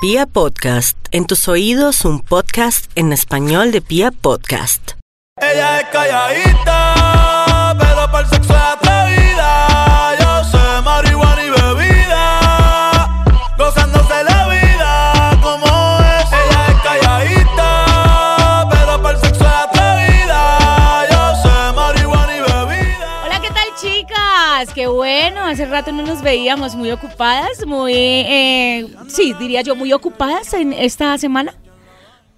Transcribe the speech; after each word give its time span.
Pia 0.00 0.26
Podcast, 0.26 0.96
en 1.10 1.26
tus 1.26 1.48
oídos 1.48 2.04
un 2.04 2.20
podcast 2.20 2.88
en 2.94 3.12
español 3.12 3.72
de 3.72 3.80
Pia 3.80 4.12
Podcast. 4.12 4.92
Ella 5.40 5.80
es 5.80 5.88
calladita, 5.88 6.87
bueno, 25.30 25.44
hace 25.44 25.66
rato 25.66 25.92
no 25.92 26.02
nos 26.02 26.22
veíamos 26.22 26.74
muy 26.74 26.90
ocupadas, 26.90 27.66
muy, 27.66 27.92
eh, 27.92 28.86
sí, 29.08 29.34
diría 29.38 29.60
yo, 29.60 29.76
muy 29.76 29.92
ocupadas 29.92 30.54
en 30.54 30.72
esta 30.72 31.18
semana. 31.18 31.54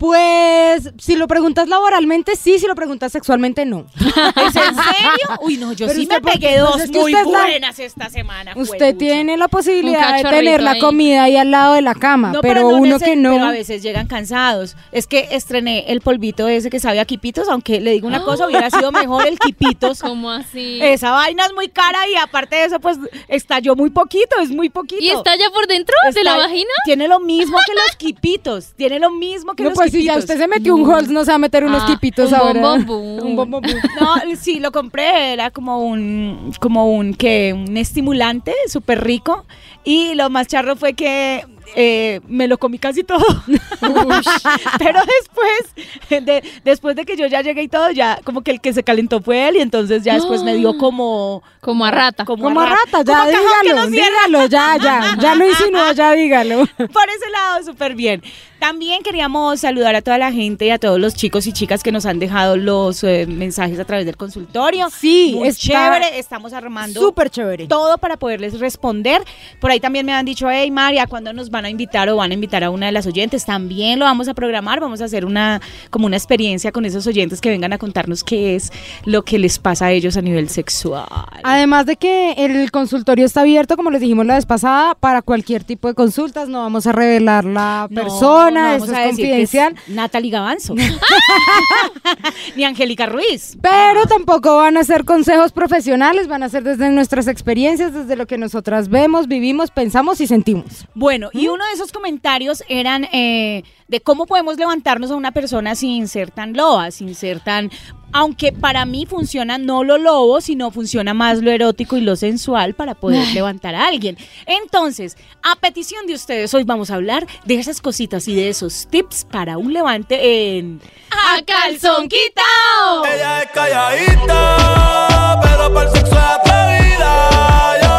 Pues, 0.01 0.91
si 0.99 1.15
lo 1.15 1.29
preguntas 1.29 1.69
laboralmente, 1.69 2.35
sí, 2.35 2.59
si 2.59 2.67
lo 2.67 2.75
preguntas 2.75 3.13
sexualmente, 3.13 3.67
no. 3.67 3.85
¿Es 4.01 4.57
en 4.57 4.75
serio? 4.75 5.39
Uy, 5.43 5.59
no, 5.59 5.75
yo 5.75 5.87
Pero 5.87 6.01
sí 6.01 6.07
me 6.07 6.21
pegué 6.23 6.57
Pues 6.59 6.61
dos 6.61 6.81
es 6.81 6.91
que 6.91 6.99
muy 6.99 7.13
usted 7.15 7.27
es 7.27 7.33
la- 7.33 7.41
buenas 7.43 7.79
esta 7.79 8.09
semana. 8.09 8.53
Usted 8.57 8.97
tiene 8.97 9.37
la 9.37 9.49
posibilidad 9.49 10.17
de 10.17 10.23
tener 10.25 10.63
la 10.63 10.73
ahí. 10.73 10.81
comida 10.81 11.25
ahí 11.25 11.37
al 11.37 11.51
lado 11.51 11.75
de 11.75 11.83
la 11.83 11.95
cama, 11.95 12.33
No, 12.33 12.41
pero, 12.41 12.63
no 12.63 12.69
uno 12.79 12.99
que 12.99 13.15
no. 13.15 13.33
Pero 13.35 13.45
a 13.45 13.51
veces 13.51 13.83
llegan 13.83 14.07
cansados. 14.07 14.75
Es 14.91 15.07
que 15.07 15.29
estrené 15.33 15.85
el 15.93 16.01
polvito 16.01 16.49
ese 16.49 16.71
que 16.71 16.81
sabe 16.81 16.99
a 16.99 17.05
quipitos, 17.05 17.49
aunque 17.51 17.79
le 17.81 17.91
digo 17.93 18.09
una 18.09 18.25
cosa, 18.25 18.47
hubiera 18.47 18.71
sido 18.71 18.91
mejor 18.93 19.27
el 19.27 19.39
quipitos. 19.39 20.01
¿Cómo 20.01 20.31
así? 20.31 20.81
Esa 20.83 21.11
vaina 21.11 21.45
es 21.45 21.53
muy 21.55 21.69
cara 21.69 21.99
y 22.09 22.17
aparte 22.17 22.57
de 22.57 22.65
eso, 22.65 22.81
pues 22.81 22.99
estalló 23.29 23.77
muy 23.77 23.91
poquito, 23.91 24.41
es 24.43 24.49
muy 24.51 24.71
poquito. 24.71 25.03
¿Y 25.03 25.11
está 25.11 25.37
ya 25.37 25.51
por 25.51 25.67
dentro 25.67 25.95
de 26.15 26.25
la 26.25 26.39
vagina? 26.39 26.71
Tiene 26.87 27.07
lo 27.07 27.21
mismo 27.21 27.59
que 27.67 27.75
los 27.75 27.83
quipitos. 27.99 28.73
Tiene 28.77 28.99
lo 28.99 29.11
mismo 29.11 29.53
que 29.55 29.63
No, 29.63 29.69
los 29.69 29.77
pues 29.79 29.90
si 29.91 29.99
quipitos. 29.99 30.15
ya 30.15 30.19
usted 30.19 30.39
se 30.39 30.49
metió 30.49 30.75
un 30.75 30.91
Halls, 30.91 31.09
no 31.09 31.25
se 31.25 31.31
va 31.31 31.37
a 31.37 31.39
meter 31.39 31.65
unos 31.65 31.83
Ah, 31.83 31.87
tipitos 31.87 32.31
un 32.31 32.35
ahora. 32.35 32.73
un 32.75 33.37
bombombu. 33.37 33.69
No, 34.01 34.15
sí, 34.41 34.61
lo 34.61 34.73
compré, 34.73 35.33
era 35.33 35.51
como 35.51 35.81
un, 35.85 36.53
como 36.61 36.93
un, 36.93 37.15
que 37.15 37.53
un 37.53 37.77
estimulante 37.77 38.55
súper 38.69 39.05
rico. 39.05 39.45
Y 39.85 40.15
lo 40.15 40.29
más 40.29 40.47
charro 40.47 40.77
fue 40.77 40.93
que 40.93 41.45
eh, 41.75 42.21
me 42.27 42.49
lo 42.49 42.59
comí 42.59 42.79
casi 42.79 43.03
todo. 43.05 43.25
Pero 44.79 45.01
después, 45.21 46.25
de, 46.25 46.43
después 46.65 46.97
de 46.97 47.05
que 47.05 47.17
yo 47.17 47.27
ya 47.27 47.43
llegué 47.43 47.63
y 47.63 47.69
todo, 47.69 47.91
ya 47.91 48.21
como 48.25 48.43
que 48.43 48.51
el 48.51 48.61
que 48.61 48.73
se 48.73 48.83
calentó 48.83 49.21
fue 49.21 49.49
él 49.49 49.57
y 49.57 49.61
entonces 49.61 50.03
ya 50.03 50.15
después 50.15 50.43
me 50.43 50.55
dio 50.55 50.77
como... 50.77 51.43
Como 51.61 51.85
a 51.85 51.91
rata. 51.91 52.25
Como, 52.25 52.45
Como 52.45 52.61
a 52.61 52.67
rata, 52.67 53.03
ya 53.05 53.21
como 53.21 53.31
cajón 53.31 53.45
que 53.63 53.69
dígalo, 53.69 53.91
dígalo, 53.91 54.47
ya, 54.47 54.77
ya, 54.79 55.17
ya 55.21 55.35
lo 55.35 55.47
insinuó, 55.49 55.93
ya 55.93 56.13
dígalo. 56.13 56.67
Por 56.77 57.09
ese 57.09 57.31
lado, 57.31 57.65
súper 57.65 57.95
bien. 57.95 58.23
También 58.61 59.03
queríamos 59.03 59.61
saludar 59.61 59.95
a 59.97 60.03
toda 60.03 60.19
la 60.19 60.31
gente 60.33 60.67
y 60.67 60.71
a 60.71 60.79
todos 60.79 61.01
los 61.01 61.15
chicos 61.15 61.47
y 61.47 61.53
chicas 61.53 61.83
que 61.83 61.91
nos 61.93 62.05
han 62.05 62.19
dejado 62.19 62.59
los 62.59 63.03
eh, 63.05 63.25
mensajes 63.27 63.81
a 63.81 63.87
través 63.87 64.05
del 64.05 64.19
consultorio. 64.19 64.89
Sí, 64.91 65.33
Muy 65.39 65.49
está 65.49 65.61
chévere. 65.99 66.19
Estamos 66.19 66.53
armando 66.53 67.01
Súper 67.01 67.31
chévere. 67.31 67.67
todo 67.69 67.97
para 67.97 68.19
poderles 68.19 68.61
responder. 68.61 69.23
Por 69.61 69.71
ahí 69.71 69.81
también 69.81 70.05
me 70.05 70.13
han 70.13 70.27
dicho, 70.27 70.47
hey 70.51 70.71
María, 70.71 71.07
¿cuándo 71.07 71.33
nos 71.33 71.51
van 71.51 71.65
a 71.65 71.71
invitar 71.71 72.11
o 72.11 72.17
van 72.17 72.33
a 72.33 72.35
invitar 72.35 72.63
a 72.63 72.69
una 72.69 72.85
de 72.87 72.93
las 72.93 73.07
oyentes? 73.07 73.47
También 73.47 73.99
lo 73.99 74.05
vamos 74.05 74.29
a 74.29 74.35
programar, 74.35 74.79
vamos 74.79 75.01
a 75.01 75.07
hacer 75.07 75.25
una 75.25 75.63
como 75.89 76.05
una 76.05 76.17
experiencia 76.19 76.71
con 76.71 76.85
esos 76.85 77.07
oyentes 77.07 77.41
que 77.41 77.49
vengan 77.49 77.73
a 77.73 77.79
contarnos 77.79 78.23
qué 78.23 78.57
es 78.57 78.71
lo 79.07 79.23
que 79.23 79.39
les 79.39 79.59
pasa 79.59 79.87
a 79.87 79.93
ellos 79.93 80.19
a 80.19 80.21
nivel 80.23 80.51
sexual. 80.51 81.07
Además 81.45 81.87
de 81.87 81.97
que 81.97 82.33
el 82.33 82.71
consultorio 82.71 83.25
está 83.25 83.41
abierto, 83.41 83.77
como 83.77 83.91
les 83.91 84.03
dijimos 84.03 84.27
la 84.27 84.35
vez 84.35 84.45
pasada, 84.45 84.95
para 84.97 85.23
cualquier 85.23 85.65
tipo 85.65 85.89
de 85.89 85.95
consultas, 85.95 86.49
no 86.51 86.59
vamos 86.61 86.87
a 86.87 86.93
revelar 86.93 87.47
la 87.47 87.87
No, 87.89 88.03
persona, 88.03 88.50
no 88.51 88.67
eso 88.67 88.87
vamos 88.87 88.91
a 88.91 89.05
es 89.05 89.09
confidencial. 89.09 89.77
Natalie 89.89 90.31
Gavanzo. 90.31 90.75
Ni 92.57 92.65
Angélica 92.65 93.07
Ruiz. 93.07 93.57
Pero 93.61 94.07
tampoco 94.07 94.57
van 94.57 94.77
a 94.77 94.85
ser 94.85 95.05
consejos 95.05 95.53
profesionales, 95.53 96.29
van 96.29 96.43
a 96.43 96.49
ser 96.49 96.63
desde 96.63 96.91
nuestras 96.91 97.27
experiencias, 97.27 97.93
desde 97.93 98.17
lo 98.17 98.27
que 98.27 98.39
nosotras 98.39 98.89
vemos, 98.89 99.29
vivimos, 99.29 99.71
pensamos 99.71 100.21
y 100.21 100.27
sentimos. 100.27 100.87
Bueno, 100.95 101.31
y 101.33 101.49
uno 101.49 101.65
de 101.67 101.73
esos 101.73 101.93
comentarios 101.93 102.63
eran 102.69 103.05
eh, 103.13 103.63
de 103.89 104.01
cómo 104.01 104.27
podemos 104.27 104.57
levantarnos 104.57 105.11
a 105.11 105.17
una 105.17 105.33
persona 105.33 105.75
sin 105.75 106.09
ser 106.09 106.31
tan 106.31 106.55
loba, 106.55 106.91
sin 106.91 107.15
ser 107.15 107.41
tan... 107.41 107.71
Aunque 108.13 108.53
para 108.53 108.85
mí 108.85 109.07
funciona 109.07 109.59
no 109.59 109.85
lo 109.85 109.99
lobo, 109.99 110.41
sino 110.41 110.71
funciona 110.71 111.15
más 111.15 111.41
lo 111.41 111.51
erótico 111.51 111.97
y 111.97 112.01
lo 112.01 112.17
sensual 112.17 112.75
para 112.75 112.95
poder 112.95 113.27
levantar 113.35 113.75
a 113.75 113.87
alguien. 113.87 114.17
Entonces, 114.47 115.17
a 115.43 115.57
petición 115.57 116.07
de 116.07 116.15
ustedes, 116.15 116.53
hoy 116.55 116.65
vamos 116.65 116.91
a 116.91 116.97
hablar 116.97 117.27
de 117.45 117.55
esas 117.55 117.81
cositas 117.81 118.27
y 118.29 118.35
de 118.35 118.49
esos 118.49 118.89
tips 118.89 119.25
para 119.25 119.59
un 119.59 119.73
levante 119.73 120.59
en... 120.59 120.81
¡A 121.11 121.43
calzón 121.43 122.09
quitao! 122.09 123.05
Ella 123.05 123.43
es 123.43 123.51
calladita, 123.51 125.41
pero 125.43 125.73
para 125.73 125.89
el 125.89 125.97
sexo 125.97 126.15
es 126.15 126.21
atrevida. 126.21 127.90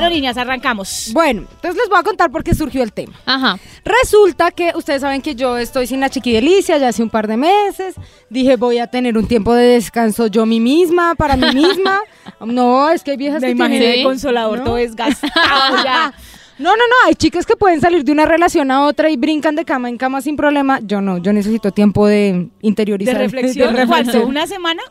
Bueno, 0.00 0.10
niñas, 0.14 0.36
arrancamos. 0.36 1.10
Bueno, 1.14 1.46
entonces 1.54 1.80
les 1.80 1.88
voy 1.88 1.98
a 1.98 2.02
contar 2.02 2.30
por 2.30 2.44
qué 2.44 2.54
surgió 2.54 2.82
el 2.82 2.92
tema. 2.92 3.14
Ajá. 3.24 3.58
Resulta 3.82 4.50
que 4.50 4.72
ustedes 4.74 5.00
saben 5.00 5.22
que 5.22 5.34
yo 5.34 5.56
estoy 5.56 5.86
sin 5.86 6.00
la 6.00 6.10
chiquidelicia 6.10 6.76
ya 6.76 6.88
hace 6.88 7.02
un 7.02 7.08
par 7.08 7.26
de 7.26 7.38
meses. 7.38 7.94
Dije, 8.28 8.56
voy 8.56 8.78
a 8.78 8.88
tener 8.88 9.16
un 9.16 9.26
tiempo 9.26 9.54
de 9.54 9.64
descanso 9.64 10.26
yo 10.26 10.44
mí 10.44 10.60
misma, 10.60 11.14
para 11.14 11.36
mí 11.36 11.46
misma. 11.54 12.00
No, 12.44 12.90
es 12.90 13.02
que 13.02 13.12
hay 13.12 13.16
viejas 13.16 13.40
Me 13.40 13.46
que 13.48 13.52
imaginé 13.52 13.78
tienen... 13.78 13.98
de 13.98 14.04
consolador 14.04 14.58
¿No? 14.58 14.64
todo 14.64 14.74
desgastado 14.76 15.82
ya. 15.82 16.12
No, 16.58 16.70
no, 16.70 16.76
no, 16.76 17.08
hay 17.08 17.14
chicas 17.14 17.44
que 17.44 17.54
pueden 17.54 17.80
salir 17.82 18.02
de 18.02 18.12
una 18.12 18.24
relación 18.24 18.70
a 18.70 18.84
otra 18.84 19.10
y 19.10 19.16
brincan 19.16 19.56
de 19.56 19.64
cama 19.64 19.88
en 19.90 19.96
cama 19.98 20.22
sin 20.22 20.36
problema. 20.36 20.80
Yo 20.82 21.00
no, 21.02 21.18
yo 21.18 21.32
necesito 21.32 21.70
tiempo 21.70 22.06
de 22.06 22.32
¿De 22.32 22.48
interiorizar. 22.62 23.16
reflexión? 23.16 23.74
de 23.74 23.80
reflexión. 23.80 24.12
¿Cuánto? 24.12 24.26
¿Una 24.28 24.46
semana? 24.46 24.82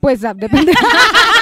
Pues 0.00 0.24
ah, 0.24 0.32
depende. 0.34 0.72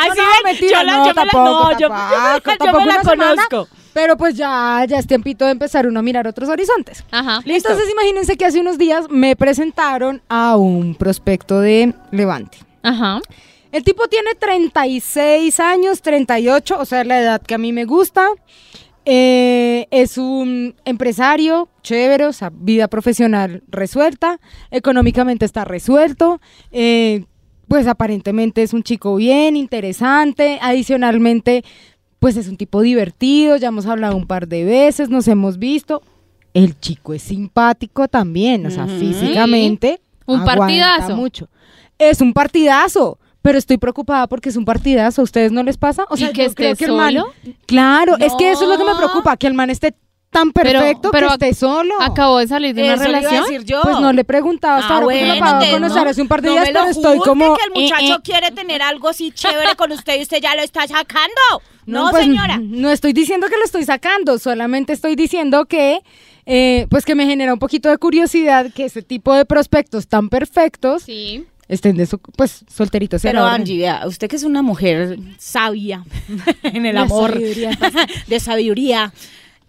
Ay, 0.00 0.08
No, 0.10 0.14
sí, 0.14 0.20
no, 0.20 0.48
mentira, 0.50 0.78
yo 0.80 0.84
la, 0.86 0.92
no, 0.92 0.98
yo 0.98 1.02
me 1.02 1.14
la- 1.14 1.14
tampoco, 1.30 1.44
no, 1.72 1.78
yo, 1.78 1.88
tampoco, 1.88 2.16
la- 2.16 2.34
yo 2.34 2.40
tampoco 2.58 2.80
me 2.80 2.86
la 2.86 2.94
una 2.94 3.02
semana. 3.10 3.46
conozco. 3.48 3.68
Pero 3.94 4.16
pues 4.16 4.34
ya, 4.36 4.84
ya 4.88 4.98
es 4.98 5.06
tiempito 5.06 5.44
de 5.44 5.50
empezar 5.52 5.86
uno 5.86 5.98
a 5.98 6.02
mirar 6.02 6.26
otros 6.28 6.48
horizontes. 6.48 7.04
Ajá. 7.10 7.40
Listo. 7.44 7.70
Entonces 7.70 7.92
imagínense 7.92 8.36
que 8.36 8.44
hace 8.44 8.60
unos 8.60 8.78
días 8.78 9.06
me 9.10 9.34
presentaron 9.34 10.22
a 10.28 10.56
un 10.56 10.94
prospecto 10.94 11.60
de 11.60 11.94
Levante. 12.12 12.58
Ajá. 12.82 13.20
El 13.72 13.82
tipo 13.84 14.06
tiene 14.08 14.34
36 14.34 15.58
años, 15.60 16.00
38, 16.00 16.78
o 16.78 16.84
sea, 16.84 17.02
la 17.04 17.20
edad 17.20 17.42
que 17.42 17.54
a 17.54 17.58
mí 17.58 17.72
me 17.72 17.84
gusta. 17.86 18.28
Eh, 19.04 19.86
es 19.90 20.18
un 20.18 20.74
empresario 20.84 21.68
chévere, 21.82 22.26
o 22.26 22.32
sea, 22.32 22.50
vida 22.52 22.88
profesional 22.88 23.62
resuelta, 23.68 24.38
económicamente 24.70 25.46
está 25.46 25.64
resuelto, 25.64 26.40
eh, 26.72 27.24
pues 27.68 27.86
aparentemente 27.86 28.62
es 28.62 28.72
un 28.72 28.82
chico 28.82 29.16
bien, 29.16 29.56
interesante, 29.56 30.58
adicionalmente, 30.62 31.64
pues 32.18 32.36
es 32.36 32.48
un 32.48 32.56
tipo 32.56 32.80
divertido, 32.82 33.56
ya 33.56 33.68
hemos 33.68 33.86
hablado 33.86 34.16
un 34.16 34.26
par 34.26 34.48
de 34.48 34.64
veces, 34.64 35.08
nos 35.10 35.28
hemos 35.28 35.58
visto. 35.58 36.02
El 36.54 36.80
chico 36.80 37.14
es 37.14 37.22
simpático 37.22 38.08
también, 38.08 38.66
o 38.66 38.70
sea, 38.70 38.86
físicamente. 38.86 40.00
Un 40.26 40.44
partidazo. 40.44 41.14
mucho. 41.14 41.48
Es 41.98 42.20
un 42.20 42.32
partidazo. 42.32 43.18
Pero 43.40 43.56
estoy 43.56 43.78
preocupada 43.78 44.26
porque 44.26 44.48
es 44.48 44.56
un 44.56 44.64
partidazo. 44.64 45.20
¿A 45.22 45.24
ustedes 45.24 45.52
no 45.52 45.62
les 45.62 45.76
pasa? 45.78 46.04
O 46.10 46.16
¿Y 46.16 46.18
que 46.32 46.46
yo 46.48 46.54
creo 46.54 46.72
esté 46.72 46.84
el 46.86 46.92
man- 46.92 47.14
solo? 47.14 47.32
Claro, 47.66 48.16
es 48.18 48.32
que 48.36 48.50
eso 48.50 48.64
es 48.64 48.68
lo 48.68 48.76
que 48.76 48.84
me 48.90 48.96
preocupa, 48.98 49.36
que 49.36 49.46
el 49.46 49.54
man 49.54 49.70
esté 49.70 49.94
tan 50.30 50.52
Pero- 50.52 50.78
perfecto 50.80 51.10
pero 51.10 51.28
que 51.28 51.32
ac- 51.32 51.36
esté 51.48 51.54
solo. 51.54 51.94
Acabó 52.00 52.38
de 52.38 52.46
salir 52.48 52.74
de 52.74 52.82
una 52.84 52.94
Eso 52.94 53.04
le 53.04 53.08
iba 53.10 53.18
a 53.18 53.20
relación. 53.22 53.44
decir 53.44 53.64
yo. 53.64 53.80
Pues 53.82 53.98
no 54.00 54.12
le 54.12 54.20
he 54.20 54.24
preguntado 54.24 54.76
hasta 54.78 54.88
Ah, 54.88 54.94
ahora 54.96 55.04
porque 55.04 55.20
lo 55.22 55.26
bueno, 55.28 55.44
acabo 55.44 55.60
de 55.64 55.70
conocer 55.70 56.04
no- 56.04 56.10
hace 56.10 56.22
un 56.22 56.28
par 56.28 56.42
de 56.42 56.48
no 56.48 56.52
días, 56.54 56.66
me 56.66 56.72
lo 56.72 56.80
pero 56.80 56.90
estoy 56.90 57.18
como... 57.18 57.56
que 57.56 57.62
el 57.64 57.82
muchacho 57.82 58.04
eh, 58.04 58.16
eh. 58.16 58.20
quiere 58.22 58.50
tener 58.50 58.82
algo 58.82 59.08
así 59.08 59.30
chévere 59.34 59.74
con 59.76 59.90
usted 59.92 60.18
y 60.18 60.22
usted 60.22 60.40
ya 60.42 60.54
lo 60.54 60.62
está 60.62 60.86
sacando. 60.86 61.40
No, 61.86 62.10
pues, 62.10 62.24
señora. 62.24 62.58
No 62.62 62.90
estoy 62.90 63.12
diciendo 63.14 63.46
que 63.48 63.56
lo 63.56 63.64
estoy 63.64 63.84
sacando, 63.84 64.38
solamente 64.38 64.92
estoy 64.92 65.16
diciendo 65.16 65.64
que, 65.64 66.02
eh, 66.44 66.86
pues 66.90 67.06
que 67.06 67.14
me 67.14 67.24
genera 67.24 67.52
un 67.54 67.58
poquito 67.58 67.88
de 67.88 67.96
curiosidad 67.96 68.70
que 68.74 68.84
ese 68.84 69.00
tipo 69.02 69.32
de 69.34 69.46
prospectos 69.46 70.06
tan 70.08 70.28
perfectos 70.28 71.04
Sí. 71.04 71.46
estén 71.68 71.96
de 71.96 72.04
su, 72.04 72.18
pues 72.18 72.66
solteritos. 72.68 73.22
Pero 73.22 73.40
la. 73.40 73.54
Angie, 73.54 73.78
vea, 73.78 74.02
usted 74.06 74.28
que 74.28 74.36
es 74.36 74.42
una 74.44 74.60
mujer 74.60 75.18
sabia 75.38 76.04
en 76.62 76.84
el 76.84 76.94
De 76.96 77.00
amor, 77.00 77.32
sabiduría. 77.32 77.70
de 78.26 78.40
sabiduría. 78.40 79.12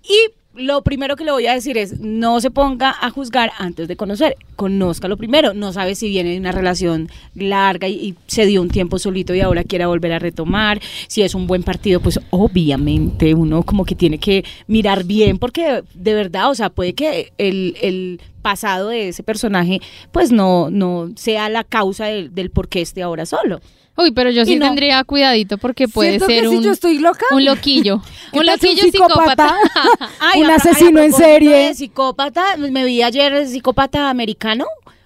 Y 0.03 0.31
lo 0.59 0.83
primero 0.83 1.15
que 1.15 1.23
le 1.23 1.31
voy 1.31 1.47
a 1.47 1.53
decir 1.53 1.77
es, 1.77 1.99
no 1.99 2.41
se 2.41 2.51
ponga 2.51 2.93
a 3.01 3.09
juzgar 3.09 3.51
antes 3.57 3.87
de 3.87 3.95
conocer, 3.95 4.35
conózcalo 4.55 5.17
primero, 5.17 5.53
no 5.53 5.71
sabe 5.73 5.95
si 5.95 6.09
viene 6.09 6.31
de 6.31 6.37
una 6.37 6.51
relación 6.51 7.09
larga 7.33 7.87
y, 7.87 8.15
se 8.27 8.45
dio 8.45 8.61
un 8.61 8.69
tiempo 8.69 8.99
solito 8.99 9.33
y 9.33 9.41
ahora 9.41 9.63
quiera 9.63 9.87
volver 9.87 10.13
a 10.13 10.19
retomar, 10.19 10.79
si 11.07 11.21
es 11.21 11.33
un 11.33 11.47
buen 11.47 11.63
partido, 11.63 11.99
pues 11.99 12.19
obviamente 12.29 13.33
uno 13.33 13.63
como 13.63 13.85
que 13.85 13.95
tiene 13.95 14.19
que 14.19 14.43
mirar 14.67 15.05
bien, 15.05 15.37
porque 15.37 15.83
de 15.93 16.13
verdad, 16.13 16.49
o 16.49 16.55
sea, 16.55 16.69
puede 16.69 16.93
que 16.93 17.31
el 17.37 18.19
pasado 18.41 18.89
de 18.89 19.09
ese 19.09 19.23
personaje 19.23 19.79
pues 20.11 20.31
no, 20.31 20.69
no 20.69 21.09
sea 21.15 21.49
la 21.49 21.63
causa 21.63 22.05
del, 22.05 22.33
del 22.33 22.49
por 22.49 22.67
qué 22.69 22.81
esté 22.81 23.01
ahora 23.03 23.25
solo. 23.25 23.59
Uy, 23.97 24.11
pero 24.11 24.29
yo 24.29 24.45
sí 24.45 24.55
no. 24.55 24.65
tendría 24.67 25.03
cuidadito 25.03 25.57
porque 25.57 25.89
puede 25.89 26.19
ser 26.19 26.27
que 26.43 26.49
si 26.49 26.55
un, 26.55 26.63
yo 26.63 26.71
estoy 26.71 26.99
loca, 26.99 27.25
un 27.31 27.43
loquillo. 27.43 28.01
¿qué 28.31 28.39
un 28.39 28.45
loquillo 28.45 28.83
psicópata. 28.83 29.53
Ay, 30.21 30.39
un 30.41 30.45
a- 30.45 30.47
ay, 30.47 30.53
a 30.53 30.55
asesino 30.55 31.01
en 31.01 31.11
serie. 31.11 31.67
de 31.67 31.73
psicópata, 31.73 32.55
me 32.57 32.85
vi 32.85 33.03
ayer 33.03 33.45
psicópata 33.45 34.09
americano. 34.09 34.65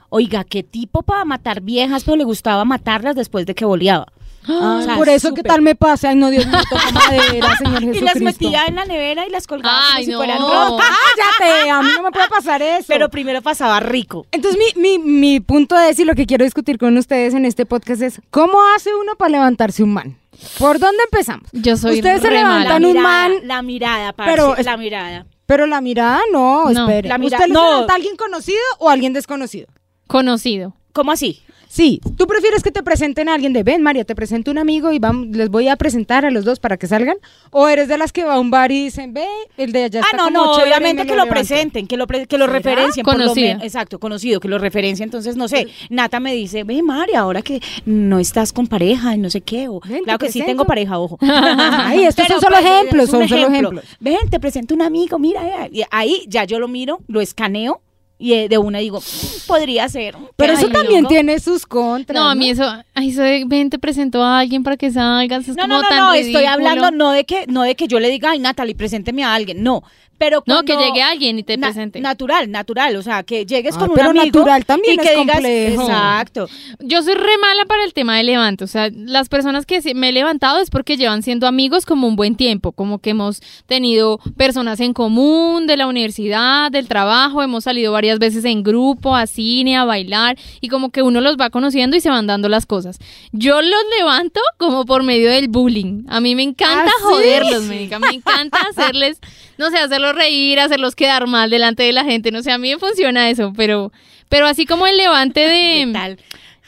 Oiga, 0.09 0.43
qué 0.43 0.61
tipo 0.61 1.01
para 1.01 1.25
matar 1.25 1.61
viejas, 1.61 2.03
pero 2.03 2.17
le 2.17 2.23
gustaba 2.23 2.65
matarlas 2.65 3.15
después 3.15 3.47
de 3.47 3.55
que 3.55 3.65
boleaba. 3.65 4.05
Ay, 4.47 4.55
O 4.55 4.81
sea, 4.81 4.95
por 4.95 5.09
eso, 5.09 5.29
¿qué 5.29 5.37
súper. 5.41 5.51
tal 5.51 5.61
me 5.61 5.75
pasa? 5.75 6.09
Ay, 6.09 6.15
no, 6.15 6.29
Dios 6.29 6.45
mío, 6.45 6.57
toca 6.69 6.91
madera, 6.91 7.55
Señor 7.57 7.83
Y 7.83 7.85
Jesucristo. 7.87 8.05
las 8.05 8.21
metía 8.21 8.65
en 8.67 8.75
la 8.75 8.85
nevera 8.85 9.25
y 9.25 9.29
las 9.29 9.47
colgaba 9.47 9.77
Ay, 9.93 9.93
como 9.93 10.05
si 10.05 10.11
no. 10.11 10.17
fueran 10.17 10.39
ropa. 10.39 10.83
¡Cállate! 11.39 11.69
A 11.69 11.81
mí 11.81 11.89
no 11.95 12.03
me 12.03 12.11
puede 12.11 12.27
pasar 12.29 12.61
eso. 12.61 12.85
Pero 12.87 13.09
primero 13.09 13.41
pasaba 13.41 13.79
rico. 13.79 14.25
Entonces, 14.31 14.59
mi, 14.75 14.81
mi, 14.81 14.99
mi 14.99 15.39
punto 15.39 15.77
es, 15.79 15.97
y 15.99 16.05
lo 16.05 16.15
que 16.15 16.25
quiero 16.25 16.43
discutir 16.45 16.77
con 16.77 16.97
ustedes 16.97 17.33
en 17.33 17.45
este 17.45 17.65
podcast 17.65 18.01
es, 18.01 18.21
¿cómo 18.31 18.57
hace 18.75 18.93
uno 18.95 19.15
para 19.15 19.29
levantarse 19.29 19.83
un 19.83 19.93
man? 19.93 20.17
¿Por 20.59 20.79
dónde 20.79 21.03
empezamos? 21.03 21.47
Yo 21.53 21.77
soy 21.77 21.97
Ustedes 21.97 22.21
se 22.21 22.29
levantan 22.31 22.83
un 22.83 22.93
mirada, 22.93 23.07
man- 23.29 23.47
La 23.47 23.61
mirada, 23.61 24.13
parce, 24.13 24.31
Pero 24.31 24.57
es- 24.57 24.65
la 24.65 24.75
mirada. 24.77 25.25
Pero 25.45 25.67
la 25.67 25.79
mirada, 25.81 26.21
no, 26.31 26.69
No. 26.69 26.81
espere. 26.87 27.07
La 27.07 27.17
mira- 27.17 27.37
¿Usted 27.37 27.47
le 27.49 27.53
no. 27.53 27.63
levanta 27.69 27.93
a 27.93 27.95
alguien 27.97 28.15
conocido 28.17 28.59
o 28.79 28.89
a 28.89 28.93
alguien 28.93 29.13
desconocido? 29.13 29.67
Conocido. 30.07 30.73
¿Cómo 30.93 31.11
así? 31.11 31.41
Sí, 31.75 31.99
¿tú 32.17 32.27
prefieres 32.27 32.61
que 32.61 32.69
te 32.71 32.83
presenten 32.83 33.29
a 33.29 33.33
alguien 33.33 33.51
de, 33.51 33.63
ven 33.63 33.81
María, 33.81 34.03
te 34.05 34.13
presento 34.13 34.51
un 34.51 34.59
amigo 34.59 34.91
y 34.91 34.99
vam- 34.99 35.33
les 35.33 35.49
voy 35.49 35.69
a 35.69 35.75
presentar 35.75 36.23
a 36.23 36.29
los 36.29 36.45
dos 36.45 36.59
para 36.59 36.77
que 36.77 36.85
salgan? 36.85 37.17
¿O 37.49 37.67
eres 37.67 37.87
de 37.87 37.97
las 37.97 38.11
que 38.11 38.23
va 38.23 38.35
a 38.35 38.39
un 38.39 38.51
bar 38.51 38.71
y 38.71 38.83
dicen, 38.83 39.11
ve, 39.11 39.25
el 39.57 39.71
de 39.71 39.85
allá 39.85 40.01
Ah, 40.01 40.05
está 40.11 40.17
no, 40.17 40.25
como 40.25 40.53
no, 40.53 40.59
y 40.59 40.61
obviamente 40.61 41.01
me 41.01 41.07
que 41.07 41.15
lo 41.15 41.23
levanto"? 41.23 41.33
presenten, 41.33 41.87
que 41.87 41.97
lo, 41.97 42.05
pre- 42.05 42.27
que 42.27 42.37
lo 42.37 42.45
¿Será? 42.45 42.57
referencien. 42.59 43.03
por 43.03 43.15
lo 43.15 43.21
Conocido. 43.21 43.47
menos. 43.47 43.63
exacto, 43.63 43.99
conocido, 43.99 44.39
que 44.39 44.47
lo 44.49 44.59
referencien. 44.59 45.07
Entonces, 45.07 45.35
no 45.35 45.47
sé, 45.47 45.67
Nata 45.89 46.19
me 46.19 46.35
dice, 46.35 46.63
ve, 46.63 46.83
María, 46.83 47.21
ahora 47.21 47.41
que 47.41 47.59
no 47.87 48.19
estás 48.19 48.53
con 48.53 48.67
pareja 48.67 49.15
y 49.15 49.17
no 49.17 49.31
sé 49.31 49.41
qué. 49.41 49.67
O, 49.67 49.79
Ven, 49.79 50.03
claro 50.03 50.19
que 50.19 50.31
sí 50.31 50.43
tengo 50.45 50.65
pareja, 50.65 50.99
ojo. 50.99 51.17
Ay, 51.21 52.03
estos 52.03 52.27
Pero, 52.27 52.39
son 52.39 52.51
solo 52.51 52.55
pues, 52.61 52.71
ejemplos, 52.71 53.09
son 53.09 53.27
solo 53.27 53.47
ejemplo. 53.47 53.69
ejemplos. 53.71 53.97
Ven, 53.99 54.29
te 54.29 54.39
presento 54.39 54.75
un 54.75 54.83
amigo, 54.83 55.17
mira. 55.17 55.41
ahí 55.89 56.23
ya 56.27 56.43
yo 56.43 56.59
lo 56.59 56.67
miro, 56.67 56.99
lo 57.07 57.19
escaneo 57.19 57.81
y 58.19 58.33
eh, 58.33 58.47
de 58.49 58.57
una 58.57 58.79
digo, 58.79 58.99
"Mm, 58.99 59.47
podría 59.47 59.89
ser. 59.89 60.15
Pero 60.35 60.53
eso 60.53 60.67
no. 60.67 60.73
también 60.73 61.05
tiene 61.07 61.39
sus 61.39 61.65
contras. 61.65 62.15
No, 62.21 62.29
a 62.29 62.35
mí 62.35 62.49
eso, 62.49 62.63
ay, 62.93 63.09
eso 63.09 63.21
de, 63.21 63.43
ven, 63.45 63.69
te 63.69 63.79
presento 63.79 64.23
a 64.23 64.39
alguien 64.39 64.63
para 64.63 64.77
que 64.77 64.91
salgas, 64.91 65.47
es 65.47 65.55
No, 65.55 65.63
como 65.63 65.75
no, 65.75 65.81
no, 65.83 65.87
tan 65.89 65.97
no, 65.99 66.11
ridículo. 66.13 66.39
estoy 66.39 66.45
hablando 66.45 66.91
no 66.91 67.11
de 67.11 67.25
que 67.25 67.45
no 67.47 67.63
de 67.63 67.75
que 67.75 67.87
yo 67.87 67.99
le 67.99 68.09
diga, 68.09 68.31
ay, 68.31 68.39
Natalie, 68.39 68.75
presénteme 68.75 69.23
a 69.23 69.33
alguien, 69.33 69.63
no. 69.63 69.83
Pero 70.19 70.37
No, 70.45 70.61
cuando- 70.63 70.77
que 70.77 70.77
llegue 70.85 71.01
alguien 71.01 71.39
y 71.39 71.43
te 71.43 71.57
Na- 71.57 71.67
presente. 71.67 71.99
Natural, 71.99 72.49
natural, 72.49 72.95
o 72.95 73.01
sea, 73.01 73.23
que 73.23 73.45
llegues 73.47 73.75
Ah, 73.75 73.79
con 73.79 73.89
un 73.89 73.95
pero 73.95 74.09
amigo 74.11 74.25
natural 74.25 74.63
también 74.63 74.95
y 74.95 75.01
es 75.01 75.07
que 75.09 75.17
digas, 75.19 75.35
complejo. 75.35 75.81
exacto. 75.81 76.47
Yo 76.79 77.01
soy 77.01 77.15
re 77.15 77.37
mala 77.41 77.65
para 77.65 77.83
el 77.83 77.93
tema 77.93 78.15
de 78.15 78.23
levanto. 78.23 78.63
O 78.63 78.67
sea, 78.67 78.89
las 78.93 79.27
personas 79.27 79.65
que 79.65 79.81
me 79.95 80.09
he 80.09 80.11
levantado 80.13 80.59
es 80.59 80.69
porque 80.69 80.97
llevan 80.97 81.23
siendo 81.23 81.47
amigos 81.47 81.85
como 81.85 82.07
un 82.07 82.15
buen 82.15 82.35
tiempo. 82.35 82.71
Como 82.71 82.99
que 82.99 83.09
hemos 83.09 83.41
tenido 83.65 84.19
personas 84.37 84.79
en 84.81 84.93
común 84.93 85.65
de 85.65 85.77
la 85.77 85.87
universidad, 85.87 86.71
del 86.71 86.87
trabajo. 86.87 87.41
Hemos 87.41 87.63
salido 87.65 87.91
varias 87.91 88.02
veces 88.19 88.45
en 88.45 88.63
grupo, 88.63 89.15
a 89.15 89.27
cine, 89.27 89.77
a 89.77 89.85
bailar. 89.85 90.37
Y 90.61 90.67
como 90.67 90.91
que 90.91 91.01
uno 91.01 91.21
los 91.21 91.37
va 91.37 91.49
conociendo 91.49 91.95
y 91.95 92.01
se 92.01 92.09
van 92.09 92.27
dando 92.27 92.49
las 92.49 92.65
cosas. 92.65 92.99
Yo 93.31 93.61
los 93.61 93.81
levanto 93.97 94.39
como 94.57 94.85
por 94.85 95.03
medio 95.03 95.29
del 95.29 95.47
bullying. 95.47 96.03
A 96.07 96.19
mí 96.19 96.35
me 96.35 96.43
encanta 96.43 96.85
¿Ah, 96.85 96.97
sí? 96.97 97.03
joderlos, 97.03 97.63
médica. 97.63 97.99
Me 97.99 98.09
encanta 98.09 98.59
hacerles, 98.69 99.19
no 99.57 99.69
sé, 99.69 99.77
hacerlos 99.77 100.15
reír, 100.15 100.59
hacerlos 100.59 100.95
quedar 100.95 101.27
mal 101.27 101.49
delante 101.49 101.83
de 101.83 101.93
la 101.93 102.03
gente. 102.03 102.31
No 102.31 102.41
sé, 102.43 102.51
a 102.51 102.57
mí 102.57 102.71
me 102.71 102.79
funciona 102.79 103.29
eso. 103.29 103.53
Pero, 103.55 103.91
pero 104.29 104.47
así 104.47 104.65
como 104.65 104.87
el 104.87 104.97
levante 104.97 105.39
de... 105.47 105.85
¿Qué 105.85 105.93
tal? 105.93 106.19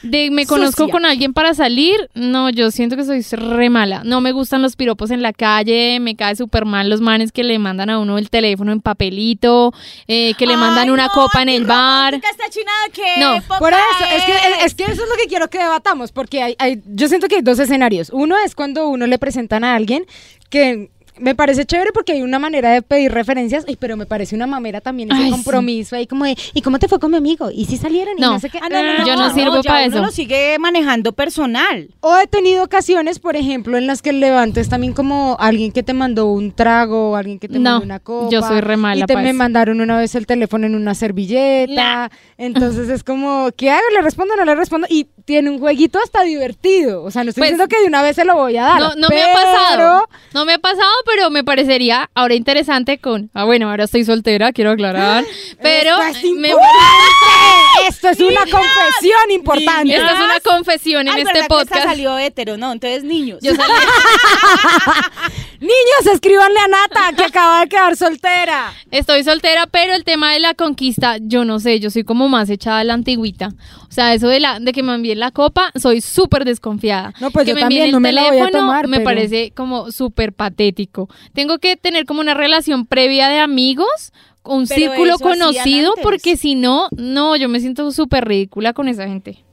De 0.01 0.29
me 0.29 0.45
conozco 0.45 0.83
Sucia. 0.83 0.91
con 0.91 1.05
alguien 1.05 1.33
para 1.33 1.53
salir, 1.53 2.09
no, 2.13 2.49
yo 2.49 2.69
siento 2.69 2.95
que 2.95 3.03
soy 3.05 3.21
re 3.37 3.69
mala. 3.69 4.01
No 4.03 4.21
me 4.21 4.33
gustan 4.33 4.61
los 4.61 4.75
piropos 4.75 5.09
en 5.09 5.21
la 5.21 5.33
calle, 5.33 5.99
me 5.99 6.15
cae 6.15 6.35
súper 6.35 6.65
mal 6.65 6.89
los 6.89 7.01
manes 7.01 7.31
que 7.31 7.43
le 7.43 7.57
mandan 7.59 7.89
a 7.89 7.97
uno 7.99 8.17
el 8.17 8.29
teléfono 8.29 8.71
en 8.71 8.81
papelito, 8.81 9.73
eh, 10.07 10.33
que 10.37 10.45
le 10.45 10.57
mandan 10.57 10.83
Ay, 10.85 10.89
una 10.91 11.05
no, 11.07 11.11
copa 11.11 11.41
en 11.41 11.49
el 11.49 11.65
bar. 11.65 12.13
esta 12.15 12.49
china 12.49 12.71
qué 12.93 13.19
No, 13.19 13.41
Por 13.57 13.73
eso, 13.73 14.05
es 14.15 14.23
que, 14.25 14.31
es? 14.33 14.65
es 14.65 14.75
que 14.75 14.83
eso 14.83 15.03
es 15.03 15.09
lo 15.09 15.15
que 15.15 15.27
quiero 15.27 15.49
que 15.49 15.57
debatamos, 15.59 16.11
porque 16.11 16.43
hay, 16.43 16.55
hay- 16.59 16.81
yo 16.85 17.07
siento 17.07 17.27
que 17.27 17.35
hay 17.37 17.41
dos 17.41 17.57
escenarios. 17.59 18.09
Uno 18.13 18.35
es 18.37 18.53
cuando 18.53 18.87
uno 18.89 19.07
le 19.07 19.17
presentan 19.17 19.63
a 19.63 19.75
alguien 19.75 20.05
que 20.49 20.91
me 21.17 21.35
parece 21.35 21.65
chévere 21.65 21.91
porque 21.93 22.13
hay 22.13 22.21
una 22.21 22.39
manera 22.39 22.71
de 22.71 22.81
pedir 22.81 23.11
referencias, 23.11 23.65
ay, 23.67 23.75
pero 23.77 23.95
me 23.97 24.05
parece 24.05 24.35
una 24.35 24.47
mamera 24.47 24.81
también 24.81 25.11
ese 25.11 25.19
Ay, 25.21 25.25
sí. 25.27 25.31
compromiso 25.31 25.95
ahí 25.95 26.07
como 26.07 26.25
de, 26.25 26.37
¿y 26.53 26.61
cómo 26.61 26.79
te 26.79 26.87
fue 26.87 26.99
con 26.99 27.11
mi 27.11 27.17
amigo? 27.17 27.49
¿Y 27.51 27.65
si 27.65 27.77
salieron? 27.77 28.17
Y 28.17 28.21
No. 28.21 28.31
no 28.33 28.39
sé 28.39 28.49
qué. 28.49 28.59
Ah, 28.61 28.67
no, 28.69 28.83
no, 28.83 28.97
no, 28.99 29.05
Yo 29.07 29.15
no 29.15 29.33
sirvo 29.33 29.61
ya 29.61 29.69
pa' 29.71 29.77
uno 29.85 29.95
eso. 29.95 30.01
lo 30.01 30.11
sigue 30.11 30.57
manejando 30.59 31.13
personal. 31.13 31.89
O 32.01 32.17
he 32.17 32.27
tenido 32.27 32.63
ocasiones, 32.63 33.19
por 33.19 33.35
ejemplo, 33.35 33.77
en 33.77 33.87
las 33.87 34.01
que 34.01 34.09
el 34.11 34.19
levante 34.19 34.59
es 34.61 34.69
también 34.69 34.93
como 34.93 35.37
alguien 35.39 35.71
que 35.71 35.83
te 35.83 35.93
mandó 35.93 36.25
un 36.27 36.51
trago, 36.51 37.11
o 37.11 37.15
alguien 37.15 37.39
que 37.39 37.47
te 37.47 37.59
No, 37.59 37.71
mandó 37.71 37.85
una 37.85 37.99
copa. 37.99 38.29
yo 38.31 38.41
soy 38.41 38.61
re 38.61 38.77
mala 38.77 39.03
Y 39.03 39.05
te 39.05 39.15
me 39.15 39.29
eso. 39.29 39.37
mandaron 39.37 39.81
una 39.81 39.97
vez 39.97 40.15
el 40.15 40.25
teléfono 40.27 40.65
en 40.67 40.75
una 40.75 40.93
servilleta. 40.95 42.11
Entonces 42.37 42.89
es 42.89 43.03
como, 43.03 43.49
¿qué 43.55 43.69
hago? 43.71 43.83
¿Le 43.93 44.01
respondo 44.01 44.33
o 44.33 44.37
no 44.37 44.45
le 44.45 44.55
respondo? 44.55 44.87
Y 44.89 45.07
tiene 45.25 45.49
un 45.49 45.59
jueguito 45.59 45.99
hasta 46.03 46.23
divertido. 46.23 47.03
O 47.03 47.11
sea, 47.11 47.23
no 47.23 47.29
estoy 47.29 47.41
Pues, 47.41 47.51
diciendo 47.51 47.67
que 47.67 47.81
de 47.81 47.87
una 47.87 48.01
vez 48.03 48.15
se 48.15 48.25
lo 48.25 48.35
voy 48.35 48.57
a 48.57 48.63
dar. 48.63 48.79
No, 48.79 48.95
no 48.95 49.09
me 49.09 49.21
ha 49.23 49.33
pasado. 49.33 50.07
No 50.33 50.45
me 50.45 50.53
ha 50.53 50.59
pasado, 50.59 50.91
pero 51.05 51.29
me 51.29 51.43
parecería 51.43 52.09
ahora 52.15 52.33
interesante 52.35 52.97
con. 52.97 53.29
Ah, 53.33 53.43
bueno, 53.45 53.69
ahora 53.69 53.85
estoy 53.85 54.03
soltera, 54.05 54.51
quiero 54.51 54.71
aclarar. 54.71 55.23
Pero 55.61 56.01
Esto 56.01 56.27
es 56.27 56.33
me-. 56.33 56.49
Esto 57.87 58.09
es 58.09 58.19
una 58.19 58.41
confesión 58.41 59.31
importante. 59.31 59.95
esta 59.95 60.13
es 60.13 60.19
una 60.19 60.39
confesión 60.41 61.07
en 61.07 61.13
Ay, 61.13 61.21
este 61.21 61.33
¿verdad 61.33 61.33
que 61.33 61.39
esta 61.41 61.47
podcast. 61.75 61.83
salió 61.87 62.17
hetero, 62.17 62.57
no, 62.57 62.71
entonces 62.71 63.03
niños. 63.03 63.39
Yo 63.41 63.51
salí- 63.53 63.71
Niños, 65.59 66.13
escríbanle 66.13 66.59
a 66.59 66.67
Nata 66.67 67.15
que 67.15 67.23
acaba 67.23 67.61
de 67.61 67.67
quedar 67.69 67.95
soltera. 67.95 68.73
Estoy 68.91 69.23
soltera, 69.23 69.67
pero 69.67 69.93
el 69.93 70.03
tema 70.03 70.33
de 70.33 70.39
la 70.39 70.53
conquista, 70.53 71.17
yo 71.21 71.45
no 71.45 71.59
sé, 71.59 71.79
yo 71.79 71.89
soy 71.89 72.03
como 72.03 72.27
más 72.29 72.49
echada 72.49 72.79
a 72.79 72.83
la 72.83 72.93
antigüita. 72.93 73.49
O 73.87 73.91
sea, 73.95 74.13
eso 74.13 74.27
de 74.27 74.39
la 74.41 74.59
de 74.59 74.73
que 74.73 74.83
me 74.83 74.93
envíen 74.93 75.19
la 75.19 75.31
copa, 75.31 75.71
soy 75.75 76.01
súper 76.01 76.43
desconfiada. 76.45 77.13
No, 77.21 77.31
pues 77.31 77.45
que 77.45 77.51
yo 77.51 77.55
me 77.55 77.61
también, 77.61 77.91
no 77.91 77.99
me 77.99 78.11
la 78.11 78.21
voy 78.23 78.29
a 78.29 78.45
teléfono, 78.45 78.59
tomar, 78.59 78.87
Me 78.87 78.97
pero- 78.97 79.05
parece 79.05 79.51
como 79.55 79.91
súper 79.91 80.33
patético. 80.33 80.94
Tengo 81.33 81.59
que 81.59 81.77
tener 81.77 82.05
como 82.05 82.21
una 82.21 82.33
relación 82.33 82.85
previa 82.85 83.29
de 83.29 83.39
amigos, 83.39 84.13
un 84.43 84.67
Pero 84.67 84.79
círculo 84.79 85.17
conocido, 85.19 85.93
porque 86.01 86.37
si 86.37 86.55
no, 86.55 86.87
no, 86.95 87.35
yo 87.35 87.49
me 87.49 87.59
siento 87.59 87.91
súper 87.91 88.25
ridícula 88.27 88.73
con 88.73 88.87
esa 88.87 89.07
gente. 89.07 89.43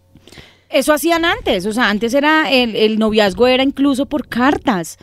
Eso 0.69 0.93
hacían 0.93 1.25
antes, 1.25 1.67
o 1.67 1.73
sea, 1.73 1.91
antes 1.91 2.15
era 2.15 2.51
el, 2.51 2.75
el 2.77 2.99
noviazgo 2.99 3.47
era 3.47 3.63
incluso 3.63 4.07
por 4.07 4.29
cartas. 4.29 4.97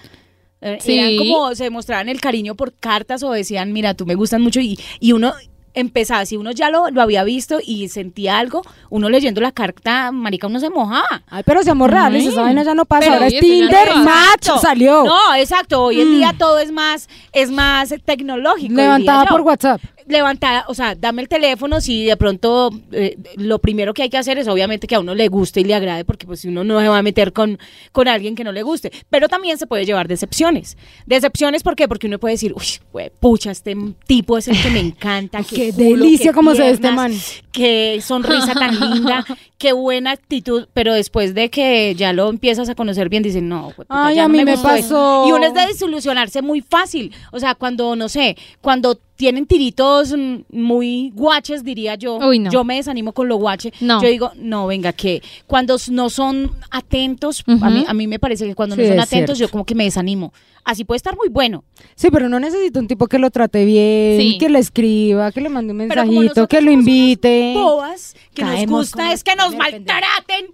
Eh, 0.62 0.78
Sí. 0.82 0.98
Eran 0.98 1.16
como 1.18 1.56
se 1.56 1.70
mostraban 1.70 2.10
el 2.10 2.20
cariño 2.20 2.56
por 2.56 2.74
cartas 2.74 3.24
o 3.24 3.32
decían, 3.32 3.72
mira, 3.72 3.94
tú 3.94 4.06
me 4.06 4.16
gustan 4.16 4.42
mucho 4.42 4.60
y, 4.60 4.80
y 5.00 5.14
uno 5.14 5.34
empezaba, 5.74 6.26
si 6.26 6.38
uno 6.38 6.52
ya 6.52 6.70
lo, 6.70 6.90
lo 6.90 7.02
había 7.02 7.24
visto 7.24 7.60
y 7.66 7.90
sentía 7.90 8.40
algo, 8.40 8.62
uno 8.90 9.10
leyendo 9.10 9.42
la 9.42 9.52
carta, 9.52 10.12
marica, 10.12 10.48
uno 10.48 10.60
se 10.60 10.70
mojaba. 10.70 11.24
Ay, 11.30 11.44
pero 11.46 11.64
seamos 11.64 11.90
reales, 11.90 12.26
esa 12.26 12.42
vaina 12.42 12.64
ya 12.64 12.74
no 12.74 12.86
pasa. 12.86 13.02
Pero 13.02 13.14
Ahora 13.16 13.28
es 13.28 13.40
Tinder, 13.40 13.88
Exacto. 13.88 14.60
salió. 14.60 15.04
No, 15.04 15.36
exacto, 15.36 15.84
hoy 15.84 16.02
en 16.02 16.12
día 16.12 16.34
todo 16.38 16.60
es 16.60 16.72
más, 16.72 17.10
es 17.34 17.52
más 17.52 17.94
tecnológico. 18.06 18.76
Levantada 18.76 19.26
por 19.26 19.42
WhatsApp. 19.42 19.82
Levantada, 20.10 20.66
o 20.68 20.74
sea, 20.74 20.96
dame 20.96 21.22
el 21.22 21.30
teléfono 21.30 21.80
si 21.82 22.06
de 22.06 22.18
pronto 22.18 22.72
eh, 22.92 23.18
lo 23.38 23.60
primero 23.60 23.94
que 23.94 24.02
hay 24.04 24.10
que 24.10 24.18
hacer 24.18 24.38
es 24.38 24.48
obviamente 24.48 24.88
que 24.88 24.96
a 24.96 25.00
uno 25.00 25.16
le 25.16 25.28
guste 25.28 25.62
y 25.62 25.64
le 25.64 25.76
agrade, 25.76 26.04
porque 26.04 26.26
pues 26.26 26.42
si 26.42 26.48
uno 26.48 26.64
no 26.64 26.80
se 26.80 26.88
va 26.88 26.98
a 26.98 27.04
meter 27.04 27.32
con, 27.32 27.60
con 27.92 28.08
alguien 28.08 28.36
que 28.36 28.44
no 28.44 28.52
le 28.52 28.64
guste, 28.64 28.92
pero 29.10 29.30
también 29.30 29.58
se 29.58 29.68
puede 29.68 29.86
llevar 29.86 30.08
decepciones. 30.08 30.78
Decepciones, 31.06 31.64
¿por 31.64 31.76
qué? 31.76 31.88
Porque 31.88 32.08
uno 32.08 32.20
puede 32.20 32.34
decir, 32.34 32.54
uy, 32.56 32.66
güey, 32.92 33.12
pucha, 33.20 33.52
este 33.52 33.78
tipo 34.08 34.38
es 34.38 34.48
el 34.48 34.62
que 34.62 34.70
me 34.72 34.80
encanta, 34.80 35.44
Qué 35.50 35.72
culo, 35.72 36.04
delicia 36.04 36.32
qué 36.32 36.36
cómo 36.36 36.56
se 36.56 36.64
ve 36.64 36.70
este 36.72 36.92
man. 36.92 37.14
Qué 37.52 38.00
sonrisa 38.04 38.54
tan 38.54 38.80
linda, 38.80 39.26
qué 39.58 39.74
buena 39.74 40.12
actitud, 40.12 40.68
pero 40.74 40.94
después 40.94 41.34
de 41.34 41.50
que 41.50 41.94
ya 41.96 42.14
lo 42.14 42.30
empiezas 42.30 42.68
a 42.70 42.76
conocer 42.76 43.10
bien, 43.10 43.24
dicen, 43.24 43.48
no, 43.48 43.72
puta, 43.76 43.88
Ay, 43.90 44.16
ya 44.16 44.26
a 44.26 44.28
no 44.28 44.34
mí 44.34 44.44
me 44.44 44.54
gustó 44.54 44.70
esto". 44.72 44.96
pasó. 44.96 45.26
Y 45.28 45.32
uno 45.34 45.46
es 45.46 45.54
de 45.54 45.68
desilusionarse 45.68 46.42
muy 46.42 46.62
fácil. 46.62 47.14
O 47.32 47.40
sea, 47.40 47.56
cuando, 47.56 47.96
no 47.96 48.10
sé, 48.10 48.38
cuando 48.62 49.00
tienen 49.20 49.46
tiritos 49.46 50.14
mm, 50.18 50.44
muy 50.50 51.12
guaches, 51.14 51.62
diría 51.66 51.96
yo, 51.96 52.20
Uy, 52.20 52.40
no. 52.40 52.50
yo 52.50 52.64
me 52.64 52.78
desanimo 52.78 53.12
con 53.12 53.28
lo 53.28 53.36
guache. 53.36 53.74
No. 53.82 54.02
Yo 54.02 54.08
digo, 54.08 54.32
no, 54.38 54.66
venga, 54.66 54.94
que 54.94 55.22
cuando 55.46 55.76
no 55.92 56.10
son 56.10 56.50
atentos, 56.72 57.44
a, 57.62 57.70
mí, 57.70 57.84
a 57.86 57.94
mí 57.94 58.08
me 58.08 58.18
parece 58.18 58.48
que 58.48 58.56
cuando 58.56 58.78
Sí, 58.78 58.84
no 58.84 58.88
son 58.88 59.00
atentos, 59.02 59.38
cierto. 59.38 59.48
yo 59.48 59.52
como 59.52 59.66
que 59.66 59.76
me 59.76 59.84
desanimo. 59.84 60.32
Así 60.64 60.86
puede 60.86 60.96
estar 60.96 61.18
muy 61.18 61.28
bueno. 61.28 61.66
Sí, 61.96 62.08
pero 62.12 62.30
no 62.30 62.40
necesito 62.40 62.80
un 62.80 62.88
tipo 62.88 63.08
que 63.08 63.20
lo 63.20 63.30
trate 63.30 63.66
bien, 63.66 64.22
Sí. 64.22 64.38
que 64.38 64.48
le 64.48 64.60
escriba, 64.60 65.34
que 65.34 65.42
le 65.42 65.50
mande 65.50 65.72
un 65.72 65.78
mensajito, 65.80 66.48
que 66.48 66.62
lo 66.62 66.72
invite. 66.72 67.56
Bobas, 67.56 68.16
que 68.34 68.44
nos 68.46 68.66
gusta 68.68 69.12
es 69.12 69.26
que 69.26 69.36
nos 69.36 69.54
maltraten, 69.54 70.46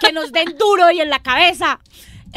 que 0.00 0.12
nos 0.12 0.32
den 0.32 0.56
duro 0.58 0.90
y 0.90 0.98
en 1.00 1.08
la 1.08 1.20
cabeza. 1.20 1.78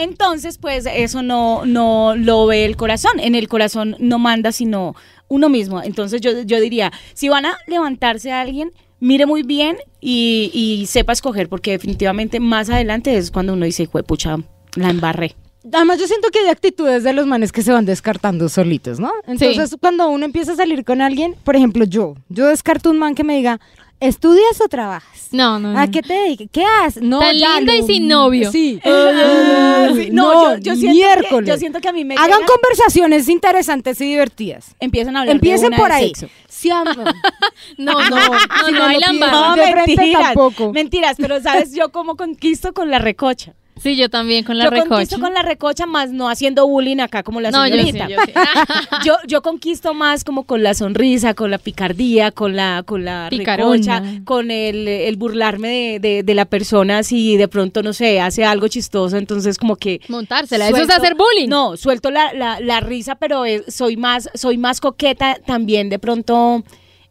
Entonces, 0.01 0.57
pues 0.57 0.85
eso 0.85 1.21
no, 1.21 1.65
no 1.65 2.15
lo 2.15 2.45
ve 2.45 2.65
el 2.65 2.75
corazón. 2.75 3.19
En 3.19 3.35
el 3.35 3.47
corazón 3.47 3.95
no 3.99 4.19
manda 4.19 4.51
sino 4.51 4.95
uno 5.27 5.49
mismo. 5.49 5.81
Entonces 5.81 6.21
yo, 6.21 6.41
yo 6.41 6.59
diría, 6.59 6.91
si 7.13 7.29
van 7.29 7.45
a 7.45 7.57
levantarse 7.67 8.31
a 8.31 8.41
alguien, 8.41 8.71
mire 8.99 9.25
muy 9.25 9.43
bien 9.43 9.77
y, 9.99 10.51
y 10.53 10.85
sepa 10.87 11.13
escoger, 11.13 11.49
porque 11.49 11.71
definitivamente 11.71 12.39
más 12.39 12.69
adelante 12.69 13.17
es 13.17 13.31
cuando 13.31 13.53
uno 13.53 13.65
dice, 13.65 13.87
pucha, 13.87 14.37
la 14.75 14.89
embarré. 14.89 15.35
Además, 15.71 15.99
yo 15.99 16.07
siento 16.07 16.29
que 16.29 16.39
hay 16.39 16.47
actitudes 16.47 17.03
de 17.03 17.13
los 17.13 17.27
manes 17.27 17.51
que 17.51 17.61
se 17.61 17.71
van 17.71 17.85
descartando 17.85 18.49
solitos, 18.49 18.99
¿no? 18.99 19.11
Entonces, 19.27 19.75
cuando 19.79 20.09
uno 20.09 20.25
empieza 20.25 20.53
a 20.53 20.55
salir 20.55 20.83
con 20.83 21.01
alguien, 21.01 21.35
por 21.43 21.55
ejemplo, 21.55 21.85
yo, 21.85 22.15
yo 22.29 22.47
descarto 22.47 22.89
un 22.89 22.97
man 22.97 23.13
que 23.13 23.23
me 23.23 23.35
diga, 23.35 23.59
¿estudias 24.01 24.59
o 24.59 24.67
trabajas? 24.67 25.29
No, 25.31 25.59
no, 25.59 25.77
¿A 25.77 25.85
no. 25.85 25.91
qué 25.91 26.01
te 26.01 26.13
dedicas? 26.13 26.47
¿Qué 26.51 26.65
haces? 26.65 27.01
No, 27.01 27.19
Tan 27.19 27.37
ya 27.37 27.57
linda 27.57 27.73
y 27.75 27.83
sin 27.83 28.07
novio. 28.09 28.51
Sí. 28.51 28.81
Ah, 28.83 29.87
sí. 29.95 30.09
No, 30.11 30.57
yo, 30.57 30.59
yo 30.59 30.75
siento 30.75 30.93
miércoles. 30.93 31.45
que, 31.45 31.51
yo 31.51 31.57
siento 31.57 31.79
que 31.79 31.87
a 31.87 31.93
mí 31.93 32.03
me 32.03 32.15
Hagan 32.15 32.41
conversaciones 32.45 33.29
interesantes 33.29 34.01
y 34.01 34.05
divertidas. 34.09 34.75
empiezan 34.81 35.15
a 35.15 35.21
hablar 35.21 35.35
de 35.35 35.37
Empiecen 35.37 35.67
una 35.67 35.77
por 35.77 35.91
de 35.91 35.99
si 35.99 36.05
sexo. 36.07 36.27
Sí, 36.49 36.69
amo. 36.69 36.91
No, 37.77 37.93
no, 37.93 38.09
no, 38.09 38.17
si 38.65 38.71
no, 38.73 38.89
no 38.89 39.19
barra. 39.19 39.31
No, 39.31 39.55
de 39.55 39.71
frente 39.71 39.95
mentiras, 39.95 40.23
tampoco. 40.23 40.73
mentiras, 40.73 41.15
pero 41.17 41.41
sabes 41.41 41.73
yo 41.73 41.91
cómo 41.91 42.17
conquisto 42.17 42.73
con 42.73 42.89
la 42.91 42.99
recocha. 42.99 43.53
Sí, 43.81 43.95
yo 43.95 44.09
también 44.09 44.43
con 44.43 44.57
la 44.57 44.65
yo 44.65 44.69
recocha. 44.69 44.89
conquisto 44.89 45.19
con 45.19 45.33
la 45.33 45.41
recocha 45.41 45.85
más 45.85 46.11
no 46.11 46.29
haciendo 46.29 46.67
bullying 46.67 46.99
acá 46.99 47.23
como 47.23 47.41
la 47.41 47.49
No, 47.51 47.67
yo 47.67 47.75
sí, 47.81 47.91
yo 47.93 48.17
sí. 48.25 48.31
yo, 49.05 49.15
yo 49.27 49.41
conquisto 49.41 49.93
más 49.93 50.23
como 50.23 50.43
con 50.43 50.61
la 50.63 50.73
sonrisa, 50.73 51.33
con 51.33 51.49
la 51.51 51.57
picardía, 51.57 52.31
con 52.31 52.55
la, 52.55 52.83
con 52.85 53.05
la 53.05 53.27
Picarona. 53.29 53.99
recocha, 53.99 54.03
con 54.23 54.51
el, 54.51 54.87
el 54.87 55.15
burlarme 55.17 55.69
de, 55.69 55.99
de- 55.99 56.23
de 56.23 56.35
la 56.35 56.45
persona 56.45 57.03
si 57.03 57.37
de 57.37 57.47
pronto, 57.47 57.81
no 57.83 57.93
sé, 57.93 58.21
hace 58.21 58.45
algo 58.45 58.67
chistoso, 58.67 59.17
entonces 59.17 59.57
como 59.57 59.75
que... 59.75 60.01
Montársela, 60.07 60.67
eso 60.67 60.77
es 60.77 60.89
hacer 60.89 61.15
bullying. 61.15 61.49
No, 61.49 61.75
suelto 61.77 62.11
la, 62.11 62.33
la- 62.33 62.59
la 62.59 62.79
risa, 62.81 63.15
pero 63.15 63.43
soy, 63.67 63.97
más, 63.97 64.29
soy 64.33 64.57
más 64.57 64.79
coqueta 64.79 65.37
también 65.45 65.89
de 65.89 65.99
pronto 65.99 66.63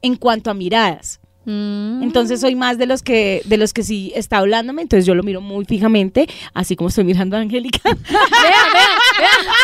en 0.02 0.16
cuanto 0.16 0.50
a 0.50 0.54
miradas. 0.54 1.19
Mm. 1.46 2.02
Entonces 2.02 2.40
soy 2.40 2.54
más 2.54 2.76
de 2.76 2.84
los 2.86 3.02
que 3.02 3.40
de 3.46 3.56
los 3.56 3.72
que 3.72 3.82
sí 3.82 4.12
está 4.14 4.38
hablándome, 4.38 4.82
entonces 4.82 5.06
yo 5.06 5.14
lo 5.14 5.22
miro 5.22 5.40
muy 5.40 5.64
fijamente, 5.64 6.28
así 6.52 6.76
como 6.76 6.88
estoy 6.88 7.04
mirando 7.04 7.36
a 7.36 7.40
Angélica. 7.40 7.80
Vean, 7.84 7.96
vean, 8.02 8.98
vean. 9.18 9.54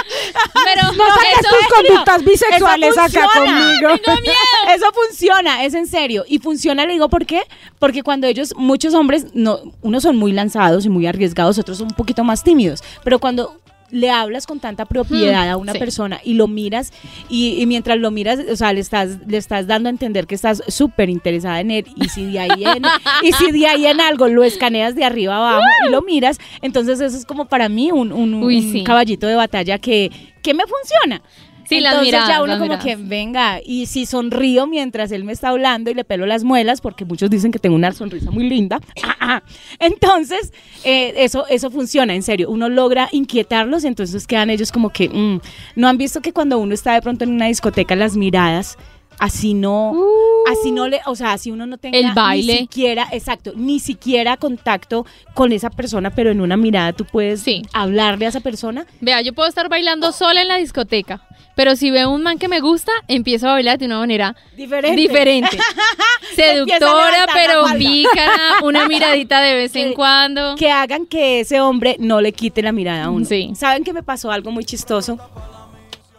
Pero 0.64 0.92
No 0.92 1.04
saques 1.14 1.38
eso- 1.40 1.48
tus 1.56 1.66
conductas 1.76 2.24
bisexuales 2.24 2.90
Eso 2.90 3.00
acá 3.02 3.28
conmigo. 3.34 3.88
Eso 4.74 4.86
funciona, 4.92 5.64
es 5.64 5.74
en 5.74 5.86
serio. 5.86 6.24
Y 6.28 6.38
funciona, 6.38 6.84
le 6.86 6.92
digo, 6.94 7.08
¿por 7.08 7.24
qué? 7.26 7.42
Porque 7.78 8.02
cuando 8.02 8.26
ellos, 8.26 8.54
muchos 8.56 8.94
hombres, 8.94 9.26
no, 9.34 9.60
unos 9.82 10.02
son 10.02 10.16
muy 10.16 10.32
lanzados 10.32 10.84
y 10.86 10.88
muy 10.88 11.06
arriesgados, 11.06 11.58
otros 11.58 11.78
son 11.78 11.88
un 11.88 11.94
poquito 11.94 12.24
más 12.24 12.42
tímidos. 12.42 12.82
Pero 13.04 13.18
cuando 13.18 13.58
le 13.90 14.10
hablas 14.10 14.46
con 14.46 14.58
tanta 14.60 14.84
propiedad 14.84 15.46
Hmm, 15.46 15.50
a 15.50 15.56
una 15.56 15.72
sí. 15.72 15.78
persona 15.78 16.20
y 16.24 16.34
lo 16.34 16.48
miras 16.48 16.92
y, 17.28 17.60
y 17.60 17.66
mientras 17.66 17.98
lo 17.98 18.10
miras, 18.10 18.40
o 18.50 18.56
sea, 18.56 18.72
le 18.72 18.80
estás, 18.80 19.18
le 19.26 19.36
estás 19.36 19.66
dando 19.66 19.88
a 19.88 19.90
entender 19.90 20.26
que 20.26 20.34
estás 20.34 20.62
súper 20.68 21.08
interesada 21.08 21.60
en 21.60 21.70
él 21.70 21.86
y 21.96 22.08
si 22.08 22.26
de 22.26 22.38
ahí 22.40 22.64
en, 22.64 22.82
y 23.22 23.32
si 23.32 23.52
de 23.52 23.66
ahí 23.66 23.86
en 23.86 24.00
algo 24.00 24.28
lo 24.28 24.42
escaneas 24.44 24.94
de 24.94 25.04
arriba 25.04 25.36
abajo 25.36 25.62
y 25.88 25.90
lo 25.92 26.02
miras, 26.02 26.38
entonces 26.62 27.00
eso 27.00 27.16
es 27.16 27.24
como 27.24 27.46
para 27.46 27.68
mí 27.68 27.92
un, 27.92 28.12
un- 28.12 28.34
Uy, 28.42 28.56
un 28.58 28.72
sí. 28.72 28.84
caballito 28.84 29.26
de 29.26 29.34
batalla 29.36 29.78
que, 29.78 30.10
que 30.42 30.52
me 30.54 30.64
funciona. 30.66 31.22
Sí, 31.68 31.76
Entonces 31.78 32.02
miradas, 32.02 32.28
ya 32.28 32.42
uno 32.42 32.54
como 32.54 32.64
miradas. 32.64 32.84
que 32.84 32.96
venga 32.96 33.60
y 33.64 33.86
si 33.86 34.06
sonrío 34.06 34.66
mientras 34.66 35.10
él 35.12 35.24
me 35.24 35.32
está 35.32 35.48
hablando 35.48 35.90
y 35.90 35.94
le 35.94 36.04
pelo 36.04 36.26
las 36.26 36.44
muelas 36.44 36.80
porque 36.80 37.04
muchos 37.04 37.28
dicen 37.30 37.52
que 37.52 37.58
tengo 37.58 37.76
una 37.76 37.92
sonrisa 37.92 38.30
muy 38.30 38.48
linda. 38.48 38.80
Ah, 39.02 39.16
ah. 39.20 39.42
Entonces 39.78 40.52
eh, 40.84 41.14
eso 41.16 41.46
eso 41.48 41.70
funciona 41.70 42.14
en 42.14 42.22
serio. 42.22 42.50
Uno 42.50 42.68
logra 42.68 43.08
inquietarlos 43.12 43.84
y 43.84 43.88
entonces 43.88 44.26
quedan 44.26 44.50
ellos 44.50 44.70
como 44.72 44.90
que 44.90 45.08
mm, 45.08 45.40
no 45.76 45.88
han 45.88 45.98
visto 45.98 46.20
que 46.20 46.32
cuando 46.32 46.58
uno 46.58 46.74
está 46.74 46.94
de 46.94 47.02
pronto 47.02 47.24
en 47.24 47.30
una 47.30 47.46
discoteca 47.46 47.96
las 47.96 48.16
miradas 48.16 48.78
así 49.18 49.54
no 49.54 49.94
así 50.50 50.70
no 50.72 50.88
le 50.88 51.00
o 51.06 51.14
sea 51.16 51.32
así 51.32 51.50
uno 51.50 51.66
no 51.66 51.78
tenga 51.78 51.96
Uh. 51.98 52.00
El 52.00 52.12
baile. 52.14 52.52
ni 52.52 52.58
siquiera 52.60 53.08
exacto 53.12 53.52
ni 53.56 53.80
siquiera 53.80 54.36
contacto 54.36 55.06
con 55.34 55.52
esa 55.52 55.70
persona 55.70 56.10
pero 56.10 56.30
en 56.30 56.40
una 56.40 56.56
mirada 56.56 56.92
tú 56.92 57.04
puedes 57.04 57.40
Sí. 57.42 57.62
hablarle 57.72 58.26
a 58.26 58.28
esa 58.28 58.40
persona 58.40 58.86
Vea, 59.00 59.20
yo 59.22 59.32
puedo 59.32 59.48
estar 59.48 59.68
bailando 59.68 60.12
sola 60.12 60.42
en 60.42 60.48
la 60.48 60.56
discoteca, 60.56 61.22
pero 61.54 61.76
si 61.76 61.90
veo 61.90 62.10
un 62.10 62.22
man 62.22 62.38
que 62.38 62.48
me 62.48 62.60
gusta, 62.60 62.92
empiezo 63.08 63.48
a 63.48 63.52
bailar 63.52 63.78
de 63.78 63.86
una 63.86 63.98
manera 63.98 64.36
diferente 64.56 65.58
Seductora, 66.34 67.26
pero 67.32 67.64
pícara, 67.78 68.56
una 68.62 68.86
miradita 68.88 69.40
de 69.40 69.54
vez 69.54 69.74
en 69.76 69.94
cuando. 69.94 70.54
que 70.56 70.70
hagan 70.70 71.06
que 71.06 71.40
ese 71.40 71.60
hombre 71.60 71.96
no 71.98 72.20
le 72.20 72.32
quite 72.32 72.62
la 72.62 72.72
mirada 72.72 73.04
a 73.04 73.10
uno. 73.10 73.24
Sí. 73.24 73.52
¿Saben 73.54 73.84
que 73.84 73.92
me 73.92 74.02
pasó 74.02 74.30
algo 74.30 74.50
muy 74.50 74.64
chistoso? 74.64 75.18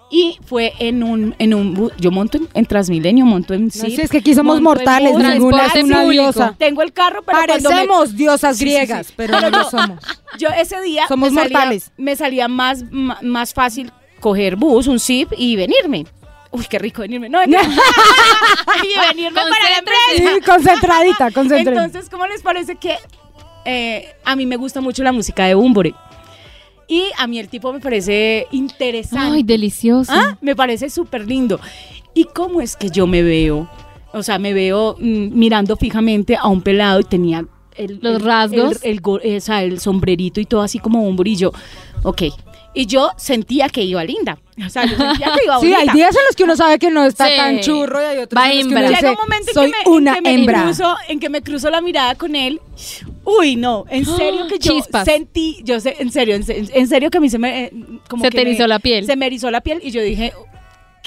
Y 0.09 0.39
fue 0.45 0.73
en 0.79 1.03
un, 1.03 1.35
en 1.37 1.53
un 1.53 1.91
yo 1.99 2.11
monto 2.11 2.37
en, 2.37 2.47
en 2.53 2.65
Transmilenio, 2.65 3.25
monto 3.25 3.53
en 3.53 3.65
No, 3.65 3.71
Zip, 3.71 3.87
si 3.95 4.01
es 4.01 4.09
que 4.09 4.19
aquí 4.19 4.33
somos 4.33 4.61
mortales, 4.61 5.11
bus, 5.11 5.21
ninguna 5.21 5.65
es 5.67 5.83
una 5.83 6.03
diosa. 6.05 6.55
Tengo 6.57 6.81
el 6.81 6.93
carro, 6.93 7.23
pero 7.23 7.37
cuando 7.45 7.69
me- 7.69 7.75
Parecemos 7.75 8.15
diosas 8.15 8.57
Sí, 8.57 8.63
sí, 8.63 8.69
sí. 8.69 8.75
griegas, 8.77 9.13
pero 9.17 9.41
no 9.41 9.49
lo 9.49 9.69
somos. 9.69 9.99
yo 10.39 10.47
ese 10.49 10.79
día 10.81 11.07
Somos 11.09 11.33
me 11.33 11.41
salía, 11.41 11.57
mortales. 11.59 11.91
me 11.97 12.15
salía 12.15 12.47
más, 12.47 12.83
más 12.91 13.53
fácil 13.53 13.91
coger 14.21 14.55
bus, 14.55 14.87
un 14.87 14.99
Zip 15.01 15.33
y 15.37 15.57
venirme. 15.57 16.05
Uy, 16.51 16.65
qué 16.69 16.79
rico 16.79 17.01
venirme. 17.01 17.27
No, 17.27 17.43
y 17.43 17.47
venirme 17.49 19.41
para 19.41 19.69
la 19.69 19.77
empresa. 19.79 19.99
Sí, 20.15 20.41
concentradita, 20.45 21.31
concentradita. 21.31 21.83
Entonces, 21.83 22.09
¿cómo 22.09 22.25
les 22.27 22.41
parece 22.41 22.77
que 22.77 22.95
eh, 23.65 24.15
a 24.23 24.37
mí 24.37 24.45
me 24.45 24.55
gusta 24.55 24.79
mucho 24.79 25.03
la 25.03 25.11
música 25.11 25.45
de 25.45 25.53
Bumbore? 25.55 25.93
Y 26.87 27.03
a 27.17 27.27
mí 27.27 27.37
el 27.39 27.49
tipo 27.49 27.73
me 27.73 27.79
parece 27.79 28.47
interesante. 28.51 29.35
Ay, 29.35 29.43
delicioso. 29.43 30.11
Ah, 30.13 30.37
Me 30.41 30.55
parece 30.55 30.89
súper 30.89 31.27
lindo. 31.27 31.59
¿Y 32.13 32.23
cómo 32.25 32.61
es 32.61 32.75
que 32.75 32.89
yo 32.89 33.05
me 33.07 33.21
veo? 33.23 33.69
O 34.13 34.23
sea, 34.23 34.39
me 34.39 34.53
veo 34.53 34.95
mm, 34.99 35.37
mirando 35.37 35.75
fijamente 35.75 36.35
a 36.37 36.47
un 36.47 36.61
pelado 36.61 36.99
y 37.01 37.03
tenía 37.03 37.45
el, 37.75 37.99
Los 38.01 38.15
el- 38.15 38.21
rasgos. 38.21 38.83
el, 38.83 38.91
el 38.91 39.01
go- 39.01 39.19
o 39.23 39.39
sea, 39.41 39.63
el 39.63 39.79
sombrerito 39.79 40.39
y 40.39 40.45
todo 40.45 40.61
así 40.61 40.79
como 40.79 41.03
un 41.07 41.15
brillo. 41.17 41.51
Ok. 42.03 42.23
Y 42.77 42.85
yo 42.85 43.11
sentía 43.17 43.69
que 43.69 43.81
iba 43.81 44.03
linda. 44.03 44.37
O 44.65 44.69
sea, 44.69 44.85
yo 44.85 44.95
sentía 44.97 45.31
que 45.35 45.45
iba 45.45 45.59
Sí, 45.59 45.67
bonita. 45.71 45.79
hay 45.79 45.89
días 45.97 46.15
en 46.15 46.21
los 46.27 46.35
que 46.35 46.43
uno 46.43 46.55
sabe 46.55 46.79
que 46.79 46.89
no 46.91 47.05
está 47.05 47.27
Sí. 47.27 47.33
tan 47.37 47.59
churro 47.59 48.01
y 48.01 48.05
hay 48.05 48.17
otros 48.19 48.39
Va 48.41 48.51
en 48.51 48.57
los 48.57 48.67
que 48.67 48.73
hembra. 48.73 48.81
uno 48.87 48.95
Llega 48.95 49.11
un 49.11 49.17
momento 49.17 49.47
en 49.49 49.53
soy 49.53 49.71
que 49.71 49.77
me, 49.89 49.95
una 49.95 50.11
en 50.11 50.15
que 50.15 50.21
me 50.21 50.33
hembra. 50.35 50.63
Cruzo, 50.63 50.95
en 51.07 51.19
que 51.19 51.29
me 51.29 51.41
cruzo 51.41 51.69
la 51.69 51.81
mirada 51.81 52.15
con 52.15 52.35
él. 52.35 52.61
Uy, 53.23 53.55
no, 53.55 53.85
en 53.89 54.05
serio 54.17 54.47
que 54.47 54.59
yo 54.59 54.73
Chispas. 54.73 55.05
sentí, 55.05 55.59
yo 55.63 55.79
sé, 55.79 55.95
en 55.99 56.11
serio, 56.11 56.35
en, 56.35 56.43
se- 56.43 56.65
en 56.71 56.87
serio 56.87 57.09
que 57.09 57.17
a 57.17 57.21
mí 57.21 57.29
se 57.29 57.37
me 57.39 57.65
eh, 57.65 57.71
como 58.09 58.23
Se 58.23 58.29
que 58.29 58.37
te 58.37 58.43
me- 58.43 58.49
erizó 58.51 58.67
la 58.67 58.79
piel. 58.79 59.05
Se 59.05 59.15
me 59.15 59.25
erizó 59.25 59.51
la 59.51 59.61
piel 59.61 59.79
y 59.83 59.91
yo 59.91 60.01
dije, 60.01 60.33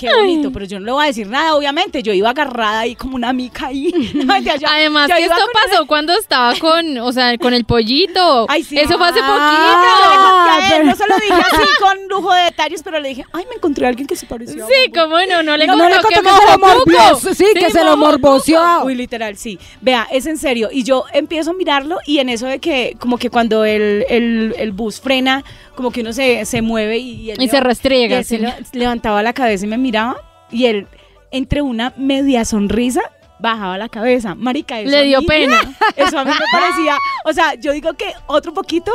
qué 0.00 0.14
bonito, 0.14 0.50
pero 0.52 0.64
yo 0.64 0.80
no 0.80 0.86
le 0.86 0.92
voy 0.92 1.04
a 1.04 1.06
decir 1.08 1.26
nada, 1.28 1.54
obviamente. 1.54 2.02
Yo 2.02 2.12
iba 2.12 2.30
agarrada 2.30 2.80
ahí 2.80 2.94
como 2.96 3.16
una 3.16 3.32
mica 3.32 3.66
ahí. 3.66 3.92
Además, 4.68 5.10
que 5.14 5.22
esto 5.24 5.34
pasó 5.52 5.86
cuando 5.86 6.12
estaba 6.14 6.54
con, 6.56 6.98
o 6.98 7.12
sea, 7.12 7.36
con 7.38 7.54
el 7.54 7.64
pollito. 7.64 8.46
Ay, 8.48 8.62
sí. 8.64 8.78
Eso 8.78 8.96
fue 8.98 9.08
hace 9.08 9.20
Ah, 9.22 9.26
poquito. 9.26 10.68
que 10.68 10.74
a 10.74 10.76
él 10.78 10.86
No 10.86 10.96
se 10.96 11.06
lo 11.06 11.14
dije 11.16 11.32
así 11.52 11.68
con 11.80 12.08
lujo 12.08 12.32
de 12.32 12.42
detalles, 12.44 12.82
pero 12.82 12.98
le 13.00 13.08
dije, 13.10 13.24
ay, 13.32 13.44
me 13.48 13.56
encontré 13.56 13.86
a 13.86 13.88
alguien 13.90 14.06
que 14.06 14.16
se 14.16 14.26
parecía. 14.26 14.64
a 14.64 14.66
Sí, 14.66 14.72
Bumbo". 14.88 15.00
cómo 15.02 15.16
no, 15.28 15.42
no 15.42 15.56
le 15.56 15.66
No, 15.66 15.72
contó 15.74 15.84
no 15.84 15.90
le 15.90 15.96
que 15.96 16.02
contó 16.02 16.20
que 16.22 16.28
se 16.30 17.28
lo. 17.28 17.34
Sí, 17.34 17.44
que 17.54 17.70
se 17.70 17.84
lo 17.84 17.96
morboció. 17.96 18.62
Uy, 18.84 18.94
literal, 18.94 19.36
sí. 19.36 19.58
Vea, 19.80 20.06
es 20.10 20.26
en 20.26 20.38
serio. 20.38 20.68
Y 20.72 20.82
yo 20.84 21.04
empiezo 21.12 21.50
a 21.50 21.54
mirarlo 21.54 21.98
y 22.06 22.18
en 22.18 22.28
eso 22.28 22.46
de 22.46 22.58
que, 22.58 22.96
como 22.98 23.18
que 23.18 23.30
cuando 23.30 23.64
el, 23.64 24.04
el- 24.08 24.54
el 24.58 24.72
bus 24.72 25.00
frena, 25.00 25.44
como 25.80 25.90
que 25.92 26.02
uno 26.02 26.12
se, 26.12 26.44
se 26.44 26.60
mueve 26.62 26.98
y, 26.98 27.30
él 27.30 27.40
Y 27.42 27.48
se 27.48 27.60
restriega, 27.60 28.16
y 28.16 28.18
él 28.18 28.24
se 28.24 28.36
sí. 28.36 28.42
le- 28.42 28.54
levantaba 28.78 29.22
la 29.22 29.32
cabeza 29.32 29.64
y 29.64 29.68
me 29.68 29.78
miraba 29.78 30.16
y 30.50 30.66
él, 30.66 30.86
entre 31.30 31.62
una 31.62 31.92
media 31.96 32.44
sonrisa, 32.44 33.00
bajaba 33.38 33.78
la 33.78 33.88
cabeza. 33.88 34.34
Marica, 34.34 34.78
eso 34.80 34.90
Le 34.90 34.98
a 34.98 35.02
dio 35.02 35.20
mí- 35.20 35.26
pena. 35.26 35.60
Eso 35.96 36.18
a 36.18 36.24
mí 36.24 36.30
me 36.30 36.58
parecía, 36.58 36.96
o 37.24 37.32
sea, 37.32 37.54
yo 37.54 37.72
digo 37.72 37.94
que 37.94 38.12
otro 38.26 38.52
poquito 38.52 38.92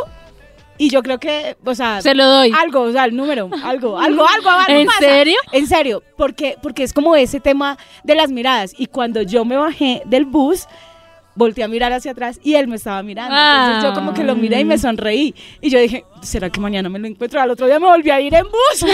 y 0.77 0.89
yo 0.89 1.01
creo 1.01 1.19
que, 1.19 1.55
o 1.65 1.73
sea, 1.73 2.01
Se 2.01 2.13
lo 2.13 2.25
doy. 2.27 2.51
algo, 2.55 2.81
o 2.81 2.91
sea, 2.91 3.05
el 3.05 3.15
número, 3.15 3.49
algo, 3.63 3.97
algo, 3.97 4.27
algo, 4.27 4.49
algo 4.49 4.79
¿En 4.81 4.85
pasa. 4.85 4.99
serio? 4.99 5.37
En 5.53 5.65
serio, 5.67 6.03
porque, 6.17 6.57
porque 6.61 6.83
es 6.83 6.91
como 6.93 7.15
ese 7.15 7.39
tema 7.39 7.77
de 8.03 8.13
las 8.15 8.29
miradas. 8.29 8.73
Y 8.77 8.87
cuando 8.87 9.21
yo 9.21 9.45
me 9.45 9.55
bajé 9.55 10.01
del 10.05 10.25
bus, 10.25 10.67
volteé 11.35 11.63
a 11.63 11.67
mirar 11.67 11.93
hacia 11.93 12.11
atrás 12.11 12.39
y 12.43 12.55
él 12.55 12.67
me 12.67 12.75
estaba 12.75 13.03
mirando. 13.03 13.35
Entonces 13.35 13.83
yo 13.83 13.93
como 13.93 14.13
que 14.13 14.23
lo 14.23 14.35
miré 14.35 14.61
y 14.61 14.65
me 14.65 14.77
sonreí. 14.77 15.35
Y 15.61 15.69
yo 15.69 15.79
dije, 15.79 16.05
¿será 16.21 16.49
que 16.49 16.59
mañana 16.59 16.89
me 16.89 16.99
lo 16.99 17.07
encuentro? 17.07 17.41
Al 17.41 17.51
otro 17.51 17.67
día 17.67 17.79
me 17.79 17.87
volví 17.87 18.09
a 18.09 18.19
ir 18.21 18.33
en 18.33 18.43
bus. 18.43 18.79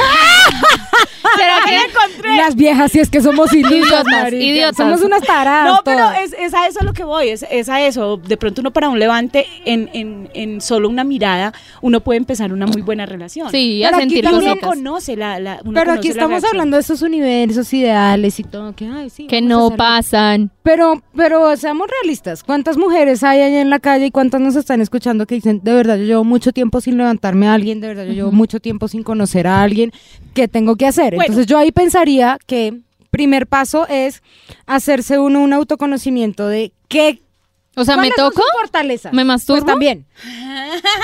¿Será 1.35 1.55
que 1.65 1.71
lo 1.71 1.81
encontré? 1.81 2.37
Las 2.37 2.55
viejas, 2.55 2.91
si 2.91 2.99
es 2.99 3.09
que 3.09 3.21
somos 3.21 3.53
idiotas, 3.53 4.33
Idiotas. 4.33 4.75
Somos 4.75 5.01
unas 5.01 5.21
taradas. 5.21 5.73
No, 5.73 5.79
pero 5.83 6.09
es, 6.11 6.33
es 6.37 6.53
a 6.53 6.67
eso 6.67 6.79
a 6.81 6.83
lo 6.83 6.93
que 6.93 7.03
voy, 7.03 7.29
es, 7.29 7.45
es 7.49 7.69
a 7.69 7.81
eso. 7.81 8.17
De 8.17 8.37
pronto 8.37 8.61
uno 8.61 8.71
para 8.71 8.89
un 8.89 8.99
levante, 8.99 9.45
en, 9.65 9.89
en, 9.93 10.29
en 10.33 10.61
solo 10.61 10.89
una 10.89 11.03
mirada, 11.03 11.53
uno 11.81 12.01
puede 12.01 12.17
empezar 12.17 12.51
una 12.53 12.65
muy 12.65 12.81
buena 12.81 13.05
relación. 13.05 13.49
Sí, 13.51 13.81
Pero 13.83 13.95
a 13.95 13.99
aquí 13.99 14.09
sentir 14.09 14.27
uno 14.27 14.37
también 14.37 14.59
conoce 14.59 15.15
la, 15.15 15.39
la 15.39 15.59
uno 15.63 15.73
Pero 15.73 15.91
conoce 15.91 15.99
aquí 15.99 16.07
estamos 16.09 16.43
hablando 16.43 16.77
de 16.77 16.81
esos 16.81 17.01
universos 17.01 17.71
ideales 17.73 18.39
y 18.39 18.43
todo. 18.43 18.73
Que, 18.75 18.87
ay, 18.87 19.09
sí, 19.09 19.27
Que 19.27 19.41
no 19.41 19.75
pasan. 19.75 20.51
Pero, 20.63 21.01
pero 21.15 21.55
seamos 21.57 21.87
realistas. 22.01 22.30
¿Cuántas 22.43 22.77
mujeres 22.77 23.23
hay 23.23 23.41
allá 23.41 23.61
en 23.61 23.69
la 23.69 23.79
calle 23.79 24.07
y 24.07 24.11
cuántas 24.11 24.41
nos 24.41 24.55
están 24.55 24.81
escuchando 24.81 25.25
que 25.25 25.35
dicen, 25.35 25.61
de 25.63 25.73
verdad, 25.73 25.97
yo 25.97 26.05
llevo 26.05 26.23
mucho 26.23 26.51
tiempo 26.51 26.81
sin 26.81 26.97
levantarme 26.97 27.47
a 27.47 27.53
alguien, 27.53 27.81
de 27.81 27.87
verdad, 27.89 28.05
yo 28.05 28.13
llevo 28.13 28.31
mucho 28.31 28.59
tiempo 28.59 28.87
sin 28.87 29.03
conocer 29.03 29.47
a 29.47 29.61
alguien, 29.61 29.91
¿qué 30.33 30.47
tengo 30.47 30.75
que 30.75 30.87
hacer? 30.87 31.15
Bueno. 31.15 31.23
Entonces 31.23 31.45
yo 31.47 31.57
ahí 31.57 31.71
pensaría 31.71 32.37
que 32.45 32.79
primer 33.09 33.45
paso 33.47 33.87
es 33.87 34.23
hacerse 34.65 35.19
uno 35.19 35.41
un 35.41 35.53
autoconocimiento 35.53 36.47
de 36.47 36.71
qué 36.87 37.21
O 37.75 37.85
sea, 37.85 37.95
¿me 37.95 38.09
¿Cuáles 38.11 38.15
son 38.17 38.29
toco? 38.31 38.41
sus 38.41 38.51
fortalezas? 38.61 39.13
¿Me 39.13 39.23
masturbo? 39.23 39.61
Pues 39.61 39.71
también. 39.71 40.05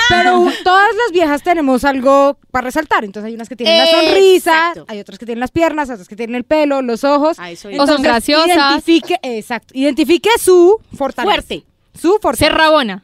Pero 0.10 0.52
todas 0.66 0.88
las 0.96 1.12
viejas 1.14 1.42
tenemos 1.42 1.86
algo 1.86 2.38
para 2.52 2.66
resaltar. 2.66 3.06
Entonces 3.06 3.28
hay 3.30 3.36
unas 3.36 3.48
que 3.48 3.56
tienen 3.56 3.78
la 3.78 3.86
sonrisa, 3.90 4.52
Exacto. 4.52 4.86
hay 4.90 5.00
otras 5.00 5.18
que 5.18 5.26
tienen 5.26 5.40
las 5.40 5.52
piernas, 5.52 5.90
otras 5.90 6.08
que 6.10 6.16
tienen 6.18 6.36
el 6.36 6.44
pelo, 6.44 6.82
los 6.82 7.04
ojos. 7.06 7.40
A 7.40 7.52
eso 7.52 7.70
O 7.70 7.72
son 7.72 7.80
Entonces, 7.80 8.04
graciosas. 8.04 8.48
Identifique, 8.58 9.16
exacto. 9.24 9.74
Identifique 9.78 10.30
su 10.42 10.80
fortaleza. 10.98 11.32
Fuerte. 11.34 11.64
Su 12.00 12.12
Ser 12.12 12.22
fortaleza. 12.22 12.58
rabona. 12.58 13.04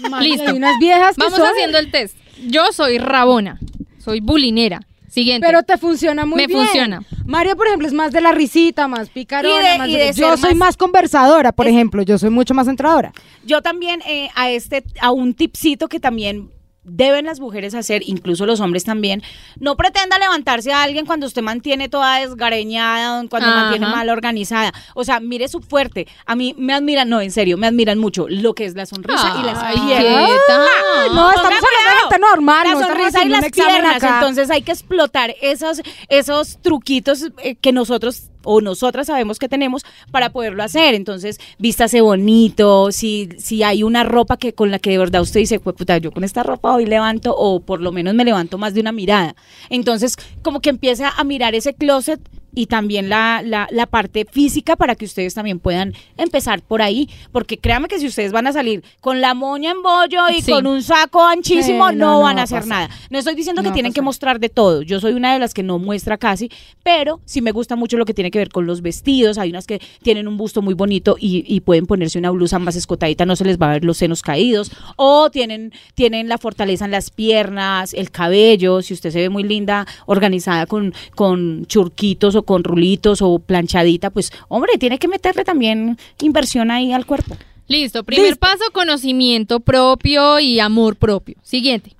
Imagínate, 0.00 0.24
Listo. 0.28 0.50
Hay 0.50 0.56
unas 0.56 0.78
viejas 0.78 1.16
que 1.16 1.22
Vamos 1.22 1.38
son- 1.38 1.48
haciendo 1.48 1.78
el 1.78 1.90
test. 1.90 2.16
Yo 2.46 2.70
soy 2.72 2.98
rabona. 2.98 3.58
Soy 4.04 4.20
bulinera. 4.20 4.80
Siguiente. 5.08 5.46
Pero 5.46 5.62
te 5.62 5.78
funciona 5.78 6.26
muy 6.26 6.36
Me 6.36 6.46
bien. 6.46 6.60
funciona. 6.60 7.02
María, 7.24 7.54
por 7.56 7.66
ejemplo, 7.66 7.86
es 7.88 7.94
más 7.94 8.12
de 8.12 8.20
la 8.20 8.32
risita, 8.32 8.86
más 8.88 9.08
picarona. 9.08 9.54
Y 9.54 9.72
de- 9.72 9.78
más 9.78 9.88
y 9.88 9.92
de- 9.92 9.98
de 10.06 10.12
Yo 10.12 10.36
soy 10.36 10.50
más- 10.54 10.68
más 10.68 10.76
conversadora, 10.76 11.52
por 11.52 11.66
ejemplo. 11.66 12.02
Yo 12.02 12.18
soy 12.18 12.30
mucho 12.30 12.54
más 12.54 12.68
entradora. 12.68 13.12
Yo 13.44 13.62
también 13.62 14.00
eh, 14.06 14.28
a 14.34 14.50
este, 14.50 14.84
a 15.00 15.10
un 15.10 15.34
tipcito 15.34 15.88
que 15.88 16.00
también 16.00 16.50
deben 16.86 17.26
las 17.26 17.40
mujeres 17.40 17.74
hacer, 17.74 18.02
incluso 18.06 18.46
los 18.46 18.60
hombres 18.60 18.84
también, 18.84 19.22
no 19.58 19.76
pretenda 19.76 20.18
levantarse 20.18 20.72
a 20.72 20.82
alguien 20.82 21.04
cuando 21.04 21.26
usted 21.26 21.42
mantiene 21.42 21.88
toda 21.88 22.18
desgareñada, 22.20 23.26
cuando 23.28 23.48
Ajá. 23.48 23.60
mantiene 23.62 23.86
mal 23.86 24.08
organizada. 24.08 24.72
O 24.94 25.04
sea, 25.04 25.20
mire 25.20 25.48
su 25.48 25.60
fuerte. 25.60 26.06
A 26.24 26.36
mí 26.36 26.54
me 26.56 26.72
admiran, 26.72 27.08
no, 27.08 27.20
en 27.20 27.30
serio, 27.30 27.58
me 27.58 27.66
admiran 27.66 27.98
mucho 27.98 28.26
lo 28.28 28.54
que 28.54 28.64
es 28.64 28.74
la 28.74 28.86
sonrisa 28.86 29.36
y 29.40 29.42
las 29.44 29.62
piernas. 29.64 30.30
¿qué 30.30 30.38
tal? 30.46 31.14
no, 31.14 31.30
estamos 31.30 31.44
hablando 31.44 31.90
de 31.90 32.00
gente 32.02 32.18
normal. 32.18 32.66
La 32.66 32.74
no 32.74 32.80
sonrisa 32.80 33.24
y 33.24 33.28
las 33.28 33.50
piernas. 33.50 33.96
acá. 33.96 34.18
Entonces 34.20 34.50
hay 34.50 34.62
que 34.62 34.72
explotar 34.72 35.34
esos, 35.40 35.82
esos 36.08 36.58
truquitos 36.62 37.30
eh, 37.42 37.56
que 37.56 37.72
nosotros 37.72 38.30
o 38.46 38.60
nosotras 38.60 39.08
sabemos 39.08 39.38
que 39.38 39.48
tenemos 39.48 39.82
para 40.10 40.30
poderlo 40.30 40.62
hacer. 40.62 40.94
Entonces, 40.94 41.38
vístase 41.58 42.00
bonito, 42.00 42.92
si, 42.92 43.28
si 43.38 43.62
hay 43.62 43.82
una 43.82 44.04
ropa 44.04 44.36
que 44.36 44.54
con 44.54 44.70
la 44.70 44.78
que 44.78 44.90
de 44.90 44.98
verdad 44.98 45.20
usted 45.20 45.40
dice, 45.40 45.60
pues 45.60 45.76
puta, 45.76 45.98
yo 45.98 46.12
con 46.12 46.24
esta 46.24 46.42
ropa 46.42 46.74
hoy 46.74 46.86
levanto, 46.86 47.34
o 47.36 47.60
por 47.60 47.80
lo 47.80 47.92
menos 47.92 48.14
me 48.14 48.24
levanto 48.24 48.56
más 48.56 48.72
de 48.72 48.80
una 48.80 48.92
mirada. 48.92 49.34
Entonces, 49.68 50.16
como 50.42 50.60
que 50.60 50.70
empieza 50.70 51.10
a 51.10 51.24
mirar 51.24 51.54
ese 51.54 51.74
closet 51.74 52.20
y 52.56 52.66
también 52.66 53.08
la, 53.08 53.42
la, 53.44 53.68
la 53.70 53.86
parte 53.86 54.24
física 54.28 54.74
para 54.74 54.96
que 54.96 55.04
ustedes 55.04 55.34
también 55.34 55.60
puedan 55.60 55.92
empezar 56.16 56.60
por 56.62 56.82
ahí, 56.82 57.08
porque 57.30 57.58
créanme 57.58 57.86
que 57.86 58.00
si 58.00 58.06
ustedes 58.08 58.32
van 58.32 58.48
a 58.48 58.52
salir 58.52 58.82
con 59.00 59.20
la 59.20 59.34
moña 59.34 59.70
en 59.70 59.82
bollo 59.82 60.28
y 60.36 60.42
Sí. 60.42 60.50
con 60.50 60.66
un 60.66 60.82
saco 60.82 61.22
anchísimo, 61.24 61.92
no, 61.92 61.98
no, 61.98 62.12
no 62.12 62.20
van 62.22 62.36
va 62.36 62.40
a 62.40 62.44
hacer 62.44 62.66
nada. 62.66 62.88
No 63.10 63.18
estoy 63.18 63.34
diciendo 63.36 63.62
que 63.62 63.68
No 63.68 63.74
tienen 63.74 63.92
que 63.92 64.02
mostrar 64.02 64.40
de 64.40 64.48
todo. 64.48 64.82
Yo 64.82 64.98
soy 65.00 65.12
una 65.12 65.32
de 65.34 65.38
las 65.38 65.52
que 65.54 65.62
no 65.62 65.78
muestra 65.78 66.16
casi, 66.16 66.50
pero 66.82 67.20
sí 67.26 67.42
me 67.42 67.52
gusta 67.52 67.76
mucho 67.76 67.96
lo 67.98 68.04
que 68.06 68.14
tiene 68.14 68.30
que 68.30 68.38
ver 68.38 68.48
con 68.48 68.64
los 68.66 68.80
vestidos. 68.80 69.36
Hay 69.38 69.50
unas 69.50 69.66
que 69.66 69.80
tienen 70.02 70.26
un 70.26 70.36
busto 70.38 70.62
muy 70.62 70.72
bonito 70.74 71.16
y, 71.20 71.44
y 71.46 71.60
pueden 71.60 71.86
ponerse 71.86 72.18
una 72.18 72.30
blusa 72.30 72.58
más 72.58 72.74
escotadita, 72.76 73.26
no 73.26 73.36
se 73.36 73.44
les 73.44 73.58
va 73.60 73.68
a 73.68 73.72
ver 73.74 73.84
los 73.84 73.98
senos 73.98 74.22
caídos. 74.22 74.70
O 74.96 75.30
tienen, 75.30 75.72
tienen 75.94 76.28
la 76.28 76.38
fortaleza 76.38 76.86
en 76.86 76.90
las 76.90 77.10
piernas, 77.10 77.92
el 77.92 78.10
cabello. 78.10 78.80
Si 78.80 78.94
usted 78.94 79.10
se 79.10 79.18
ve 79.18 79.28
muy 79.28 79.42
linda, 79.42 79.86
organizada 80.06 80.64
con, 80.66 80.94
con 81.14 81.66
churquitos 81.66 82.34
o 82.34 82.42
con 82.46 82.64
rulitos 82.64 83.20
o 83.20 83.38
planchadita, 83.38 84.08
pues 84.08 84.32
hombre, 84.48 84.78
tiene 84.78 84.98
que 84.98 85.08
meterle 85.08 85.44
también 85.44 85.98
inversión 86.22 86.70
ahí 86.70 86.92
al 86.94 87.04
cuerpo. 87.04 87.36
Listo. 87.68 88.04
Primer 88.04 88.24
Listo. 88.30 88.38
paso, 88.40 88.64
conocimiento 88.72 89.60
propio 89.60 90.38
y 90.38 90.60
amor 90.60 90.96
propio. 90.96 91.36
Siguiente. 91.42 91.94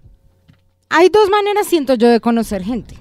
Hay 0.88 1.08
dos 1.08 1.28
maneras, 1.28 1.66
siento 1.66 1.94
yo, 1.94 2.08
de 2.08 2.20
conocer 2.20 2.62
gente. 2.62 2.96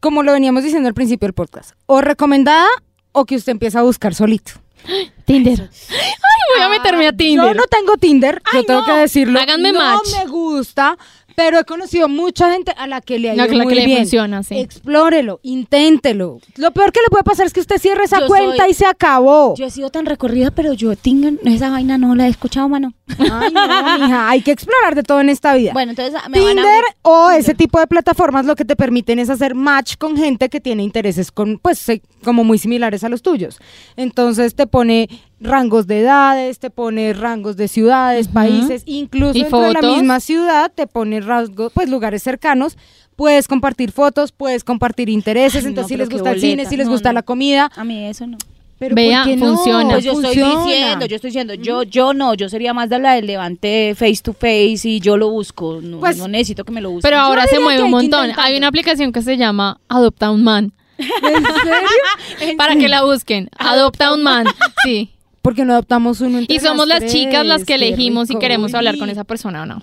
Como 0.00 0.22
lo 0.22 0.32
veníamos 0.32 0.64
diciendo 0.64 0.88
al 0.88 0.94
principio 0.94 1.26
del 1.26 1.34
podcast. 1.34 1.72
O 1.86 2.00
recomendada 2.00 2.66
o 3.12 3.24
que 3.26 3.36
usted 3.36 3.52
empieza 3.52 3.80
a 3.80 3.82
buscar 3.82 4.14
solito. 4.14 4.52
Tinder. 5.26 5.68
Ay, 5.90 6.08
voy 6.56 6.62
a 6.64 6.68
meterme 6.70 7.06
a 7.06 7.12
Tinder. 7.12 7.48
Yo 7.48 7.54
no 7.54 7.64
tengo 7.64 7.96
Tinder, 7.98 8.36
yo 8.52 8.58
Ay, 8.58 8.64
tengo 8.64 8.80
no. 8.80 8.86
que 8.86 8.92
decirlo. 8.92 9.38
Háganme 9.38 9.72
no 9.72 9.78
match. 9.80 10.08
me 10.18 10.26
gusta, 10.30 10.96
pero 11.42 11.58
he 11.58 11.64
conocido 11.64 12.06
mucha 12.08 12.52
gente 12.52 12.72
a 12.76 12.86
la 12.86 13.00
que 13.00 13.18
le 13.18 13.30
ha 13.30 13.34
ido 13.34 13.42
A 13.44 13.46
la 13.46 13.52
que 13.52 13.62
muy 13.62 13.74
le 13.74 13.96
funciona, 13.96 14.42
sí. 14.42 14.58
Explórelo, 14.58 15.40
inténtelo. 15.42 16.38
Lo 16.56 16.70
peor 16.72 16.92
que 16.92 17.00
le 17.00 17.08
puede 17.10 17.24
pasar 17.24 17.46
es 17.46 17.52
que 17.52 17.60
usted 17.60 17.78
cierre 17.78 18.04
esa 18.04 18.20
Yo 18.20 18.26
cuenta 18.26 18.64
soy- 18.64 18.70
y 18.72 18.74
se 18.74 18.84
acabó. 18.86 19.54
Yo 19.56 19.64
he 19.66 19.70
sido 19.70 19.90
tan 19.90 20.04
recorrida, 20.06 20.50
pero 20.50 20.74
yo 20.74 20.94
Tinder, 20.96 21.34
esa 21.44 21.70
vaina 21.70 21.96
no 21.96 22.14
la 22.14 22.26
he 22.26 22.30
escuchado, 22.30 22.68
mano. 22.68 22.92
Ay, 23.18 23.52
no, 23.52 23.98
mija, 23.98 24.28
hay 24.30 24.42
que 24.42 24.50
explorar 24.50 24.94
de 24.94 25.02
todo 25.02 25.20
en 25.20 25.30
esta 25.30 25.54
vida. 25.54 25.72
Bueno, 25.72 25.90
entonces 25.92 26.14
me 26.28 26.40
van 26.40 26.58
a 26.58 26.62
Tinder 26.62 26.84
o 27.02 27.30
ese 27.30 27.54
tipo 27.54 27.80
de 27.80 27.86
plataformas 27.86 28.44
lo 28.44 28.54
que 28.54 28.64
te 28.66 28.76
permiten 28.76 29.18
es 29.18 29.30
hacer 29.30 29.54
match 29.54 29.94
con 29.98 30.16
gente 30.16 30.48
que 30.50 30.60
tiene 30.60 30.82
intereses 30.82 31.32
con, 31.32 31.58
pues, 31.58 31.78
se- 31.78 32.02
como 32.22 32.44
muy 32.44 32.58
similares 32.58 33.02
a 33.04 33.08
los 33.08 33.22
tuyos. 33.22 33.58
Entonces 33.96 34.54
te 34.54 34.66
pone 34.66 35.08
rangos 35.40 35.86
de 35.86 36.00
edades, 36.00 36.58
te 36.58 36.70
pone 36.70 37.12
rangos 37.14 37.56
de 37.56 37.66
ciudades, 37.68 38.28
países, 38.28 38.82
incluso 38.86 39.36
¿Y 39.38 39.42
dentro 39.42 39.60
de 39.62 39.72
la 39.72 39.80
misma 39.82 40.20
ciudad 40.20 40.70
te 40.74 40.86
pone 40.86 41.20
rasgos, 41.20 41.72
pues 41.72 41.88
lugares 41.88 42.22
cercanos. 42.22 42.76
Puedes 43.16 43.48
compartir 43.48 43.92
fotos, 43.92 44.32
puedes 44.32 44.64
compartir 44.64 45.08
intereses, 45.10 45.56
Ay, 45.56 45.62
no, 45.64 45.68
entonces 45.70 45.88
si 45.88 45.96
les 45.96 46.08
gusta 46.08 46.30
el 46.32 46.40
cine, 46.40 46.64
si 46.66 46.76
les 46.76 46.86
No, 46.86 46.92
gusta 46.92 47.10
no. 47.10 47.14
la 47.14 47.22
comida. 47.22 47.70
A 47.76 47.84
mí 47.84 48.06
eso 48.06 48.26
no. 48.26 48.38
Pero 48.78 48.94
Vea, 48.94 49.24
¿por 49.24 49.30
qué 49.30 49.36
no? 49.36 49.46
funciona. 49.56 49.90
Pues 49.90 50.04
yo 50.04 50.12
estoy 50.12 50.36
diciendo, 50.36 51.04
yo 51.04 51.16
estoy 51.16 51.28
diciendo, 51.28 51.52
yo, 51.52 51.82
yo 51.82 52.14
no, 52.14 52.32
yo 52.32 52.48
sería 52.48 52.72
más 52.72 52.88
de 52.88 52.98
la 52.98 53.12
del 53.14 53.26
levante 53.26 53.94
face 53.94 54.20
to 54.22 54.32
face 54.32 54.80
y 54.88 55.00
yo 55.00 55.18
lo 55.18 55.28
busco. 55.28 55.80
No, 55.82 56.00
Pues- 56.00 56.16
no 56.16 56.28
necesito 56.28 56.64
que 56.64 56.72
me 56.72 56.80
lo 56.80 56.88
busquen. 56.90 57.02
Pero 57.10 57.20
ahora 57.20 57.46
se 57.46 57.60
mueve 57.60 57.82
un 57.82 57.90
montón. 57.90 58.30
Hay 58.38 58.56
una 58.56 58.68
aplicación 58.68 59.12
que 59.12 59.20
se 59.20 59.36
llama 59.36 59.78
Adopta 59.88 60.30
un 60.30 60.42
Man. 60.42 60.72
¿En 60.98 61.44
serio? 61.44 62.56
Para 62.56 62.74
que 62.76 62.88
la 62.88 63.04
busquen. 63.04 63.50
Adopta 63.58 64.14
un 64.14 64.22
Man. 64.22 64.46
Sí. 64.82 65.10
Porque 65.42 65.64
no 65.64 65.72
adoptamos 65.72 66.20
uno 66.20 66.38
entre 66.38 66.54
Y 66.56 66.60
somos 66.60 66.86
las 66.86 67.00
tres, 67.00 67.12
chicas 67.12 67.46
las 67.46 67.64
que 67.64 67.74
elegimos 67.76 68.28
si 68.28 68.32
rico. 68.34 68.40
queremos 68.40 68.74
hablar 68.74 68.98
con 68.98 69.08
esa 69.10 69.24
persona 69.24 69.62
o 69.62 69.66
no. 69.66 69.82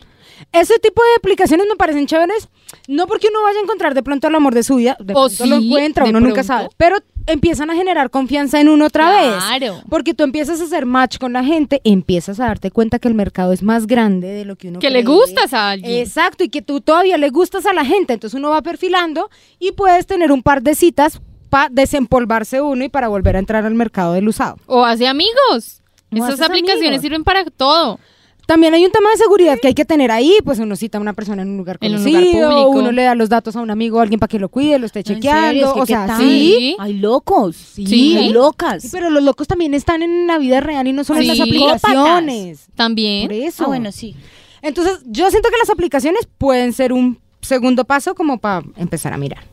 Ese 0.54 0.78
tipo 0.78 1.02
de 1.02 1.10
aplicaciones 1.18 1.66
me 1.68 1.76
parecen 1.76 2.06
chéveres, 2.06 2.48
no 2.88 3.08
porque 3.08 3.28
uno 3.32 3.42
vaya 3.44 3.60
a 3.60 3.64
encontrar 3.64 3.96
de 3.96 4.04
pronto 4.04 4.28
el 4.28 4.36
amor 4.36 4.54
de 4.54 4.62
su 4.62 4.76
vida, 4.76 4.96
de 5.00 5.14
O 5.16 5.26
pronto 5.28 5.46
lo 5.48 5.56
encuentra, 5.56 6.06
uno 6.06 6.20
nunca 6.20 6.44
sabe, 6.44 6.70
pero 6.78 6.98
empiezan 7.26 7.72
a 7.72 7.76
generar 7.76 8.12
confianza 8.12 8.62
en 8.62 8.70
uno 8.70 8.86
otra 8.86 9.10
Claro. 9.10 9.74
vez. 9.74 9.84
Porque 9.90 10.14
tú 10.14 10.24
empiezas 10.24 10.62
a 10.62 10.66
hacer 10.66 10.86
match 10.86 11.18
con 11.18 11.34
la 11.34 11.44
gente, 11.44 11.82
empiezas 11.84 12.40
a 12.40 12.46
darte 12.46 12.70
cuenta 12.70 13.00
que 13.00 13.08
el 13.08 13.16
mercado 13.16 13.52
es 13.52 13.64
más 13.64 13.88
grande 13.88 14.28
de 14.28 14.46
lo 14.46 14.56
que 14.58 14.70
uno 14.70 14.80
Que 14.80 14.92
le 14.92 15.04
gustas 15.04 15.54
a 15.56 15.72
alguien. 15.72 15.92
Exacto, 16.02 16.44
y 16.44 16.50
que 16.50 16.62
tú 16.62 16.82
todavía 16.82 17.18
le 17.18 17.30
gustas 17.30 17.66
a 17.66 17.74
la 17.74 17.84
gente, 17.84 18.14
entonces 18.14 18.38
uno 18.38 18.52
va 18.52 18.62
perfilando 18.62 19.32
y 19.60 19.72
puedes 19.72 20.06
tener 20.06 20.32
un 20.32 20.44
par 20.44 20.62
de 20.62 20.76
citas 20.76 21.20
para 21.50 21.70
desempolvarse 21.70 22.62
uno 22.62 22.84
y 22.84 22.90
para 22.90 23.08
volver 23.08 23.36
a 23.36 23.40
entrar 23.40 23.66
al 23.66 23.74
mercado 23.76 24.14
del 24.14 24.28
usado. 24.28 24.58
O 24.66 24.84
hace 24.86 25.08
amigos. 25.08 25.82
O 26.12 26.16
Esas 26.16 26.42
aplicaciones 26.42 26.88
amigos. 26.88 27.02
sirven 27.02 27.24
para 27.24 27.44
todo. 27.46 28.00
También 28.46 28.74
hay 28.74 28.86
un 28.86 28.92
tema 28.94 29.10
de 29.12 29.18
seguridad 29.18 29.58
que 29.62 29.68
hay 29.68 29.74
que 29.74 29.84
tener 29.84 30.10
ahí, 30.10 30.38
pues 30.46 30.60
uno 30.60 30.78
cita 30.78 30.98
a 30.98 31.02
una 31.02 31.12
persona 31.12 31.42
en 31.42 31.50
un 31.50 31.58
lugar 31.58 31.78
En 31.82 31.92
un 31.96 31.98
conocido, 31.98 32.32
lugar 32.50 32.50
público. 32.64 32.70
uno 32.80 32.92
le 32.94 33.04
da 33.04 33.14
los 33.14 33.28
datos 33.28 33.58
a 33.58 33.62
un 33.62 33.70
amigo 33.72 34.00
a 34.00 34.04
alguien 34.04 34.22
para 34.22 34.30
que 34.30 34.40
lo 34.40 34.48
cuide, 34.48 34.80
lo 34.80 34.86
esté 34.86 35.04
chequeando, 35.04 35.68
Es 35.68 35.74
que 35.74 35.80
o 35.82 35.84
¿qué 35.86 35.94
sea, 35.94 36.18
sí. 36.18 36.76
Hay 36.80 36.94
locos. 36.94 37.58
Sí. 37.58 38.16
Hay 38.18 38.30
locas. 38.30 38.84
Sí, 38.84 38.90
Pero 38.90 39.10
los 39.10 39.22
locos 39.22 39.48
también 39.48 39.74
están 39.74 40.02
en 40.02 40.28
la 40.28 40.38
vida 40.38 40.62
real 40.62 40.88
y 40.88 40.94
no 40.94 41.04
solo 41.04 41.20
en 41.20 41.28
las 41.28 41.42
aplicaciones. 41.42 42.60
Por 42.68 42.76
También. 42.76 43.30
eso. 43.34 43.66
Ah, 43.66 43.68
bueno, 43.68 43.92
sí. 43.92 44.16
Entonces, 44.62 45.02
yo 45.06 45.30
siento 45.30 45.50
que 45.50 45.58
las 45.58 45.70
aplicaciones 45.70 46.26
pueden 46.38 46.72
ser 46.72 46.94
un 46.94 47.20
segundo 47.42 47.84
paso 47.84 48.16
como 48.16 48.38
para 48.38 48.64
empezar 48.78 49.12
a 49.12 49.18
mirar. 49.18 49.44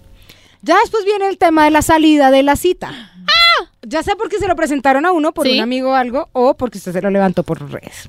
Ya 0.64 0.76
después 0.80 1.04
viene 1.04 1.28
el 1.28 1.36
tema 1.38 1.64
de 1.64 1.70
la 1.70 1.82
salida 1.82 2.30
de 2.30 2.42
la 2.42 2.56
cita. 2.56 3.10
Ya 3.86 4.02
sea 4.02 4.16
porque 4.16 4.38
se 4.38 4.48
lo 4.48 4.56
presentaron 4.56 5.04
a 5.04 5.12
uno 5.12 5.32
por 5.32 5.46
Ah. 5.46 5.50
Sí. 5.50 5.56
un 5.58 5.62
amigo 5.62 5.90
o 5.90 5.94
algo, 5.94 6.28
o 6.32 6.54
porque 6.56 6.78
usted 6.78 6.92
se 6.92 7.02
lo 7.02 7.10
levantó 7.10 7.42
por 7.42 7.70
redes. 7.70 8.08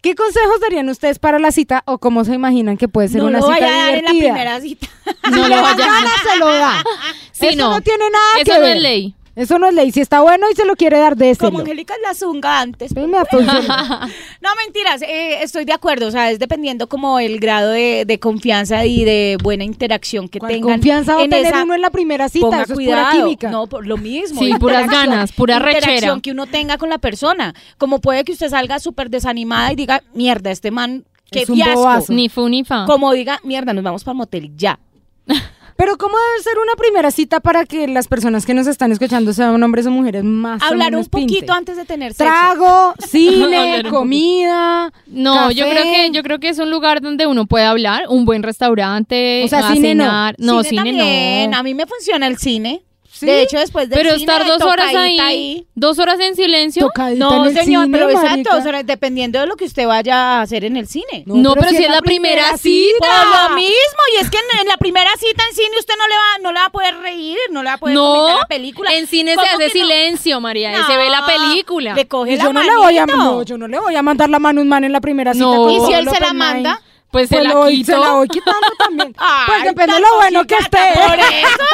¿Qué 0.00 0.14
consejos 0.14 0.60
darían 0.60 0.88
ustedes 0.88 1.18
para 1.18 1.38
la 1.40 1.50
cita 1.50 1.82
o 1.86 1.98
cómo 1.98 2.24
se 2.24 2.34
imaginan 2.34 2.76
que 2.76 2.86
puede 2.86 3.08
ser 3.08 3.22
no 3.22 3.26
una 3.28 3.40
lo 3.40 3.46
cita 3.46 3.58
vaya 3.58 3.66
a 3.66 3.78
dar 3.86 3.94
en 3.96 4.04
la 4.04 4.10
divertida? 4.12 4.34
primera 4.34 4.60
cita. 4.60 4.86
No 5.32 5.48
lo 5.48 5.62
vaya 5.62 5.76
gana 5.86 6.10
se 6.30 6.38
lo 6.38 6.46
da. 6.46 6.84
Sí, 7.32 7.46
Eso 7.48 7.56
no. 7.58 7.70
no. 7.70 7.80
tiene 7.80 8.04
nada 8.10 8.24
Eso 8.36 8.44
que 8.44 8.52
no 8.54 8.60
ver. 8.60 8.76
es 8.76 8.82
ley. 8.82 9.14
Eso 9.36 9.58
no 9.58 9.66
es 9.66 9.74
ley. 9.74 9.90
Si 9.90 10.00
está 10.00 10.20
bueno 10.20 10.46
y 10.50 10.54
se 10.54 10.64
lo 10.64 10.76
quiere 10.76 10.98
dar, 10.98 11.16
déselo. 11.16 11.50
Como 11.50 11.60
Angélica 11.60 11.94
es 11.94 12.00
la 12.02 12.14
zunga 12.14 12.60
antes. 12.60 12.94
Me 12.94 13.02
funciona. 13.30 14.08
No, 14.40 14.50
mentiras, 14.62 15.00
eh, 15.02 15.42
estoy 15.42 15.64
de 15.64 15.72
acuerdo, 15.72 16.06
o 16.06 16.10
sea, 16.10 16.30
es 16.30 16.38
dependiendo 16.38 16.86
como 16.88 17.18
el 17.18 17.40
grado 17.40 17.70
de, 17.70 18.04
de 18.06 18.20
confianza 18.20 18.84
y 18.84 19.02
de 19.04 19.38
buena 19.42 19.64
interacción 19.64 20.28
que 20.28 20.38
¿Cuál 20.38 20.52
tengan. 20.52 20.72
confianza 20.74 21.14
va 21.14 21.22
a 21.22 21.24
en 21.24 21.30
tener 21.30 21.46
esa- 21.46 21.62
uno 21.64 21.74
en 21.74 21.80
la 21.80 21.90
primera 21.90 22.28
cita? 22.28 22.44
Ponga 22.46 22.62
Eso 22.64 22.74
cuidado. 22.74 23.00
es 23.00 23.08
pura 23.14 23.24
química. 23.24 23.50
No, 23.50 23.66
por 23.66 23.86
lo 23.86 23.96
mismo. 23.96 24.40
Sí, 24.40 24.52
puras 24.60 24.86
ganas, 24.88 25.32
pura 25.32 25.58
rechera. 25.58 25.78
interacción 25.92 26.20
que 26.20 26.30
uno 26.32 26.46
tenga 26.46 26.76
con 26.78 26.90
la 26.90 26.98
persona. 26.98 27.54
Como 27.78 28.00
puede 28.00 28.22
que 28.24 28.32
usted 28.32 28.50
salga 28.50 28.78
súper 28.78 29.08
desanimada 29.10 29.72
y 29.72 29.76
diga, 29.76 30.02
mierda, 30.12 30.50
este 30.50 30.70
man, 30.70 31.04
qué 31.30 31.40
Es 31.42 31.48
un 31.48 31.56
fiasco. 31.56 31.78
bobazo. 31.80 32.12
Ni 32.12 32.28
fu 32.28 32.46
ni 32.48 32.64
fa. 32.64 32.84
Como 32.86 33.12
diga, 33.14 33.40
mierda, 33.44 33.72
nos 33.72 33.82
vamos 33.82 34.04
para 34.04 34.12
el 34.12 34.18
motel 34.18 34.50
ya. 34.56 34.78
Pero 35.76 35.96
¿cómo 35.98 36.14
debe 36.16 36.42
ser 36.42 36.54
una 36.58 36.74
primera 36.76 37.10
cita 37.10 37.40
para 37.40 37.64
que 37.64 37.88
las 37.88 38.06
personas 38.08 38.46
que 38.46 38.54
nos 38.54 38.66
están 38.66 38.92
escuchando 38.92 39.32
sean 39.32 39.60
hombres 39.62 39.86
o 39.86 39.90
mujeres 39.90 40.22
más 40.22 40.62
o 40.62 40.66
Hablar 40.66 40.94
un 40.94 41.04
pinte? 41.06 41.34
poquito 41.34 41.52
antes 41.52 41.76
de 41.76 41.84
tener 41.84 42.12
sexo. 42.14 42.24
Trago, 42.24 42.94
cine, 43.08 43.82
comida. 43.90 44.92
No, 45.06 45.50
yo 45.50 45.68
creo 45.68 45.82
que 45.82 46.10
yo 46.12 46.22
creo 46.22 46.38
que 46.38 46.48
es 46.48 46.58
un 46.58 46.70
lugar 46.70 47.00
donde 47.00 47.26
uno 47.26 47.46
puede 47.46 47.64
hablar, 47.64 48.04
un 48.08 48.24
buen 48.24 48.42
restaurante, 48.42 49.42
O 49.44 49.48
sea, 49.48 49.68
a 49.68 49.72
cine 49.72 49.94
no. 49.94 50.04
cenar. 50.04 50.34
No, 50.38 50.62
cine, 50.62 50.76
también. 50.76 51.50
no. 51.50 51.56
A 51.58 51.62
mí 51.62 51.74
me 51.74 51.86
funciona 51.86 52.26
el 52.26 52.38
cine. 52.38 52.82
Sí. 53.14 53.26
De 53.26 53.42
hecho, 53.42 53.58
después 53.58 53.88
del 53.88 53.96
Pero 53.96 54.18
cine, 54.18 54.32
estar 54.32 54.44
dos 54.46 54.60
horas 54.60 54.92
ahí, 54.94 55.66
dos 55.76 56.00
horas 56.00 56.18
en 56.18 56.34
silencio. 56.34 56.86
Tocadita 56.86 57.24
No, 57.24 57.44
en 57.44 57.56
el 57.56 57.62
señor, 57.64 57.84
cine, 57.84 57.96
pero 57.96 58.10
exacto, 58.10 58.28
marica. 58.34 58.56
o 58.56 58.62
sea, 58.62 58.82
dependiendo 58.82 59.38
de 59.38 59.46
lo 59.46 59.54
que 59.54 59.64
usted 59.66 59.86
vaya 59.86 60.38
a 60.38 60.42
hacer 60.42 60.64
en 60.64 60.76
el 60.76 60.88
cine. 60.88 61.22
No, 61.26 61.54
pero 61.54 61.68
si 61.70 61.76
es 61.84 61.88
la 61.88 62.02
primera 62.02 62.56
cita. 62.56 62.96
Por 62.98 63.08
lo 63.50 63.54
mismo, 63.56 64.00
y 64.14 64.20
es 64.20 64.28
que 64.30 64.36
en, 64.38 64.60
en 64.62 64.66
la 64.68 64.76
primera 64.78 65.10
cita 65.18 65.44
en 65.48 65.54
cine 65.54 65.70
usted 65.78 65.94
no 65.96 66.08
le 66.08 66.14
va, 66.14 66.42
no 66.42 66.52
le 66.52 66.58
va 66.60 66.66
a 66.66 66.72
poder 66.72 66.96
reír, 66.98 67.38
no 67.50 67.62
le 67.62 67.68
va 67.68 67.74
a 67.74 67.78
poder 67.78 67.94
No, 67.94 68.14
comentar 68.14 68.38
la 68.40 68.46
película. 68.48 68.92
en 68.94 69.06
cine 69.06 69.30
se 69.30 69.36
¿Cómo 69.36 69.48
hace 69.48 69.66
no? 69.66 69.70
silencio, 69.72 70.40
María, 70.40 70.72
y 70.72 70.82
se 70.82 70.96
ve 70.96 71.08
la 71.08 71.24
película. 71.24 71.94
Le 71.94 72.08
coge 72.08 72.32
Y 72.32 72.36
la 72.36 72.44
yo 72.44 72.52
no 72.52 72.62
le 72.64 72.76
voy 72.76 72.98
a 72.98 73.06
no, 73.06 73.42
yo 73.44 73.56
no 73.56 73.68
le 73.68 73.78
voy 73.78 73.94
a 73.94 74.02
mandar 74.02 74.28
la 74.28 74.38
mano 74.40 74.60
a 74.60 74.62
un 74.62 74.68
man 74.68 74.82
en 74.84 74.92
la 74.92 75.00
primera 75.00 75.32
cita. 75.34 75.44
No. 75.44 75.56
con 75.64 75.70
¿Y 75.70 75.80
si 75.86 75.92
él 75.92 76.08
se 76.08 76.20
la 76.20 76.32
mind. 76.32 76.66
Pues 77.14 77.28
se 77.28 77.36
Pues 77.36 77.46
la 77.46 77.54
lo 77.54 77.60
voy- 77.60 77.76
quito. 77.76 77.92
se 77.92 77.98
la 77.98 78.10
voy 78.10 78.26
quitando 78.26 78.66
también. 78.76 79.14
Ay, 79.18 79.44
pues 79.46 79.64
depende 79.66 79.94
de 79.94 80.00
lo 80.00 80.14
bueno 80.16 80.44
que 80.48 80.54
esté. 80.56 80.78
Por 80.94 81.18
eso, 81.20 81.64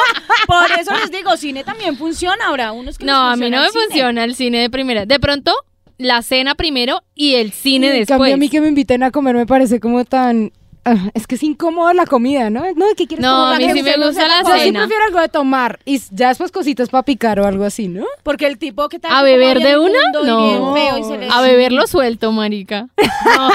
por 0.45 0.79
eso 0.79 0.93
les 1.01 1.09
digo, 1.11 1.35
cine 1.35 1.63
también 1.63 1.97
funciona 1.97 2.45
ahora. 2.45 2.71
Unos 2.73 2.99
que 2.99 3.05
No, 3.05 3.15
a 3.31 3.35
mí 3.35 3.49
no 3.49 3.59
me 3.61 3.69
cine. 3.71 3.85
funciona 3.85 4.23
el 4.23 4.35
cine 4.35 4.59
de 4.59 4.69
primera. 4.69 5.07
De 5.07 5.19
pronto, 5.19 5.51
la 5.97 6.21
cena 6.21 6.53
primero 6.53 7.01
y 7.15 7.35
el 7.35 7.51
cine 7.53 7.87
después. 7.89 8.07
cambio, 8.19 8.35
a 8.35 8.37
mí 8.37 8.49
que 8.49 8.61
me 8.61 8.67
inviten 8.67 9.01
a 9.01 9.09
comer 9.09 9.35
me 9.35 9.47
parece 9.47 9.79
como 9.79 10.05
tan... 10.05 10.51
ah, 10.85 11.09
es 11.15 11.25
que 11.27 11.35
es 11.35 11.43
incómodo 11.43 11.91
la 11.93 12.05
comida, 12.07 12.49
¿no? 12.49 12.61
No, 12.75 12.85
¿qué 12.97 13.05
quieres 13.07 13.23
No, 13.23 13.29
tomar? 13.31 13.55
a 13.55 13.57
mí 13.59 13.67
Que 13.67 13.73
sí 13.73 13.83
me 13.83 13.97
gusta 14.05 14.27
la 14.27 14.41
comer. 14.43 14.57
Yo 14.57 14.63
sí 14.63 14.67
cena. 14.69 14.79
prefiero 14.79 15.03
algo 15.05 15.19
de 15.21 15.29
tomar 15.29 15.79
y 15.85 15.99
ya 16.11 16.29
después 16.29 16.51
cositas 16.51 16.89
para 16.89 17.03
picar 17.03 17.39
o 17.39 17.45
algo 17.47 17.65
así, 17.65 17.87
¿no? 17.87 18.05
Porque 18.23 18.47
el 18.47 18.57
tipo 18.57 18.89
que 18.89 18.97
tal 18.99 19.11
¿A 19.11 19.21
beber 19.23 19.59
de 19.59 19.77
una? 19.77 19.99
y 20.23 20.25
No. 20.25 20.73
bien 20.73 20.73
feo 20.87 20.97
y 20.97 21.03
se 21.03 21.17
le- 21.19 21.29
A 21.31 21.41
beberlo 21.41 21.85
suelto, 21.87 22.31
marica. 22.31 22.87
No. 23.37 23.49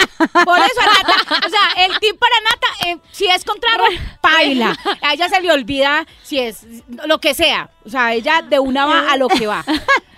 Por 0.45 0.59
eso, 0.59 1.46
el 1.87 1.99
tip 1.99 2.19
para 2.19 2.35
Nata, 2.41 2.87
eh, 2.89 2.99
si 3.13 3.27
es 3.27 3.45
contrario, 3.45 3.85
paila. 4.21 4.77
A 5.03 5.15
ella 5.15 5.29
se 5.29 5.41
le 5.41 5.53
olvida 5.53 6.07
si 6.23 6.39
es 6.39 6.67
lo 7.07 7.19
que 7.21 7.35
sea. 7.35 7.71
O 7.85 7.89
sea, 7.91 8.13
ella 8.15 8.43
de 8.43 8.59
una 8.59 8.87
va 8.87 9.13
a 9.13 9.17
lo 9.17 9.29
que 9.29 9.47
va. 9.47 9.65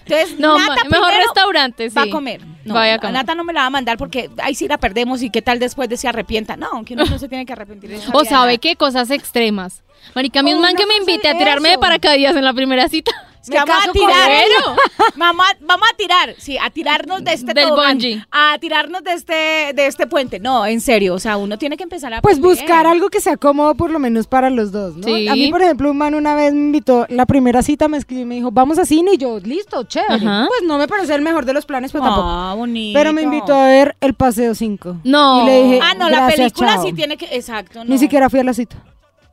Entonces, 0.07 0.39
No, 0.39 0.59
Nata 0.59 0.85
mejor 0.85 1.13
restaurante, 1.13 1.91
sí. 1.91 1.95
Va 1.97 2.03
a 2.03 2.11
comer. 2.11 2.41
No, 2.65 2.75
Vaya 2.75 2.95
a 2.95 2.97
a 2.97 2.99
comer. 2.99 3.13
Nata 3.15 3.35
no 3.35 3.45
me 3.45 3.53
la 3.53 3.61
va 3.61 3.67
a 3.67 3.71
mandar 3.71 3.99
porque 3.99 4.31
ahí 4.43 4.55
sí 4.55 4.67
la 4.67 4.79
perdemos 4.79 5.23
y 5.23 5.31
qué 5.31 5.43
tal 5.43 5.59
después 5.59 5.89
de 5.89 5.97
se 5.99 6.09
arrepienta. 6.09 6.57
No, 6.57 6.69
aunque 6.73 6.95
uno 6.95 7.05
no 7.05 7.19
se 7.19 7.29
tiene 7.29 7.45
que 7.45 7.53
arrepentir. 7.53 7.91
de 7.91 8.01
O 8.13 8.25
sabe 8.25 8.59
qué 8.59 8.77
cosas 8.77 9.11
extremas. 9.11 9.83
Marica, 10.15 10.41
a 10.41 10.43
mí 10.43 10.53
Oh, 10.53 10.57
un 10.57 10.63
man 10.63 10.73
no 10.75 10.79
que 10.81 10.87
me 10.87 10.97
invite 10.97 11.29
a 11.29 11.33
eso. 11.33 11.39
tirarme 11.39 11.71
de 11.71 11.79
paracaídas 11.79 12.37
en 12.37 12.45
la 12.45 12.55
primera 12.55 12.89
cita. 12.89 13.13
Es 13.49 13.51
que 13.51 13.59
Me 13.59 13.65
vamos 13.65 13.89
a 13.89 13.93
tirar. 13.93 14.31
Mamá, 15.17 15.45
vamos 15.61 15.89
a 15.93 15.97
tirar, 15.97 16.35
sí, 16.39 16.59
a 16.59 16.71
tirarnos 16.71 17.25
de 17.25 17.33
este 17.33 17.55
Del 17.55 17.69
tobogán, 17.69 17.93
bungee. 17.99 18.23
A 18.31 18.57
tirarnos 18.61 19.03
de 19.03 19.13
este, 19.15 19.33
de 19.75 19.87
este 19.87 20.07
puente. 20.07 20.39
No, 20.39 20.67
en 20.67 20.81
serio, 20.81 21.15
o 21.15 21.19
sea, 21.19 21.37
uno 21.37 21.57
tiene 21.59 21.77
que 21.77 21.83
empezar 21.85 22.13
a 22.13 22.21
Pues 22.21 22.39
aprender. 22.39 22.59
buscar 22.61 22.87
algo 22.87 23.09
que 23.09 23.21
sea 23.21 23.37
cómodo 23.37 23.75
por 23.75 23.91
lo 23.91 23.99
menos 23.99 24.27
para 24.27 24.51
los 24.51 24.71
dos, 24.73 24.97
¿no? 24.97 25.05
Sí. 25.05 25.29
A 25.29 25.35
mí, 25.35 25.51
por 25.51 25.63
ejemplo, 25.63 25.91
un 25.91 25.97
man 25.97 26.15
una 26.15 26.35
vez 26.35 26.53
me 26.53 26.61
invitó, 26.61 27.07
la 27.09 27.25
primera 27.27 27.63
cita 27.63 27.89
me 27.89 27.97
escribió 27.97 28.23
y 28.25 28.27
me 28.27 28.35
dijo, 28.37 28.51
vamos 28.51 28.79
a 28.79 28.85
cine 28.85 29.13
y 29.15 29.17
yo, 29.19 29.39
listo, 29.41 29.83
chévere. 29.85 30.15
Ajá. 30.17 30.45
Pues 30.49 30.63
no 30.65 30.77
me 30.79 30.87
parece 30.87 31.15
el 31.15 31.23
mejor 31.23 31.45
de 31.47 31.55
los 31.55 31.65
planes, 31.65 31.91
pues 31.93 32.03
tampoco. 32.05 32.29
Ah, 32.29 32.55
bonito. 32.57 32.99
Pero 32.99 33.13
me 33.13 33.23
invitó 33.23 33.55
a 33.55 33.67
ver 33.67 33.97
El 34.01 34.15
Paseo 34.15 34.55
5. 34.55 34.99
No. 35.05 35.43
Y 35.43 35.47
le 35.47 35.63
dije, 35.63 35.81
Ah, 35.83 35.95
no, 35.95 36.11
la 36.11 36.19
"Gracias, 36.19 36.37
película 36.53 36.75
chao". 36.75 36.85
sí 36.85 36.93
tiene 36.93 37.17
que. 37.17 37.27
Exacto. 37.35 37.85
Ni 37.85 37.91
no. 37.95 37.99
siquiera 37.99 38.29
fui 38.29 38.41
a 38.41 38.45
la 38.45 38.53
cita. 38.53 38.77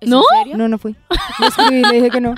¿Es 0.01 0.09
¿No? 0.09 0.19
en 0.19 0.39
serio? 0.43 0.57
No, 0.57 0.67
no 0.67 0.77
fui. 0.77 0.95
Le 1.39 1.47
escribí 1.47 1.77
y 1.77 1.81
le 1.81 1.93
dije 1.93 2.09
que 2.09 2.21
no. 2.21 2.35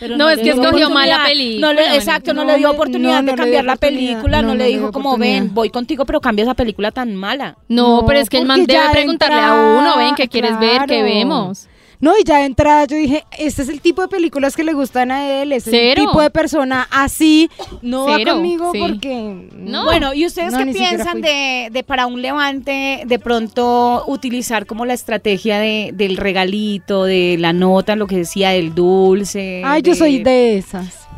Pero 0.00 0.16
No, 0.16 0.30
es 0.30 0.38
que 0.40 0.50
escogió 0.50 0.90
mal 0.90 1.08
la 1.08 1.24
película, 1.24 1.66
No 1.66 1.72
le, 1.72 1.96
exacto, 1.96 2.32
no, 2.32 2.44
No 2.44 2.52
le 2.52 2.58
dio 2.58 2.70
oportunidad 2.70 3.22
no, 3.22 3.22
no 3.22 3.32
de 3.32 3.38
cambiar 3.38 3.64
la 3.64 3.76
película. 3.76 4.42
No, 4.42 4.48
No, 4.48 4.54
le 4.54 4.58
no 4.58 4.64
le 4.64 4.70
dijo 4.70 4.92
como, 4.92 5.16
ven, 5.16 5.54
voy 5.54 5.70
contigo, 5.70 6.04
pero 6.04 6.20
cambia 6.20 6.44
esa 6.44 6.54
película 6.54 6.90
tan 6.90 7.14
mala. 7.14 7.56
No, 7.68 8.00
No, 8.00 8.06
pero 8.06 8.20
es 8.20 8.28
que 8.28 8.38
el 8.38 8.46
man 8.46 8.64
debe 8.64 8.90
preguntarle 8.92 9.40
a 9.40 9.54
uno, 9.78 9.96
ven, 9.96 10.14
¿qué 10.14 10.28
quieres 10.28 10.58
ver? 10.58 10.82
¿Qué 10.86 11.02
vemos? 11.02 11.68
No, 12.00 12.12
y 12.16 12.22
ya 12.24 12.38
de 12.38 12.44
entrada 12.44 12.84
yo 12.84 12.96
dije, 12.96 13.24
este 13.38 13.62
es 13.62 13.68
el 13.68 13.80
tipo 13.80 14.02
de 14.02 14.08
películas 14.08 14.54
que 14.54 14.62
le 14.62 14.72
gustan 14.72 15.10
a 15.10 15.42
él, 15.42 15.52
es 15.52 15.66
el 15.66 15.96
tipo 15.96 16.20
de 16.20 16.30
persona 16.30 16.86
así, 16.92 17.50
no 17.82 18.06
Cero, 18.06 18.24
va 18.24 18.32
conmigo 18.34 18.70
sí. 18.72 18.78
porque... 18.78 19.48
No. 19.52 19.84
Bueno, 19.84 20.14
¿y 20.14 20.24
ustedes 20.24 20.52
No, 20.52 20.58
qué 20.64 20.66
piensan 20.72 21.20
de, 21.20 21.68
de 21.72 21.82
para 21.82 22.06
un 22.06 22.22
levante 22.22 23.02
de 23.04 23.18
pronto 23.18 24.04
utilizar 24.06 24.64
como 24.66 24.86
la 24.86 24.94
estrategia 24.94 25.58
de, 25.58 25.90
del 25.92 26.16
regalito, 26.16 27.02
de 27.04 27.36
la 27.38 27.52
nota, 27.52 27.96
lo 27.96 28.06
que 28.06 28.18
decía 28.18 28.50
del 28.50 28.76
dulce? 28.76 29.62
Ay, 29.64 29.82
yo 29.82 29.96
soy 29.96 30.22
de 30.22 30.56
esas. 30.58 31.08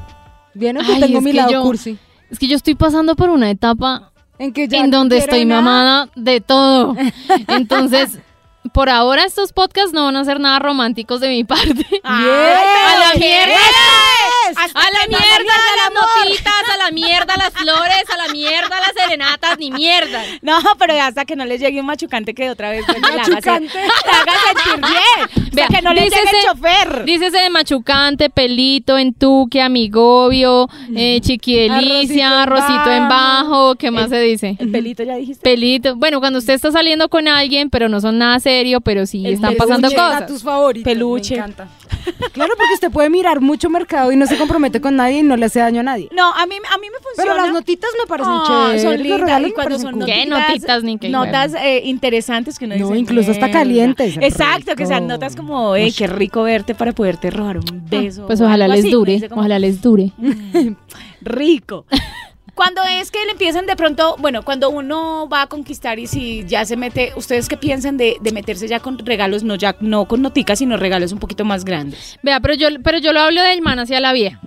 Vieron 0.54 0.84
que 0.86 0.92
Ay, 0.94 1.00
tengo 1.00 1.20
mi 1.20 1.32
que 1.32 1.36
lado 1.36 1.50
yo- 1.52 1.62
cursi. 1.62 1.98
Es 2.30 2.38
que 2.38 2.46
yo 2.48 2.56
estoy 2.56 2.74
pasando 2.74 3.16
por 3.16 3.28
una 3.28 3.50
etapa 3.50 4.12
En 4.38 4.52
que 4.52 4.66
ya 4.66 4.78
en 4.78 4.90
no 4.90 4.98
donde 4.98 5.18
estoy 5.18 5.44
nada. 5.44 5.60
mamada 5.60 6.08
de 6.16 6.40
todo. 6.40 6.96
Entonces, 7.48 8.18
por 8.72 8.90
ahora 8.90 9.24
estos 9.24 9.52
podcasts 9.52 9.92
no 9.92 10.04
van 10.04 10.16
a 10.16 10.24
ser 10.24 10.38
nada 10.40 10.58
románticos 10.58 11.20
de 11.20 11.28
mi 11.28 11.44
parte. 11.44 11.84
A 12.04 12.20
la 12.20 13.14
mierda. 13.18 13.54
A 14.56 14.66
la 14.66 15.06
mierda 15.08 15.18
mierda 15.20 15.44
las 15.46 15.74
el 15.74 15.80
amor. 15.96 16.08
notitas, 16.26 16.52
a 16.74 16.76
la 16.78 16.90
mierda 16.90 17.36
las 17.36 17.50
flores, 17.50 18.04
a 18.12 18.16
la 18.26 18.32
mierda 18.32 18.80
las 18.80 18.92
serenatas, 18.96 19.58
ni 19.58 19.70
mierda. 19.70 20.22
No, 20.42 20.58
pero 20.78 21.00
hasta 21.00 21.24
que 21.24 21.36
no 21.36 21.44
les 21.44 21.60
llegue 21.60 21.78
un 21.80 21.86
machucante 21.86 22.34
que 22.34 22.50
otra 22.50 22.70
vez 22.70 22.84
pues, 22.86 23.00
Machucante. 23.00 23.78
le 23.78 24.10
haga 24.10 24.32
sentir 24.46 24.90
bien. 24.90 25.50
Vea, 25.52 25.64
Hasta 25.66 25.76
que 25.76 25.82
no 25.82 25.94
le 25.94 26.02
llegue 26.02 26.16
dícese- 26.16 26.36
el 26.36 26.46
chofer. 26.46 27.04
Dícese 27.04 27.38
de 27.38 27.50
machucante, 27.50 28.28
pelito, 28.30 28.98
entuque, 28.98 29.62
amigobio, 29.62 30.68
eh, 30.96 31.20
chiquidelicia, 31.22 32.42
Arrocito 32.42 32.90
en 32.90 33.08
bajo, 33.08 33.76
¿qué 33.76 33.90
más 33.90 34.08
se 34.10 34.20
dice? 34.20 34.56
El 34.58 34.70
pelito 34.70 35.02
ya 35.04 35.14
dijiste. 35.16 35.42
Pelito. 35.42 35.94
Bueno, 35.96 36.18
cuando 36.20 36.38
usted 36.40 36.54
está 36.54 36.72
saliendo 36.72 37.08
con 37.08 37.28
alguien, 37.28 37.70
pero 37.70 37.88
no 37.88 38.00
son 38.00 38.18
nada 38.18 38.40
serio, 38.50 38.80
pero 38.80 39.06
sí 39.06 39.24
El 39.26 39.34
están 39.34 39.54
pasando 39.56 39.88
cosas. 39.88 40.26
tus 40.26 40.42
favoritos, 40.42 40.84
Peluche. 40.92 41.34
Me 41.34 41.38
encanta. 41.40 41.68
Claro, 42.32 42.54
porque 42.56 42.74
usted 42.74 42.90
puede 42.90 43.10
mirar 43.10 43.40
mucho 43.40 43.68
mercado 43.68 44.10
y 44.12 44.16
no 44.16 44.26
se 44.26 44.36
compromete 44.38 44.80
con 44.80 44.96
nadie 44.96 45.18
y 45.18 45.22
no 45.22 45.36
le 45.36 45.46
hace 45.46 45.58
daño 45.60 45.80
a 45.80 45.82
nadie. 45.82 46.08
No, 46.12 46.32
a 46.32 46.46
mí, 46.46 46.54
a 46.56 46.78
mí 46.78 46.86
me 46.90 46.98
funciona. 47.02 47.16
Pero 47.16 47.34
las 47.36 47.52
notitas 47.52 47.90
me 48.00 48.06
parecen 48.06 48.32
Ah, 48.34 48.44
chéveres. 48.72 48.82
son 48.82 49.02
lindas. 49.02 49.42
Y 49.46 49.52
cuando 49.52 49.78
son 49.78 49.92
cool. 49.94 50.04
¿Qué? 50.06 50.26
notitas, 50.26 50.82
ni 50.82 50.98
qué 50.98 51.08
notas 51.10 51.54
eh, 51.54 51.82
interesantes 51.84 52.58
que 52.58 52.64
uno 52.66 52.76
No, 52.76 52.86
dice, 52.88 52.98
incluso 52.98 53.30
hasta 53.32 53.50
calientes, 53.50 54.16
Exacto, 54.20 54.74
que 54.76 54.86
sean 54.86 55.06
notas 55.06 55.36
como, 55.36 55.74
hey, 55.76 55.92
qué 55.96 56.06
rico 56.06 56.42
verte 56.44 56.74
para 56.74 56.92
poderte 56.92 57.30
robar 57.30 57.58
un 57.58 57.82
beso. 57.90 58.26
Pues 58.26 58.40
ojalá 58.40 58.66
les 58.68 58.90
dure, 58.90 59.28
ojalá 59.30 59.58
les 59.58 59.82
dure. 59.82 60.12
rico. 61.20 61.84
Cuando 62.60 62.82
es 62.82 63.10
que 63.10 63.24
le 63.24 63.32
empiezan 63.32 63.64
de 63.64 63.74
pronto, 63.74 64.16
bueno, 64.18 64.42
cuando 64.42 64.68
uno 64.68 65.26
va 65.32 65.40
a 65.40 65.46
conquistar 65.46 65.98
y 65.98 66.06
si 66.06 66.44
ya 66.46 66.66
se 66.66 66.76
mete, 66.76 67.10
¿ustedes 67.16 67.48
qué 67.48 67.56
piensan 67.56 67.96
de, 67.96 68.18
de 68.20 68.32
meterse 68.32 68.68
ya 68.68 68.80
con 68.80 68.98
regalos, 68.98 69.42
no 69.42 69.54
ya 69.54 69.76
no 69.80 70.04
con 70.04 70.20
noticas, 70.20 70.58
sino 70.58 70.76
regalos 70.76 71.10
un 71.12 71.20
poquito 71.20 71.46
más 71.46 71.64
grandes? 71.64 72.18
Vea, 72.22 72.38
pero 72.40 72.52
yo, 72.52 72.68
pero 72.84 72.98
yo 72.98 73.14
lo 73.14 73.20
hablo 73.20 73.40
del 73.40 73.62
man 73.62 73.78
hacia 73.78 73.98
la 73.98 74.12
vieja. 74.12 74.42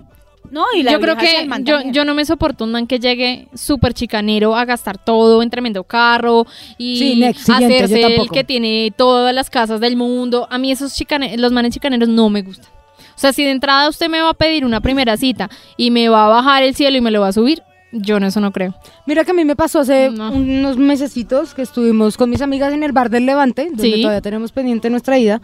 No, 0.48 0.64
y 0.76 0.84
la 0.84 0.92
yo 0.92 1.00
creo 1.00 1.16
que 1.16 1.48
yo, 1.90 2.04
no 2.04 2.14
me 2.14 2.24
soporto 2.24 2.62
un 2.62 2.70
man 2.70 2.86
que 2.86 3.00
llegue 3.00 3.48
súper 3.52 3.94
chicanero 3.94 4.54
a 4.54 4.64
gastar 4.64 4.96
todo 4.96 5.42
en 5.42 5.50
tremendo 5.50 5.82
carro 5.82 6.46
y 6.78 6.96
Sí, 6.96 7.16
next, 7.16 7.50
hacerse 7.50 8.00
el 8.00 8.30
que 8.30 8.44
tiene 8.44 8.92
todas 8.96 9.34
las 9.34 9.50
casas 9.50 9.80
del 9.80 9.96
mundo. 9.96 10.46
A 10.52 10.58
mí 10.58 10.70
esos 10.70 10.94
chicane 10.94 11.36
los 11.36 11.50
manes 11.50 11.74
chicaneros 11.74 12.08
no 12.08 12.30
me 12.30 12.42
gustan. 12.42 12.70
O 13.16 13.18
sea, 13.18 13.32
si 13.32 13.42
de 13.42 13.50
entrada 13.50 13.88
usted 13.88 14.08
me 14.08 14.20
va 14.20 14.30
a 14.30 14.34
pedir 14.34 14.64
una 14.64 14.80
primera 14.80 15.16
cita 15.16 15.50
y 15.76 15.90
me 15.90 16.08
va 16.08 16.26
a 16.26 16.28
bajar 16.28 16.62
el 16.62 16.76
cielo 16.76 16.96
y 16.96 17.00
me 17.00 17.10
lo 17.10 17.20
va 17.20 17.28
a 17.28 17.32
subir, 17.32 17.60
yo 17.94 18.16
en 18.18 18.24
eso 18.24 18.40
no 18.40 18.50
creo. 18.52 18.74
Mira 19.06 19.24
que 19.24 19.30
a 19.30 19.34
mí 19.34 19.44
me 19.44 19.56
pasó 19.56 19.80
hace 19.80 20.10
No. 20.10 20.32
unos 20.32 20.76
mesecitos 20.76 21.54
que 21.54 21.62
estuvimos 21.62 22.16
con 22.16 22.28
mis 22.30 22.42
amigas 22.42 22.72
en 22.72 22.82
el 22.82 22.92
bar 22.92 23.08
del 23.10 23.24
Levante, 23.26 23.66
donde 23.66 23.82
Sí. 23.82 24.02
todavía 24.02 24.20
tenemos 24.20 24.52
pendiente 24.52 24.90
nuestra 24.90 25.18
ida. 25.18 25.40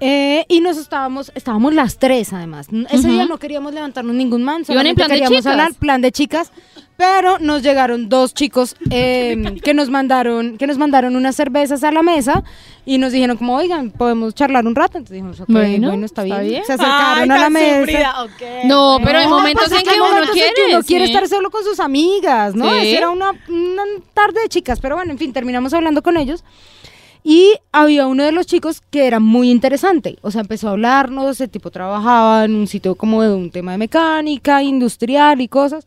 Eh, 0.00 0.44
y 0.48 0.60
nos 0.60 0.76
estábamos, 0.76 1.32
estábamos 1.34 1.74
las 1.74 1.98
tres 1.98 2.32
además. 2.32 2.68
Ese 2.90 2.98
Ujú. 2.98 3.08
día 3.08 3.26
no 3.26 3.38
queríamos 3.38 3.72
levantarnos 3.74 4.14
ningún 4.14 4.42
man, 4.42 4.56
Iban 4.56 4.60
en 4.60 4.66
solamente 4.66 4.94
plan 4.96 5.08
de 5.08 5.14
queríamos 5.14 5.38
chicas. 5.38 5.52
hablar, 5.52 5.74
plan 5.74 6.00
de 6.02 6.12
chicas. 6.12 6.52
Pero 6.98 7.38
nos 7.40 7.62
llegaron 7.62 8.08
dos 8.08 8.32
chicos 8.32 8.74
eh, 8.90 9.36
que 9.62 9.74
nos 9.74 9.90
mandaron, 9.90 10.56
que 10.56 10.66
nos 10.66 10.78
mandaron 10.78 11.14
unas 11.14 11.36
cervezas 11.36 11.84
a 11.84 11.92
la 11.92 12.02
mesa 12.02 12.42
y 12.86 12.96
nos 12.96 13.12
dijeron 13.12 13.36
como, 13.36 13.54
oigan, 13.54 13.90
podemos 13.90 14.34
charlar 14.34 14.66
un 14.66 14.74
rato. 14.74 14.96
Entonces 14.96 15.12
dijimos, 15.16 15.38
ok, 15.40 15.46
Bueno, 15.48 15.88
bueno, 15.88 16.06
está, 16.06 16.22
está 16.24 16.38
bien. 16.40 16.50
bien. 16.52 16.64
Se 16.64 16.72
acercaron 16.72 17.30
Ay, 17.30 17.38
a 17.38 17.40
la 17.42 17.50
mesa. 17.50 17.78
sufrida, 17.80 18.22
ok, 18.24 18.64
No, 18.64 18.98
pero 19.04 19.18
hay 19.18 19.28
momentos 19.28 19.66
pues 19.68 19.78
en 19.78 19.84
que 19.86 19.90
hay 19.90 19.96
uno 20.00 20.06
momentos 20.08 20.30
en 20.30 20.34
quiere, 20.40 20.54
que 20.54 20.74
uno 20.74 20.82
quiere 20.84 21.04
sí. 21.06 21.12
estar 21.12 21.28
solo 21.28 21.50
con 21.50 21.64
sus 21.64 21.80
amigas, 21.80 22.54
¿no? 22.54 22.64
Sí. 22.80 22.88
Era 22.96 23.10
una, 23.10 23.30
una 23.46 23.82
tarde 24.14 24.40
de 24.40 24.48
chicas, 24.48 24.80
pero 24.80 24.96
bueno, 24.96 25.12
en 25.12 25.18
fin, 25.18 25.34
terminamos 25.34 25.74
hablando 25.74 26.02
con 26.02 26.16
ellos. 26.16 26.44
Y 27.28 27.54
había 27.72 28.06
uno 28.06 28.22
de 28.22 28.30
los 28.30 28.46
chicos 28.46 28.80
que 28.88 29.08
era 29.08 29.18
muy 29.18 29.50
interesante. 29.50 30.16
O 30.22 30.30
sea, 30.30 30.42
empezó 30.42 30.68
a 30.68 30.70
hablarnos, 30.70 31.40
el 31.40 31.50
tipo 31.50 31.72
trabajaba 31.72 32.44
en 32.44 32.54
un 32.54 32.68
sitio 32.68 32.94
como 32.94 33.20
de 33.20 33.34
un 33.34 33.50
tema 33.50 33.72
de 33.72 33.78
mecánica, 33.78 34.62
industrial 34.62 35.40
y 35.40 35.48
cosas. 35.48 35.84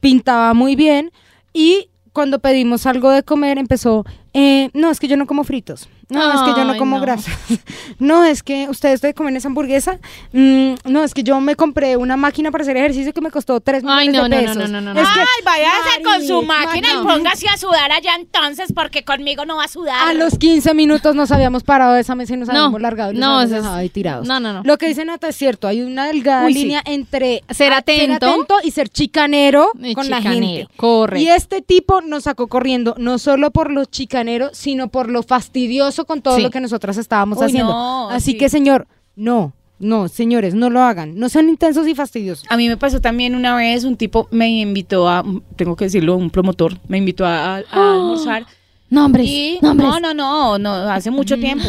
Pintaba 0.00 0.54
muy 0.54 0.74
bien. 0.74 1.12
Y 1.52 1.88
cuando 2.12 2.40
pedimos 2.40 2.84
algo 2.86 3.10
de 3.10 3.22
comer, 3.22 3.58
empezó, 3.58 4.04
eh, 4.34 4.70
no, 4.74 4.90
es 4.90 4.98
que 4.98 5.06
yo 5.06 5.16
no 5.16 5.28
como 5.28 5.44
fritos. 5.44 5.88
No, 6.12 6.32
es 6.32 6.40
que 6.42 6.60
yo 6.60 6.64
no 6.64 6.76
como 6.76 6.96
no. 6.96 7.02
grasa. 7.02 7.30
No, 7.98 8.24
es 8.24 8.42
que 8.42 8.68
ustedes 8.68 9.00
te 9.00 9.14
comen 9.14 9.36
esa 9.36 9.48
hamburguesa. 9.48 9.98
Mm, 10.32 10.74
no, 10.86 11.04
es 11.04 11.14
que 11.14 11.22
yo 11.22 11.40
me 11.40 11.54
compré 11.56 11.96
una 11.96 12.16
máquina 12.16 12.50
para 12.50 12.62
hacer 12.62 12.76
ejercicio 12.76 13.12
que 13.12 13.20
me 13.20 13.30
costó 13.30 13.60
3 13.60 13.84
Ay, 13.86 14.08
millones 14.08 14.30
no, 14.30 14.36
de 14.36 14.42
no, 14.46 14.54
no, 14.54 14.54
pesos. 14.60 14.70
no, 14.70 14.80
no, 14.80 14.94
no. 14.94 15.00
Es 15.00 15.08
que, 15.08 15.20
Ay, 15.20 15.26
váyase 15.44 16.02
con 16.02 16.26
su 16.26 16.42
Mari, 16.42 16.66
máquina 16.66 16.88
y 16.92 17.06
póngase 17.06 17.48
a 17.48 17.56
sudar 17.56 17.92
allá 17.92 18.14
entonces, 18.18 18.72
porque 18.74 19.04
conmigo 19.04 19.44
no 19.44 19.56
va 19.56 19.64
a 19.64 19.68
sudar. 19.68 20.08
A 20.08 20.14
los 20.14 20.36
15 20.38 20.74
minutos 20.74 21.14
nos 21.14 21.30
habíamos 21.30 21.62
parado 21.62 21.92
de 21.94 22.00
esa 22.00 22.14
mesa 22.14 22.34
y 22.34 22.38
nos 22.38 22.48
No, 22.48 22.54
habíamos 22.54 22.80
largado 22.80 23.12
y 23.12 23.14
nos 23.14 23.20
no, 23.20 23.26
habíamos 23.38 23.44
eso 23.50 23.56
es- 23.56 23.62
dejado 23.62 23.76
ahí 23.78 23.88
tirados. 23.88 24.26
no, 24.26 24.40
no, 24.40 24.52
no. 24.52 24.62
Lo 24.64 24.78
que 24.78 24.88
dice 24.88 25.04
Nata 25.04 25.28
es 25.28 25.36
cierto, 25.36 25.68
hay 25.68 25.82
una 25.82 26.06
delgada 26.06 26.46
Uy, 26.46 26.54
sí. 26.54 26.60
línea 26.62 26.82
entre 26.84 27.44
Ser 27.50 27.72
atento. 27.72 28.44
y 28.64 28.70
ser 28.72 28.88
chicanero 28.88 29.70
Y 29.80 29.94
con 29.94 30.08
la 30.10 30.20
gente. 30.22 30.66
correcto. 30.76 31.22
Y 31.24 31.28
este 31.28 31.62
tipo 31.62 32.00
nos 32.00 32.24
sacó 32.24 32.48
corriendo 32.48 32.94
no 32.98 33.18
solo 33.18 33.50
por 33.50 33.70
lo 33.70 33.84
chicanero, 33.84 34.50
sino 34.52 34.88
por 34.88 35.08
lo 35.10 35.22
fastidioso 35.22 36.01
con 36.04 36.22
todo 36.22 36.36
Sí. 36.36 36.42
lo 36.42 36.50
que 36.50 36.60
nosotras 36.60 36.96
estábamos 36.96 37.38
Uy, 37.38 37.46
haciendo. 37.46 37.72
no, 37.72 38.10
Así 38.10 38.32
sí. 38.32 38.38
que, 38.38 38.48
señor, 38.48 38.86
no, 39.16 39.52
no, 39.78 40.08
señores, 40.08 40.54
no 40.54 40.70
lo 40.70 40.80
hagan. 40.82 41.18
No 41.18 41.28
sean 41.28 41.48
intensos 41.48 41.86
y 41.88 41.94
fastidiosos. 41.94 42.44
A 42.50 42.56
mí 42.56 42.68
me 42.68 42.76
pasó 42.76 43.00
también 43.00 43.34
una 43.34 43.56
vez, 43.56 43.84
un 43.84 43.96
tipo 43.96 44.28
me 44.30 44.48
invitó 44.48 45.08
a, 45.08 45.24
tengo 45.56 45.74
que 45.76 45.86
decirlo, 45.86 46.16
un 46.16 46.30
promotor, 46.30 46.78
me 46.88 46.98
invitó 46.98 47.24
a, 47.26 47.56
a- 47.56 47.64
a 47.70 47.92
almorzar. 47.94 48.46
Nombres, 48.90 49.26
Y, 49.26 49.58
nombres. 49.62 49.88
no, 49.88 50.00
no, 50.00 50.14
no, 50.14 50.58
no, 50.58 50.72
hace 50.90 51.10
mucho 51.10 51.36
tiempo. 51.38 51.64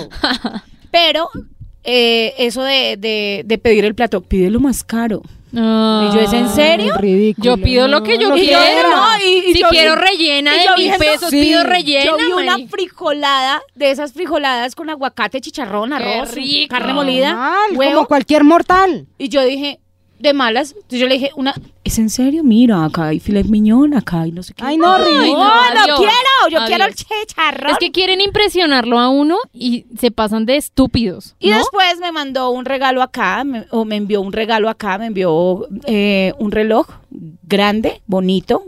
Pero 0.92 1.30
eh, 1.84 2.34
eso 2.38 2.62
de, 2.64 2.98
de, 2.98 3.44
de 3.46 3.58
pedir 3.58 3.86
el 3.86 3.96
plato, 3.96 4.22
pídelo 4.22 4.60
más 4.60 4.84
caro. 4.84 5.22
Ah. 5.56 6.10
Y 6.12 6.16
yo, 6.16 6.22
¿es 6.22 6.34
en 6.34 6.50
serio? 6.50 6.94
Ridículo. 6.98 7.44
Yo 7.56 7.64
pido 7.64 7.88
lo 7.88 8.02
que 8.04 8.18
yo 8.18 8.30
no, 8.30 8.36
quiero. 8.36 8.90
no, 8.90 9.06
y- 9.26 9.50
y 9.50 9.54
si 9.54 9.60
yo 9.60 9.70
vi- 9.70 9.78
quiero 9.78 9.96
rellena 9.96 10.54
de 10.54 10.64
yo 10.66 10.76
mil 10.78 10.94
pesos, 10.98 11.30
Sí. 11.30 11.42
pido 11.42 11.64
rellena. 11.64 12.06
Yo 12.06 12.18
vi 12.18 12.32
una 12.32 12.58
frijolada, 12.70 13.62
de 13.76 13.92
esas 13.92 14.14
frijoladas 14.14 14.76
con 14.76 14.90
aguacate, 14.90 15.42
chicharrón, 15.42 15.94
arroz, 15.94 16.32
carne 16.70 16.94
molida, 16.94 17.30
Normal, 17.32 17.60
huevo. 17.78 17.94
como 17.96 18.08
cualquier 18.08 18.44
mortal. 18.44 19.06
Y 19.18 19.30
yo 19.30 19.44
dije, 19.44 19.80
de 20.24 20.34
malas, 20.34 20.72
entonces 20.72 21.00
yo 21.00 21.08
le 21.08 21.14
dije, 21.16 21.30
una, 21.36 21.54
¿es 21.84 22.00
en 22.00 22.10
serio? 22.10 22.44
Mira, 22.44 22.84
acá 22.84 23.08
hay 23.10 23.20
filet 23.20 23.46
miñón, 23.46 23.94
acá 23.94 24.22
hay 24.22 24.32
no 24.32 24.42
sé 24.42 24.54
qué. 24.56 24.64
Ay, 24.66 24.78
no, 24.78 24.98
no, 24.98 25.04
ridículo. 25.06 25.44
no, 25.44 25.52
Adiós. 25.52 26.00
quiero, 26.00 26.50
yo 26.50 26.58
Adiós. 26.58 26.66
quiero 26.68 26.86
el 26.86 26.96
chicharrón. 26.96 27.72
Es 27.74 27.78
que 27.78 27.92
quieren 27.92 28.22
impresionarlo 28.22 28.98
a 28.98 29.10
uno 29.10 29.38
y 29.54 29.86
se 30.00 30.10
pasan 30.10 30.46
de 30.48 30.56
estúpidos. 30.58 31.36
Y 31.40 31.50
¿no? 31.52 31.58
después 31.58 32.00
me 32.00 32.12
mandó 32.12 32.50
un 32.50 32.66
regalo 32.66 33.02
acá, 33.04 33.44
me- 33.44 33.68
o 33.70 33.86
me 33.86 33.98
envió 33.98 34.22
un 34.22 34.34
regalo 34.34 34.70
acá, 34.70 34.98
me 34.98 35.06
envió 35.08 35.68
eh, 35.86 36.34
un 36.40 36.52
reloj 36.52 36.88
grande, 37.44 38.02
bonito, 38.08 38.64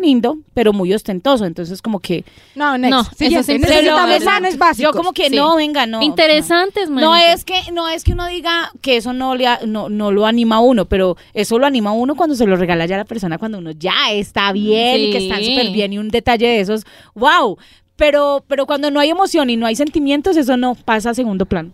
lindo, 0.00 0.38
pero 0.54 0.72
muy 0.72 0.92
ostentoso. 0.94 1.44
Entonces, 1.44 1.82
como 1.82 2.00
que. 2.00 2.24
No, 2.54 2.76
next. 2.78 2.90
No, 2.90 3.04
Siguiente. 3.04 3.34
eso 3.36 3.42
siempre 3.44 3.70
Necesitamos 3.70 4.10
lo- 4.14 4.20
planes 4.20 4.58
básicos. 4.58 4.92
Yo, 4.94 4.96
como 4.96 5.12
que 5.12 5.28
Sí. 5.30 5.36
no, 5.36 5.56
venga, 5.56 5.86
no. 5.86 6.02
Interesantes, 6.02 6.88
No, 6.90 7.00
no 7.00 7.16
es 7.16 7.44
que 7.44 7.54
no 7.72 7.88
es 7.88 8.04
que 8.04 8.12
uno 8.12 8.26
diga 8.26 8.72
que 8.80 8.96
eso 8.96 9.12
no 9.12 9.34
le 9.34 9.46
no, 9.66 9.88
no 9.88 10.10
lo 10.12 10.26
anima 10.26 10.56
a 10.56 10.60
uno, 10.60 10.84
pero 10.86 11.16
eso 11.34 11.58
lo 11.58 11.66
anima 11.66 11.90
a 11.90 11.92
uno 11.92 12.14
cuando 12.16 12.34
se 12.34 12.46
lo 12.46 12.56
regala 12.56 12.86
ya 12.86 12.96
a 12.96 12.98
la 12.98 13.04
persona 13.04 13.38
cuando 13.38 13.58
uno 13.58 13.70
ya 13.72 14.10
está 14.12 14.52
bien 14.52 15.00
y 15.00 15.10
que 15.12 15.18
están 15.18 15.38
Sí. 15.40 15.46
súper 15.54 15.70
bien 15.72 15.92
y 15.92 15.98
un 15.98 16.08
detalle 16.08 16.46
de 16.46 16.60
esos, 16.60 16.84
wow. 17.14 17.56
Pero 17.96 18.42
pero 18.48 18.64
cuando 18.66 18.90
no 18.90 18.98
hay 19.00 19.10
emoción 19.10 19.50
y 19.50 19.56
no 19.56 19.66
hay 19.66 19.76
sentimientos, 19.76 20.36
eso 20.36 20.56
no 20.56 20.74
pasa 20.74 21.10
a 21.10 21.14
segundo 21.14 21.44
plano. 21.46 21.70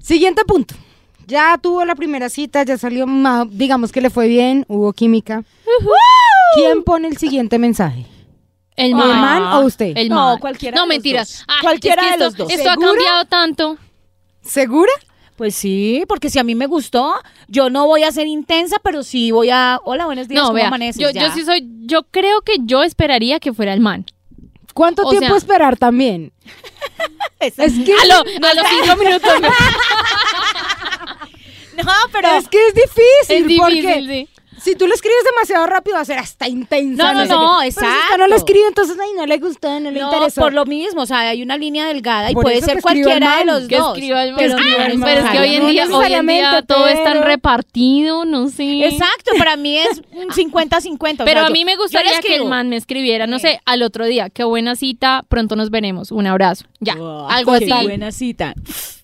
Siguiente 0.00 0.42
punto. 0.46 0.74
Ya 1.26 1.58
tuvo 1.60 1.84
la 1.84 1.94
primera 1.94 2.30
cita, 2.30 2.62
ya 2.62 2.78
salió, 2.78 3.04
digamos 3.50 3.92
que 3.92 4.00
le 4.00 4.08
fue 4.08 4.28
bien, 4.28 4.64
hubo 4.68 4.94
química. 4.94 5.44
¿Quién 6.54 6.82
pone 6.84 7.08
el 7.08 7.16
siguiente 7.16 7.58
mensaje? 7.58 8.06
El 8.76 8.90
¿El 8.90 8.94
man. 8.94 9.20
man 9.20 9.42
o 9.54 9.60
usted? 9.66 9.92
El 9.96 10.08
No, 10.08 10.14
man. 10.14 10.38
cualquiera 10.38 10.76
No, 10.76 10.82
de 10.82 10.86
los 10.88 10.94
mentiras. 10.96 11.28
dos. 11.38 11.44
Ah, 11.48 11.58
Cualquiera 11.62 12.02
es 12.02 12.12
que 12.12 12.18
de 12.18 12.24
esto, 12.24 12.24
los 12.24 12.36
dos. 12.36 12.50
Esto 12.58 12.70
ha 12.70 12.76
cambiado 12.76 13.24
tanto. 13.24 13.76
¿Segura? 14.42 14.92
Pues 15.36 15.54
sí, 15.54 16.04
porque 16.08 16.30
si 16.30 16.38
a 16.38 16.42
mí 16.44 16.54
me 16.56 16.66
gustó, 16.66 17.14
yo 17.46 17.70
no 17.70 17.86
voy 17.86 18.02
a 18.02 18.10
ser 18.10 18.26
intensa, 18.26 18.76
pero 18.82 19.02
sí 19.04 19.30
voy 19.30 19.50
a, 19.50 19.78
hola, 19.84 20.06
buenos 20.06 20.26
días, 20.26 20.40
No, 20.42 20.46
¿cómo 20.48 20.54
vea, 20.56 20.66
amaneces? 20.68 21.00
yo, 21.00 21.10
Ya. 21.10 21.28
yo 21.28 21.32
sí 21.32 21.44
soy, 21.44 21.64
yo 21.82 22.02
creo 22.04 22.40
que 22.42 22.56
yo 22.62 22.82
esperaría 22.82 23.38
que 23.38 23.52
fuera 23.52 23.72
el 23.72 23.78
man. 23.80 24.04
¿Cuánto 24.74 25.02
O 25.06 25.10
tiempo 25.10 25.28
sea- 25.28 25.36
esperar 25.36 25.76
también? 25.76 26.32
Es 27.40 27.54
que, 27.54 27.92
A, 28.02 28.06
lo- 28.06 28.46
a 28.48 28.54
los 28.54 28.66
cinco 28.82 28.96
minutos. 28.96 29.30
No, 31.84 31.92
pero 32.12 32.28
es 32.34 32.48
que 32.48 32.58
es 32.68 32.74
difícil, 32.74 33.52
es 33.52 33.58
porque 33.60 34.02
sí. 34.26 34.28
Si 34.68 34.76
tú 34.76 34.86
lo 34.86 34.94
escribes 34.94 35.24
demasiado 35.24 35.66
rápido 35.66 35.96
va 35.96 36.02
a 36.02 36.04
ser 36.04 36.18
hasta 36.18 36.48
intensa. 36.48 37.12
No, 37.12 37.20
no, 37.20 37.26
sé 37.26 37.32
no, 37.32 37.38
qué. 37.40 37.46
Pero 37.46 37.60
si 37.62 37.68
exacto. 37.68 38.00
usted 38.04 38.18
no 38.18 38.26
lo 38.28 38.36
escribe, 38.36 38.66
entonces 38.68 38.96
ay, 39.02 39.10
no 39.16 39.26
le 39.26 39.38
gustó, 39.38 39.80
no 39.80 39.90
le 39.90 40.00
no, 40.00 40.06
interesó. 40.12 40.40
por 40.42 40.52
lo 40.52 40.64
mismo, 40.66 41.02
o 41.02 41.06
sea, 41.06 41.20
hay 41.20 41.42
una 41.42 41.56
línea 41.56 41.86
delgada 41.86 42.30
y 42.30 42.34
Por 42.34 42.44
puede 42.44 42.60
ser 42.62 42.80
cualquiera 42.82 43.38
de 43.38 43.44
los 43.44 43.66
Que 43.68 43.76
dos. 43.78 43.88
escriba 43.96 44.24
el 44.24 44.34
pero 44.36 44.56
Ah, 44.58 44.88
no 44.94 45.04
pero 45.04 45.20
es 45.26 45.30
que 45.30 45.38
hoy 45.38 45.54
en 45.54 45.62
No 45.62 45.68
día, 45.68 45.68
hoy 45.68 45.68
en 45.68 45.68
día 45.68 45.84
necesariamente, 45.86 46.62
todo 46.66 46.86
es 46.88 47.02
tan 47.04 47.12
pero- 47.14 47.24
repartido, 47.26 48.24
no 48.24 48.48
sé. 48.48 48.86
Exacto, 48.86 49.32
para 49.38 49.56
mí 49.56 49.76
es 49.78 50.02
un 50.12 50.28
50-50. 50.28 51.22
o 51.22 51.24
Pero 51.24 51.40
sea, 51.40 51.46
a 51.46 51.50
mí 51.50 51.64
me 51.64 51.76
gustaría 51.76 52.20
que 52.20 52.34
el 52.36 52.44
man 52.44 52.68
me 52.68 52.76
escribiera, 52.76 53.26
no 53.26 53.38
sé, 53.38 53.60
al 53.64 53.82
otro 53.82 54.06
día, 54.06 54.30
qué 54.30 54.44
buena 54.44 54.76
cita, 54.76 55.24
pronto 55.28 55.56
nos 55.56 55.70
veremos, 55.70 56.12
un 56.12 56.26
abrazo. 56.26 56.64
Ya, 56.80 56.94
Oh, 56.98 57.26
algo 57.28 57.58
qué 57.58 57.72
así. 57.72 57.84
buena 57.86 58.12
cita. 58.12 58.54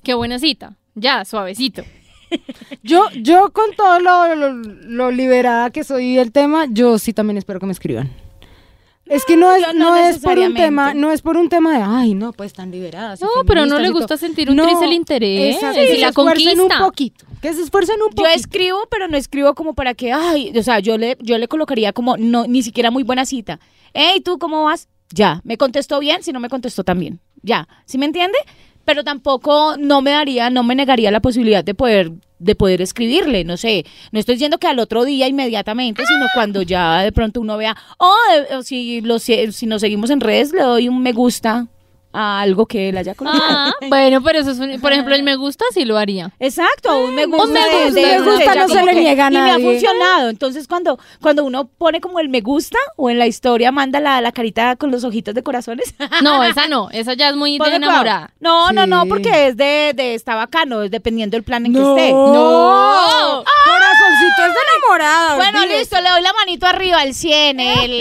Qué 0.03 0.15
buena 0.15 0.39
cita. 0.39 0.75
Ya, 0.95 1.25
suavecito. 1.25 1.83
Yo, 2.83 3.05
yo 3.21 3.51
con 3.53 3.73
todo 3.77 3.99
lo, 4.01 4.35
lo, 4.35 4.53
lo 4.53 5.11
liberada 5.11 5.71
que 5.71 5.85
soy 5.85 6.17
del 6.17 6.33
tema, 6.33 6.67
yo 6.71 6.99
sí 6.99 7.13
también 7.13 7.39
espero 7.39 7.61
que 7.61 7.67
me 7.67 7.73
escriban. 7.73 8.11
Es 9.07 9.27
que 9.27 9.37
no 9.37 9.55
es, 9.55 9.61
yo 9.61 9.75
no 9.75 9.91
no 9.91 9.97
es 9.97 10.19
por 10.19 10.39
un 10.39 10.55
tema, 10.55 10.95
no 10.95 11.13
es 11.13 11.21
por 11.21 11.37
un 11.37 11.51
tema 11.51 11.77
de, 11.77 11.85
ay, 11.87 12.15
no, 12.15 12.33
pues 12.33 12.55
tan 12.55 12.71
liberadas. 12.71 13.21
No, 13.21 13.29
pero 13.47 13.67
no 13.67 13.79
le 13.79 13.91
gusta 13.91 14.09
todo". 14.09 14.19
sentir 14.19 14.51
un 14.51 14.57
tris 14.57 14.79
el 14.83 14.93
interés 14.95 15.57
exacto, 15.57 15.83
y 15.83 15.87
que 15.87 15.99
la 15.99 16.09
esfuercen 16.09 16.49
un 16.61 16.69
conquista. 16.69 16.85
poquito, 16.85 17.27
que 17.43 17.53
se 17.53 17.63
esfuercen 17.63 17.97
un 18.01 18.09
Yo 18.11 18.17
poquito. 18.17 18.35
escribo, 18.35 18.79
pero 18.91 19.07
no 19.07 19.19
escribo 19.19 19.55
como 19.55 19.75
para 19.75 19.93
que, 19.93 20.11
ay, 20.13 20.53
o 20.57 20.63
sea, 20.63 20.79
yo 20.79 20.97
le, 20.97 21.19
yo 21.21 21.37
le 21.37 21.49
colocaría 21.49 21.93
como, 21.93 22.17
no, 22.17 22.47
ni 22.47 22.63
siquiera 22.63 22.91
muy 22.91 23.03
buena 23.03 23.27
cita. 23.27 23.61
Hey, 23.93 24.23
¿tú 24.25 24.39
cómo 24.39 24.65
vas? 24.65 24.89
Ya, 25.13 25.43
me 25.45 25.59
contestó 25.59 26.01
bien, 26.01 26.23
si 26.23 26.33
no 26.33 26.41
me 26.41 26.49
contestó 26.49 26.83
también. 26.83 27.21
Ya, 27.43 27.69
¿sí 27.85 27.99
me 27.99 28.07
entiende? 28.07 28.39
Pero 28.85 29.05
tampoco 29.05 29.77
no 29.79 30.03
me 30.03 30.11
daría, 30.11 30.51
no 30.51 30.63
me 30.63 30.75
negaría 30.75 31.11
la 31.11 31.21
posibilidad 31.21 31.65
de 31.65 31.75
poder, 31.75 32.13
de 32.39 32.55
poder 32.55 32.83
escribirle, 32.83 33.45
no 33.45 33.57
sé. 33.57 33.85
No 34.13 34.21
estoy 34.21 34.35
diciendo 34.35 34.59
que 34.59 34.67
al 34.67 34.79
otro 34.79 35.05
día 35.05 35.27
inmediatamente, 35.29 36.05
sino 36.07 36.27
cuando 36.35 36.63
ya 36.63 37.01
de 37.03 37.13
pronto 37.13 37.41
uno 37.41 37.57
vea, 37.57 37.77
oh, 37.99 38.17
eh, 38.33 38.63
si, 38.63 39.01
lo, 39.01 39.19
si 39.19 39.67
nos 39.67 39.81
seguimos 39.81 40.11
en 40.11 40.21
redes, 40.21 40.53
le 40.53 40.63
doy 40.63 40.89
un 40.89 41.03
me 41.03 41.13
gusta 41.13 41.69
a 42.15 42.41
algo 42.41 42.67
que 42.67 42.89
él 42.91 42.97
haya 42.97 43.15
colocado. 43.15 43.43
Ah, 43.45 43.73
bueno, 43.89 44.23
pero 44.23 44.39
eso 44.39 44.53
es, 44.53 44.59
un- 44.61 44.81
por 44.81 44.93
ejemplo, 44.93 45.15
el 45.15 45.23
me 45.25 45.35
gusta 45.37 45.65
sí 45.73 45.85
lo 45.85 45.99
haría. 45.99 46.31
Exacto, 46.39 46.97
un 47.01 47.15
me 47.15 47.27
gusta. 47.27 47.47
me 47.49 47.61
de- 47.61 47.85
gusta, 47.87 48.01
de- 48.01 48.21
me 48.21 48.31
gusta, 48.31 48.55
no 48.55 48.69
se 48.69 48.83
le 48.85 48.95
niega 48.95 49.27
a 49.27 49.31
Y 49.31 49.35
me 49.35 49.39
ha 49.41 49.47
nadie. 49.59 49.65
funcionado. 49.65 50.29
Entonces, 50.29 50.69
cuando, 50.69 50.99
cuando 51.21 51.45
uno 51.45 51.67
pone 51.67 52.01
como 52.01 52.21
el 52.21 52.29
me 52.29 52.41
gusta 52.41 52.79
o 52.97 53.11
en 53.11 53.19
la 53.19 53.27
historia 53.27 53.73
manda 53.73 53.99
la, 54.01 54.21
la 54.21 54.31
carita 54.33 54.77
con 54.77 54.91
los 54.93 55.03
ojitos 55.05 55.35
de 55.35 55.43
corazones. 55.43 55.95
No, 56.23 56.43
esa 56.45 56.69
no, 56.69 56.89
esa 56.91 57.15
ya 57.15 57.29
es 57.31 57.37
muy 57.37 57.59
de 57.59 57.75
enamorada. 57.75 58.31
No, 58.41 58.71
no, 58.73 58.87
no, 58.87 59.07
porque 59.07 59.49
es 59.49 59.57
de, 59.57 59.93
de 59.95 60.15
está 60.15 60.37
bacano, 60.37 60.83
es 60.83 60.91
dependiendo 60.91 61.35
del 61.37 61.43
plan 61.43 61.67
en 61.67 61.73
no, 61.73 61.97
que 61.97 62.03
esté. 62.03 62.13
No. 62.13 63.45
corazoncito 63.65 64.43
es 64.47 64.55
de 64.55 64.61
enamorada. 64.79 65.37
Bueno, 65.37 65.67
listo, 65.67 66.01
le 66.01 66.11
doy 66.11 66.23
la 66.23 66.33
manito 66.33 66.67
arriba 66.67 67.01
al 67.01 67.15
100, 67.15 67.61
el, 67.61 67.93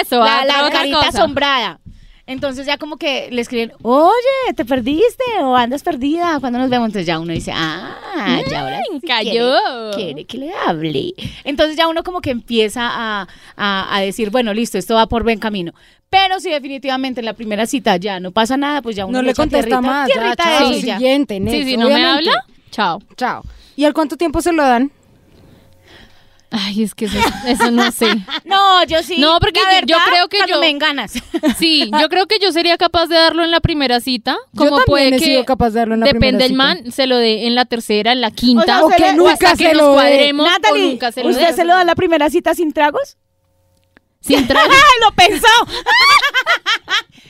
Eso, 0.00 0.18
la, 0.20 0.42
otra- 0.42 0.62
la 0.62 0.70
carita 0.70 0.96
cosa. 0.98 1.08
asombrada. 1.08 1.80
Entonces 2.26 2.64
ya 2.66 2.78
como 2.78 2.96
que 2.96 3.28
le 3.30 3.42
escriben, 3.42 3.72
oye, 3.82 4.54
¿te 4.56 4.64
perdiste? 4.64 5.22
O 5.42 5.54
andas 5.56 5.82
perdida, 5.82 6.38
cuando 6.40 6.58
nos 6.58 6.70
vemos? 6.70 6.86
Entonces 6.86 7.06
ya 7.06 7.18
uno 7.20 7.32
dice, 7.34 7.52
ah, 7.54 8.40
ya 8.50 8.60
ahora 8.62 8.80
sí 8.90 9.06
cayó. 9.06 9.30
Quiere, 9.94 9.94
quiere 9.94 10.24
que 10.24 10.38
le 10.38 10.52
hable. 10.66 11.12
Entonces 11.44 11.76
ya 11.76 11.86
uno 11.86 12.02
como 12.02 12.22
que 12.22 12.30
empieza 12.30 12.80
a, 12.90 13.28
a- 13.56 13.96
a 13.96 14.00
decir, 14.00 14.30
bueno, 14.30 14.54
listo, 14.54 14.78
esto 14.78 14.94
va 14.94 15.06
por 15.06 15.22
buen 15.22 15.38
camino. 15.38 15.72
Pero 16.08 16.40
si 16.40 16.48
definitivamente 16.48 17.20
en 17.20 17.26
la 17.26 17.34
primera 17.34 17.66
cita 17.66 17.96
ya 17.98 18.20
no 18.20 18.30
pasa 18.30 18.56
nada, 18.56 18.80
pues 18.80 18.96
ya 18.96 19.04
uno 19.04 19.18
no 19.18 19.22
le 19.22 19.34
contesta 19.34 19.66
tierrita- 19.68 19.80
más. 19.82 20.08
Ya, 20.08 20.14
tierrita 20.14 20.44
chao, 20.44 20.72
ya. 20.72 20.96
siguiente, 20.96 21.40
next, 21.40 21.58
Sí, 21.58 21.64
si 21.72 21.76
no 21.76 21.88
me 21.88 22.04
habla, 22.06 22.44
chao. 22.70 23.02
Chao. 23.16 23.42
¿Y 23.76 23.84
al 23.84 23.92
cuánto 23.92 24.16
tiempo 24.16 24.40
se 24.40 24.52
lo 24.52 24.62
dan? 24.62 24.90
Ay, 26.56 26.84
es 26.84 26.94
que 26.94 27.06
eso, 27.06 27.18
eso 27.48 27.70
no 27.72 27.90
sé. 27.90 28.06
No, 28.44 28.84
yo 28.84 29.02
sí. 29.02 29.16
No, 29.18 29.40
porque 29.40 29.60
la 29.60 29.80
yo- 29.80 29.86
yo 29.86 29.96
creo 30.06 30.28
que 30.28 30.38
yo- 30.48 30.60
me 30.60 30.68
enganas. 30.68 31.14
Sí, 31.58 31.90
yo 32.00 32.08
creo 32.08 32.26
que 32.26 32.38
yo 32.40 32.52
sería 32.52 32.76
capaz 32.78 33.06
de 33.08 33.16
darlo 33.16 33.42
en 33.42 33.50
la 33.50 33.58
primera 33.60 33.98
cita. 34.00 34.36
Yo 34.52 34.58
Como 34.58 34.68
también 34.76 34.84
puede 34.86 35.08
he 35.08 35.18
que 35.18 35.24
sido 35.24 35.44
capaz 35.44 35.70
de 35.70 35.80
darlo 35.80 35.94
en 35.94 36.00
la 36.00 36.06
depende 36.06 36.26
primera 36.26 36.38
del 36.44 36.48
cita. 36.52 36.84
man, 36.84 36.92
se 36.92 37.06
lo 37.08 37.16
dé 37.16 37.46
en 37.48 37.54
la 37.56 37.64
tercera, 37.64 38.12
en 38.12 38.20
la 38.20 38.30
quinta, 38.30 38.84
O 38.84 38.88
sea, 38.88 38.96
O 38.96 39.00
que 39.00 39.02
le- 39.02 39.14
nunca 39.14 39.32
hasta 39.32 39.50
que 39.52 39.56
se 39.56 39.72
nos 39.74 39.76
lo 39.82 39.88
dé. 39.88 39.94
cuadremos 39.94 40.46
o 40.46 40.50
Natalie, 40.50 40.90
nunca 40.90 41.10
se 41.12 41.24
lo 41.24 41.30
¿usted 41.30 41.48
dé. 41.48 41.52
se 41.54 41.64
lo 41.64 41.74
da 41.74 41.80
en 41.80 41.86
la 41.88 41.94
primera 41.96 42.30
cita 42.30 42.54
sin 42.54 42.72
tragos? 42.72 43.16
Sin 44.20 44.46
trago. 44.46 44.70
¡Ay, 44.72 45.00
lo 45.02 45.12
pensó! 45.14 45.48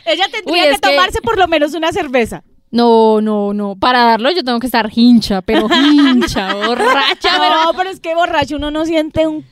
Ella 0.07 0.27
tendría 0.31 0.65
Uy, 0.65 0.69
que 0.69 0.75
que- 0.75 0.91
tomarse 0.91 1.21
por 1.23 1.39
lo 1.39 1.49
menos 1.49 1.73
una 1.75 1.91
cerveza. 1.93 2.45
No, 2.75 3.21
no, 3.21 3.55
no. 3.55 3.77
Para 3.77 4.03
darlo 4.05 4.31
yo 4.33 4.43
tengo 4.43 4.59
que 4.59 4.67
estar 4.67 4.91
hincha, 4.95 5.43
pero 5.43 5.69
hincha, 5.73 6.55
borracha, 6.67 7.31
pero- 7.39 7.65
No, 7.67 7.73
pero 7.77 7.91
es 7.91 8.01
que 8.01 8.15
borracho 8.15 8.57
uno 8.57 8.71
no 8.71 8.85
siente 8.85 9.27
un 9.27 9.45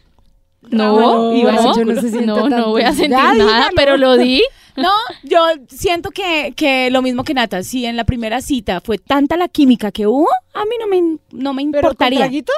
No, 0.71 0.99
no, 1.01 1.33
iba 1.37 1.51
a 1.51 1.55
no, 1.55 1.63
decir- 1.75 1.87
yo 1.87 1.95
no 1.95 2.01
se 2.47 2.51
no, 2.51 2.67
voy 2.71 2.83
a 2.83 2.89
sentir 2.93 3.11
Ya, 3.11 3.33
nada, 3.33 3.35
dígalo. 3.35 3.71
pero 3.77 3.97
lo 3.97 4.17
di. 4.17 4.43
No, 4.77 4.91
yo 5.23 5.39
siento 5.69 6.11
que, 6.11 6.53
que 6.57 6.91
lo 6.91 7.03
mismo 7.03 7.25
que 7.25 7.35
Nata, 7.35 7.63
si 7.63 7.85
en 7.85 7.95
la 7.97 8.05
primera 8.05 8.41
cita 8.41 8.81
fue 8.81 8.97
tanta 8.99 9.37
la 9.37 9.47
química 9.49 9.93
que 9.93 10.07
hubo, 10.07 10.29
a 10.55 10.65
mí 10.65 10.71
no 10.81 10.87
me, 10.89 11.01
no 11.33 11.53
me 11.53 11.63
¿Pero 11.63 11.63
con 11.63 11.65
importaría. 11.67 12.19
traguitos? 12.21 12.55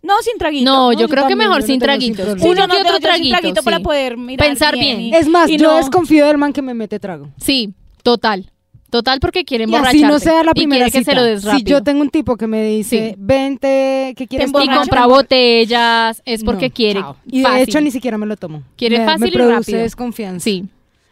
No, 0.00 0.14
sin 0.22 0.38
traguito. 0.38 0.70
No, 0.72 0.92
yo 0.92 1.00
yo 1.00 1.08
creo 1.08 1.26
que 1.26 1.36
mejor 1.36 1.62
sin 1.62 1.72
sin 1.72 1.80
traguitos. 1.80 2.26
Uno 2.42 2.66
no, 2.66 2.74
que 2.74 2.80
otro 2.80 2.82
yo- 2.82 2.84
yo 2.84 2.92
sin 2.92 3.00
traguito, 3.02 3.36
traguito 3.38 3.62
para 3.62 3.80
poder 3.80 4.16
mirar 4.16 4.48
Pensar 4.48 4.74
bien. 4.78 5.00
y- 5.00 5.14
Es 5.14 5.28
más, 5.28 5.50
y 5.50 5.58
yo 5.58 5.68
no- 5.72 5.76
desconfío 5.76 6.26
del 6.26 6.38
man 6.38 6.52
que 6.52 6.62
me 6.62 6.72
mete 6.74 6.98
trago. 6.98 7.28
Sí, 7.40 7.74
total. 8.02 8.50
Total 8.90 9.20
porque 9.20 9.44
quiere 9.44 9.64
Y 9.64 9.66
emborracharte. 9.66 9.98
así 9.98 10.06
no 10.06 10.18
sea 10.18 10.42
la 10.42 10.52
primera 10.54 10.86
y 10.86 10.90
quiere 10.90 11.04
que 11.04 11.10
se 11.10 11.14
lo 11.14 11.22
des 11.22 11.42
Si 11.42 11.62
yo 11.62 11.82
tengo 11.82 12.00
un 12.00 12.08
tipo 12.10 12.36
que 12.36 12.46
me 12.46 12.62
dice, 12.64 13.10
Sí. 13.10 13.14
vente, 13.18 14.14
¿qué 14.16 14.26
quieres 14.26 14.48
y 14.48 14.68
compra 14.68 15.06
botellas, 15.06 16.22
es 16.24 16.42
porque 16.42 16.68
No, 16.68 16.74
quiere. 16.74 17.00
chao. 17.00 17.16
Y 17.26 17.38
de 17.38 17.44
fácil. 17.44 17.62
hecho 17.68 17.80
ni 17.82 17.90
siquiera 17.90 18.16
me 18.16 18.24
lo 18.26 18.36
tomo. 18.36 18.62
Quiere 18.76 18.98
me, 19.00 19.04
fácil 19.04 19.20
me 19.20 19.28
y 19.28 19.32
produce 19.32 19.54
rápido. 19.56 19.78
desconfianza. 19.80 20.44
Sí. 20.44 20.64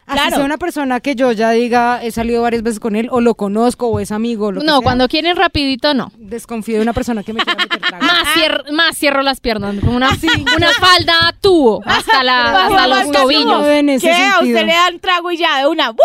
Así 0.07 0.17
Claro. 0.19 0.35
sea 0.37 0.45
una 0.45 0.57
persona 0.57 1.01
que 1.01 1.15
yo 1.15 1.33
ya 1.33 1.51
diga, 1.51 2.01
he 2.01 2.11
salido 2.11 2.41
varias 2.41 2.63
veces 2.63 2.79
con 2.79 2.95
él, 2.95 3.09
o 3.11 3.19
lo 3.19 3.35
conozco, 3.35 3.87
o 3.87 3.99
es 3.99 4.11
amigo, 4.13 4.47
o 4.47 4.51
lo 4.53 4.61
que 4.61 4.65
No, 4.65 4.77
sea, 4.77 4.81
cuando 4.83 5.07
quieren 5.09 5.35
rapidito, 5.35 5.93
no. 5.93 6.11
desconfío 6.17 6.77
de 6.77 6.81
una 6.81 6.93
persona 6.93 7.23
que 7.23 7.33
me 7.33 7.43
quiera 7.43 7.61
meter 7.61 7.79
trago. 7.87 8.05
Más, 8.05 8.27
cier- 8.35 8.71
más 8.71 8.97
cierro 8.97 9.21
las 9.21 9.41
piernas. 9.41 9.75
Con 9.81 9.89
una, 9.95 10.09
una 10.57 10.71
falda 10.79 11.35
tubo 11.41 11.81
hasta, 11.85 12.23
la, 12.23 12.67
hasta 12.67 12.87
los 12.87 13.11
tobillos. 13.11 13.63
¿Qué? 14.01 14.11
A 14.11 14.39
usted 14.39 14.65
le 14.65 14.73
dan 14.73 14.99
trago 14.99 15.29
y 15.29 15.37
ya 15.37 15.59
de 15.59 15.67
una. 15.67 15.89
¡Woo! 15.91 15.97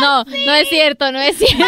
No, 0.00 0.24
no 0.24 0.52
es 0.54 0.68
cierto, 0.68 1.10
no 1.10 1.18
es 1.20 1.36
cierto. 1.38 1.64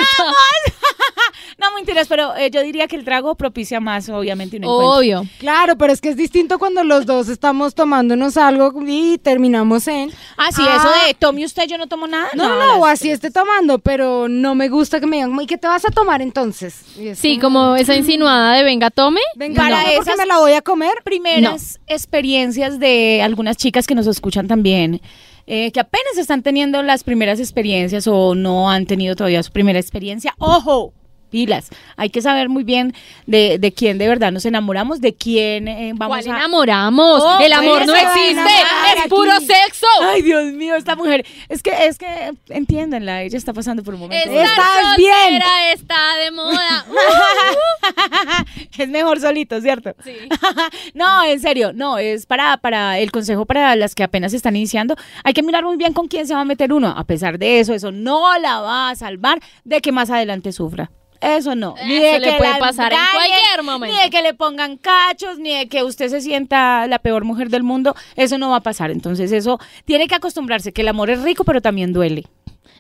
No, 1.59 1.73
mentiras, 1.75 2.07
pero 2.07 2.37
eh, 2.37 2.51
yo 2.51 2.61
diría 2.63 2.87
que 2.87 2.97
el 2.97 3.05
trago 3.05 3.35
propicia 3.35 3.81
más, 3.81 4.09
obviamente, 4.11 4.59
un 4.59 4.65
encuentro. 4.65 4.91
Obvio. 4.99 5.23
Claro, 5.39 5.77
pero 5.79 5.91
es 5.93 6.03
que 6.03 6.11
es 6.11 6.17
distinto 6.17 6.59
cuando 6.59 6.85
los 6.85 7.07
dos 7.07 7.29
estamos 7.31 7.75
tomándonos 7.75 8.37
algo 8.37 8.73
y 8.87 9.17
terminamos 9.19 9.89
en... 9.89 10.13
Ah, 10.37 10.53
sí, 10.53 10.63
Ah. 10.67 10.77
eso 10.77 11.07
de 11.07 11.15
tome 11.15 11.46
usted, 11.47 11.67
yo 11.67 11.79
no 11.79 11.87
tomo 11.87 12.07
nada. 12.07 12.29
No, 12.35 12.49
no, 12.49 12.57
no, 12.67 12.75
o 12.81 12.87
así 12.87 13.11
esté 13.11 13.31
tomando, 13.31 13.79
pero 13.79 14.29
no 14.29 14.55
me 14.55 14.69
gusta 14.69 15.01
que 15.01 15.07
me 15.07 15.17
digan, 15.17 15.41
¿y 15.41 15.47
qué 15.47 15.57
te 15.59 15.67
vas 15.67 15.85
a 15.85 15.91
tomar 15.91 16.21
entonces? 16.21 16.75
Sí, 17.15 17.39
como 17.39 17.75
esa 17.77 17.95
insinuada 17.95 18.55
de 18.57 18.63
venga, 18.65 18.91
tome. 18.91 19.21
Venga, 19.37 19.63
Para 19.63 19.83
no, 19.83 19.89
esas- 19.89 20.17
me 20.19 20.27
la 20.27 20.39
voy 20.39 20.53
a 20.53 20.61
comer. 20.63 20.93
primeras 21.05 21.81
experiencias 21.87 22.79
de 22.79 23.23
algunas 23.23 23.57
chicas 23.57 23.87
que 23.87 23.95
nos 23.95 24.07
escuchan 24.07 24.47
también, 24.49 25.01
eh, 25.47 25.71
que 25.73 25.81
apenas 25.81 26.19
están 26.19 26.43
teniendo 26.43 26.83
las 26.83 27.05
primeras 27.05 27.39
experiencias 27.41 28.07
o 28.07 28.35
no 28.35 28.69
han 28.71 28.87
tenido 28.87 29.15
todavía 29.17 29.43
su 29.43 29.53
primera 29.53 29.79
experiencia. 29.79 30.35
¡Ojo! 30.39 30.93
Pilas, 31.37 31.69
hay 31.99 32.09
que 32.09 32.23
saber 32.23 32.49
muy 32.49 32.65
bien 32.65 32.95
de, 33.27 33.59
de 33.59 33.71
quién 33.71 33.99
de 33.99 34.09
verdad 34.09 34.33
nos 34.33 34.47
enamoramos, 34.47 35.03
de 35.03 35.15
quién 35.15 35.69
eh, 35.69 35.93
vamos 35.95 36.17
¿Cuál 36.25 36.35
a... 36.35 36.39
enamoramos? 36.39 37.23
Oh, 37.23 37.39
el 37.41 37.53
amor 37.53 37.85
no 37.85 37.93
se 37.93 38.01
existe, 38.01 38.55
es 38.97 39.07
puro 39.11 39.31
aquí. 39.35 39.45
sexo. 39.45 39.87
Ay, 40.01 40.23
Dios 40.23 40.51
mío, 40.55 40.77
esta 40.77 40.97
mujer. 40.97 41.27
Es 41.51 41.63
que, 41.63 41.89
es 41.89 41.99
que, 41.99 42.33
entiéndanla, 42.49 43.21
ella 43.21 43.37
está 43.37 43.53
pasando 43.53 43.83
por 43.83 43.93
un 43.93 44.01
momento. 44.01 44.31
Estar 44.31 44.47
Estás 44.47 44.97
bien. 44.97 45.43
está 45.75 46.17
de 46.25 46.31
moda. 46.31 46.87
es 48.79 48.89
mejor 48.89 49.21
solito, 49.21 49.61
¿cierto? 49.61 49.95
Sí. 50.03 50.17
no, 50.95 51.23
en 51.23 51.39
serio, 51.39 51.75
no, 51.75 51.99
es 51.99 52.25
para, 52.25 52.57
para 52.57 52.99
el 52.99 53.13
consejo 53.13 53.45
para 53.45 53.77
las 53.77 53.95
que 53.95 54.05
apenas 54.05 54.33
están 54.33 54.57
iniciando. 54.57 54.97
Hay 55.23 55.35
que 55.35 55.43
mirar 55.43 55.65
muy 55.65 55.77
bien 55.77 55.93
con 55.93 56.09
quién 56.09 56.27
se 56.27 56.33
va 56.33 56.41
a 56.41 56.47
meter 56.47 56.73
uno. 56.73 56.95
A 56.97 57.05
pesar 57.05 57.39
de 57.39 57.61
eso, 57.61 57.75
eso 57.75 57.93
no 57.93 58.39
la 58.39 58.61
va 58.61 58.89
a 58.89 58.95
salvar 58.95 59.39
de 59.65 59.83
que 59.83 59.93
más 59.93 60.09
adelante 60.09 60.51
sufra. 60.51 60.91
Eso 61.21 61.55
no. 61.55 61.75
Ni 61.87 61.97
Eso 61.97 62.13
de 62.15 62.21
le 62.21 62.31
que 62.33 62.39
puede 62.39 62.53
la 62.53 62.59
pasar 62.59 62.93
en 62.93 62.99
cualquier 63.13 63.63
momento. 63.63 63.97
Ni 63.97 64.03
de 64.03 64.11
que 64.11 64.23
le 64.23 64.35
pongan 64.35 64.77
cachos, 64.77 65.39
ni 65.39 65.57
de 65.57 65.69
que 65.69 65.83
usted 65.83 66.09
se 66.09 66.21
sienta 66.21 66.87
la 66.87 66.99
peor 66.99 67.25
mujer 67.25 67.49
del 67.49 67.63
mundo. 67.63 67.95
Eso 68.17 68.39
no 68.39 68.51
va 68.51 68.57
a 68.57 68.61
pasar. 68.61 68.91
Entonces, 68.91 69.33
eso 69.33 69.59
tiene 69.85 70.09
que 70.09 70.15
acostumbrarse 70.15 70.73
que 70.73 70.83
el 70.83 70.89
amor 70.89 71.11
es 71.11 71.23
rico, 71.23 71.45
pero 71.45 71.61
también 71.61 71.93
duele. 71.93 72.25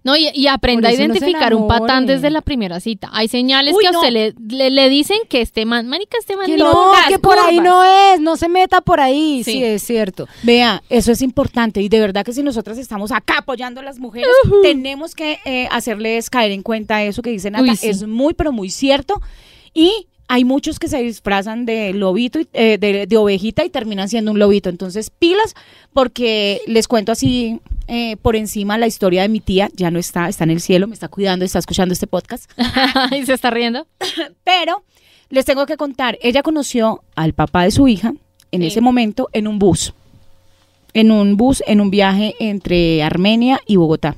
No, 0.06 0.16
y, 0.16 0.30
y 0.32 0.46
aprenda 0.46 0.88
a 0.88 0.92
identificar 0.92 1.52
un 1.52 1.66
patán 1.66 2.06
desde 2.06 2.30
la 2.30 2.40
primera 2.40 2.78
cita. 2.78 3.10
Hay 3.12 3.26
señales 3.26 3.74
Uy, 3.74 3.82
que 3.82 3.88
a 3.88 3.90
usted 3.90 4.10
le, 4.10 4.34
le, 4.48 4.70
le 4.70 4.88
dicen 4.88 5.18
que 5.28 5.40
este 5.40 5.66
man, 5.66 5.88
marica, 5.88 6.16
este 6.16 6.36
man 6.36 6.46
Que 6.46 6.56
no, 6.56 6.92
que 7.08 7.18
por 7.18 7.36
ahí 7.36 7.58
no 7.58 7.82
es, 7.82 8.20
no 8.20 8.36
se 8.36 8.48
meta 8.48 8.80
por 8.80 9.00
ahí. 9.00 9.42
Sí. 9.42 9.54
Sí, 9.54 9.64
es 9.64 9.82
cierto. 9.82 10.28
Vea, 10.44 10.80
eso 10.90 11.10
es 11.10 11.22
importante 11.22 11.82
y 11.82 11.88
de 11.88 11.98
verdad 11.98 12.24
que 12.24 12.32
si 12.32 12.44
nosotras 12.44 12.78
estamos 12.78 13.10
acá 13.10 13.38
apoyando 13.38 13.80
a 13.80 13.82
las 13.82 13.98
mujeres, 13.98 14.30
tenemos 14.62 15.16
que 15.16 15.40
eh, 15.44 15.66
hacerles 15.72 16.30
caer 16.30 16.52
en 16.52 16.62
cuenta 16.62 17.02
eso 17.02 17.20
que 17.20 17.30
dice 17.30 17.50
Nata. 17.50 17.64
Uy, 17.64 17.74
sí. 17.74 17.88
Es 17.88 18.06
muy, 18.06 18.34
pero 18.34 18.52
muy 18.52 18.70
cierto. 18.70 19.20
Y 19.74 20.06
hay 20.28 20.44
muchos 20.44 20.78
que 20.78 20.88
se 20.88 21.02
disfrazan 21.02 21.66
de 21.66 21.92
lobito, 21.92 22.40
y- 22.40 22.48
eh, 22.52 22.78
de, 22.78 23.06
de 23.06 23.16
ovejita 23.16 23.64
y 23.64 23.70
terminan 23.70 24.08
siendo 24.08 24.32
un 24.32 24.38
lobito. 24.38 24.68
Entonces, 24.68 25.10
pilas, 25.10 25.54
porque 25.92 26.60
les 26.66 26.88
cuento 26.88 27.12
así 27.12 27.60
eh, 27.88 28.16
por 28.16 28.34
encima 28.36 28.76
la 28.78 28.86
historia 28.88 29.22
de 29.22 29.28
mi 29.28 29.40
tía. 29.40 29.70
Ya 29.74 29.90
no 29.90 29.98
está, 29.98 30.28
está 30.28 30.44
en 30.44 30.50
el 30.50 30.60
cielo, 30.60 30.86
me 30.88 30.94
está 30.94 31.08
cuidando, 31.08 31.44
está 31.44 31.58
escuchando 31.60 31.92
este 31.92 32.06
podcast. 32.06 32.50
y 33.16 33.24
se 33.24 33.34
está 33.34 33.50
riendo. 33.50 33.86
Pero 34.44 34.82
les 35.30 35.44
tengo 35.44 35.66
que 35.66 35.76
contar, 35.76 36.18
ella 36.22 36.42
conoció 36.42 37.02
al 37.14 37.32
papá 37.32 37.62
de 37.64 37.70
su 37.70 37.86
hija 37.88 38.12
en 38.52 38.60
Sí. 38.62 38.68
ese 38.68 38.80
momento 38.80 39.28
en 39.32 39.46
un 39.48 39.58
bus. 39.58 39.92
En 40.94 41.10
un 41.10 41.36
bus, 41.36 41.62
en 41.66 41.80
un 41.80 41.90
viaje 41.90 42.34
entre 42.40 43.02
Armenia 43.02 43.60
y 43.66 43.76
Bogotá. 43.76 44.16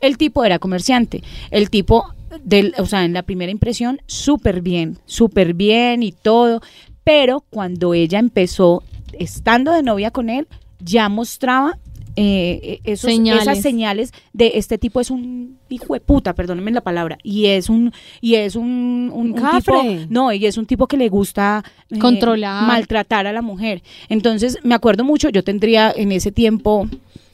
El 0.00 0.16
tipo 0.16 0.44
era 0.44 0.58
comerciante. 0.58 1.22
El 1.50 1.70
tipo, 1.70 2.12
del, 2.42 2.74
o 2.78 2.86
sea, 2.86 3.04
en 3.04 3.12
la 3.12 3.22
primera 3.22 3.50
impresión, 3.52 4.00
súper 4.06 4.60
bien, 4.62 4.98
súper 5.06 5.54
bien 5.54 6.02
y 6.02 6.12
todo. 6.12 6.60
Pero 7.04 7.44
cuando 7.50 7.94
ella 7.94 8.18
empezó, 8.18 8.82
estando 9.18 9.72
de 9.72 9.82
novia 9.82 10.10
con 10.10 10.30
él, 10.30 10.46
ya 10.80 11.08
mostraba 11.08 11.78
eh, 12.14 12.80
esos- 12.84 13.10
Señales. 13.10 13.42
esas 13.44 13.62
señales 13.62 14.12
de 14.34 14.52
este 14.56 14.76
tipo 14.76 15.00
es 15.00 15.10
un 15.10 15.56
hijo 15.70 15.94
de 15.94 16.00
puta, 16.00 16.34
perdónenme 16.34 16.70
la 16.70 16.82
palabra, 16.82 17.16
y 17.22 17.46
es 17.46 17.70
un 17.70 17.90
y 18.20 18.34
es 18.34 18.54
un, 18.54 19.10
un- 19.14 19.32
un 19.32 19.32
Cafre. 19.32 19.60
tipo, 19.60 20.06
no, 20.10 20.30
y 20.30 20.44
es 20.44 20.58
un 20.58 20.66
tipo 20.66 20.86
que 20.86 20.98
le 20.98 21.08
gusta 21.08 21.64
eh, 21.90 21.98
Controlar. 21.98 22.66
maltratar 22.66 23.26
a 23.26 23.32
la 23.32 23.40
mujer. 23.40 23.82
Entonces, 24.10 24.58
me 24.62 24.74
acuerdo 24.74 25.04
mucho, 25.04 25.30
yo 25.30 25.42
tendría 25.42 25.90
en 25.90 26.12
ese 26.12 26.30
tiempo 26.32 26.86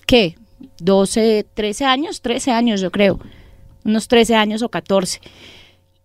¿qué? 0.07 0.37
12, 0.81 1.45
13 1.55 1.85
años, 1.85 2.21
13 2.23 2.53
años 2.53 2.81
yo 2.81 2.93
creo, 2.93 3.19
unos 3.85 4.09
13 4.09 4.35
años 4.35 4.63
o 4.63 4.69
14. 4.69 5.21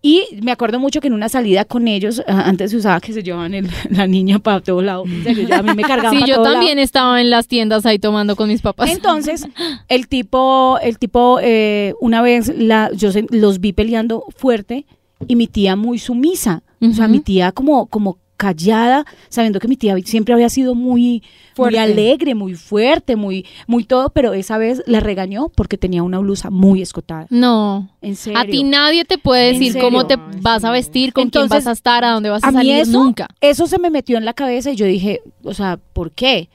Y 0.06 0.26
me 0.42 0.52
acuerdo 0.52 0.80
mucho 0.80 1.00
que 1.00 1.08
en 1.08 1.14
una 1.14 1.30
salida 1.30 1.64
con 1.64 1.88
ellos, 1.88 2.22
antes 2.28 2.72
se 2.72 2.78
usaba 2.78 3.00
que 3.00 3.14
se 3.14 3.24
llevaban 3.24 3.54
el- 3.54 3.70
la 3.90 4.06
niña 4.06 4.38
para 4.40 4.60
todos 4.60 4.84
lados. 4.84 5.08
En 5.10 5.24
serio, 5.24 5.48
yo- 5.48 5.56
a 5.56 5.64
mí 5.64 5.72
me 5.76 5.84
cargaban 5.84 6.20
Sí, 6.20 6.26
yo 6.28 6.36
todo 6.36 6.44
lado. 6.44 6.56
también 6.56 6.78
estaba 6.78 7.22
en 7.22 7.30
las 7.30 7.48
tiendas 7.48 7.86
ahí 7.86 8.00
tomando 8.00 8.36
con 8.36 8.50
mis 8.50 8.62
papás. 8.62 8.90
Entonces, 8.90 9.48
el 9.88 10.10
tipo, 10.10 10.78
el 10.84 10.98
tipo, 11.00 11.40
eh, 11.42 11.94
una 12.02 12.22
vez 12.22 12.52
la, 12.58 12.92
yo 12.94 13.14
se- 13.14 13.26
los 13.30 13.62
vi 13.62 13.72
peleando 13.72 14.26
fuerte 14.36 14.86
y 15.26 15.38
mi 15.38 15.48
tía 15.48 15.78
muy 15.78 16.00
sumisa. 16.00 16.64
O 16.82 16.92
sea, 16.92 17.08
mi 17.08 17.22
tía 17.22 17.54
como, 17.54 17.86
como 17.86 18.18
callada, 18.44 19.06
sabiendo 19.30 19.60
que 19.60 19.68
mi 19.68 19.78
tía 19.78 19.96
siempre 20.04 20.34
había 20.34 20.50
sido 20.50 20.76
muy, 20.76 21.24
muy 21.58 21.78
alegre, 21.78 22.36
muy 22.36 22.56
fuerte, 22.56 23.16
muy, 23.16 23.46
muy 23.68 23.84
todo, 23.86 24.10
pero 24.10 24.34
esa 24.34 24.58
vez 24.58 24.84
la 24.86 25.00
regañó 25.00 25.50
porque 25.56 25.78
tenía 25.78 26.04
una 26.04 26.20
blusa 26.20 26.50
muy 26.50 26.82
escotada. 26.82 27.28
no. 27.30 27.90
En 28.02 28.16
serio. 28.18 28.38
A 28.40 28.46
ti 28.46 28.64
nadie 28.64 29.06
te 29.06 29.18
puede 29.18 29.52
¿En 29.52 29.60
decir 29.60 29.80
cómo 29.82 30.06
te 30.08 30.18
vas 30.42 30.66
a 30.66 30.72
vestir, 30.72 31.14
con 31.14 31.30
quién 31.30 31.48
vas 31.48 31.68
a 31.68 31.72
estar, 31.72 32.04
a 32.04 32.12
dónde 32.12 32.30
vas 32.30 32.44
a, 32.44 32.48
a 32.48 32.52
mí 32.52 32.58
salir, 32.58 32.76
eso- 32.82 32.92
nunca. 32.92 33.28
Eso 33.40 33.66
se 33.68 33.80
me 33.80 33.90
metió 33.90 34.18
en 34.18 34.26
la 34.26 34.34
cabeza 34.34 34.72
y 34.72 34.76
yo 34.76 34.86
dije, 34.86 35.22
o 35.44 35.54
sea, 35.54 35.80
¿por 35.94 36.12
qué? 36.12 36.50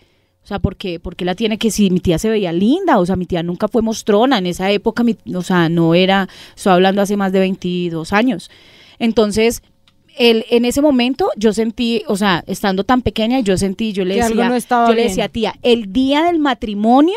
O 0.44 0.46
sea, 0.48 0.59
¿por 0.59 0.77
qué? 0.77 0.98
¿Por 1.01 1.16
qué 1.16 1.24
la 1.24 1.35
tiene 1.35 1.57
que 1.59 1.70
si 1.70 1.90
mi 1.90 2.01
tía 2.01 2.18
se 2.18 2.29
veía 2.31 2.53
linda? 2.53 2.98
O 2.98 3.07
sea, 3.07 3.16
mi 3.16 3.24
tía 3.27 3.42
nunca 3.42 3.68
fue 3.68 3.81
mostrona. 3.83 4.37
En 4.38 4.46
esa 4.46 4.70
época, 4.70 5.03
mi- 5.05 5.16
o 5.35 5.42
sea, 5.42 5.68
no 5.70 5.94
era, 5.94 6.29
estoy 6.57 6.72
hablando 6.74 7.01
hace 7.03 7.16
más 7.16 7.33
de 7.33 7.38
22 7.40 8.12
años. 8.12 8.51
Entonces, 8.98 9.62
el, 10.18 10.44
en 10.50 10.64
ese 10.64 10.83
momento 10.83 11.31
yo 11.37 11.52
sentí, 11.52 12.02
o 12.07 12.16
sea, 12.16 12.44
estando 12.46 12.85
tan 12.85 13.02
pequeña, 13.02 13.40
yo 13.40 13.57
sentí, 13.57 13.92
yo 13.92 14.04
le 14.04 14.14
Que 14.14 14.22
decía, 14.22 14.48
no 14.48 14.88
yo 14.88 14.94
le 14.94 15.04
decía, 15.04 15.28
tía, 15.28 15.54
el 15.62 15.92
día 15.92 16.24
del 16.24 16.38
matrimonio 16.38 17.16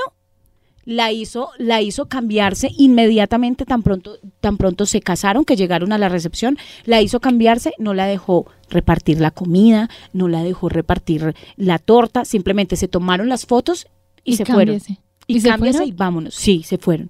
la 0.86 1.12
hizo, 1.12 1.50
la 1.58 1.82
hizo 1.82 2.08
cambiarse 2.08 2.70
inmediatamente 2.78 3.66
tan 3.66 3.84
pronto, 3.84 4.18
tan 4.40 4.58
pronto 4.58 4.86
se 4.86 5.02
casaron, 5.02 5.46
que 5.46 5.56
llegaron 5.56 5.92
a 5.92 5.98
la 5.98 6.10
recepción, 6.10 6.58
la 6.86 7.02
hizo 7.02 7.20
cambiarse, 7.20 7.74
no 7.78 7.94
la 7.94 8.06
dejó 8.06 8.48
repartir 8.70 9.20
la 9.20 9.32
comida, 9.32 9.90
no 10.14 10.28
la 10.28 10.44
dejó 10.44 10.70
repartir 10.70 11.36
la 11.56 11.80
torta, 11.80 12.26
simplemente 12.26 12.76
se 12.76 12.88
tomaron 12.88 13.30
las 13.30 13.46
fotos 13.46 13.88
y, 14.24 14.38
se 14.38 14.46
fueron. 14.46 14.80
cámbiese. 14.80 15.02
Y, 15.28 15.40
se 15.40 15.58
fueron? 15.58 15.88
y 15.88 15.92
vámonos. 15.92 16.36
Sí, 16.36 16.64
se 16.64 16.78
fueron. 16.78 17.10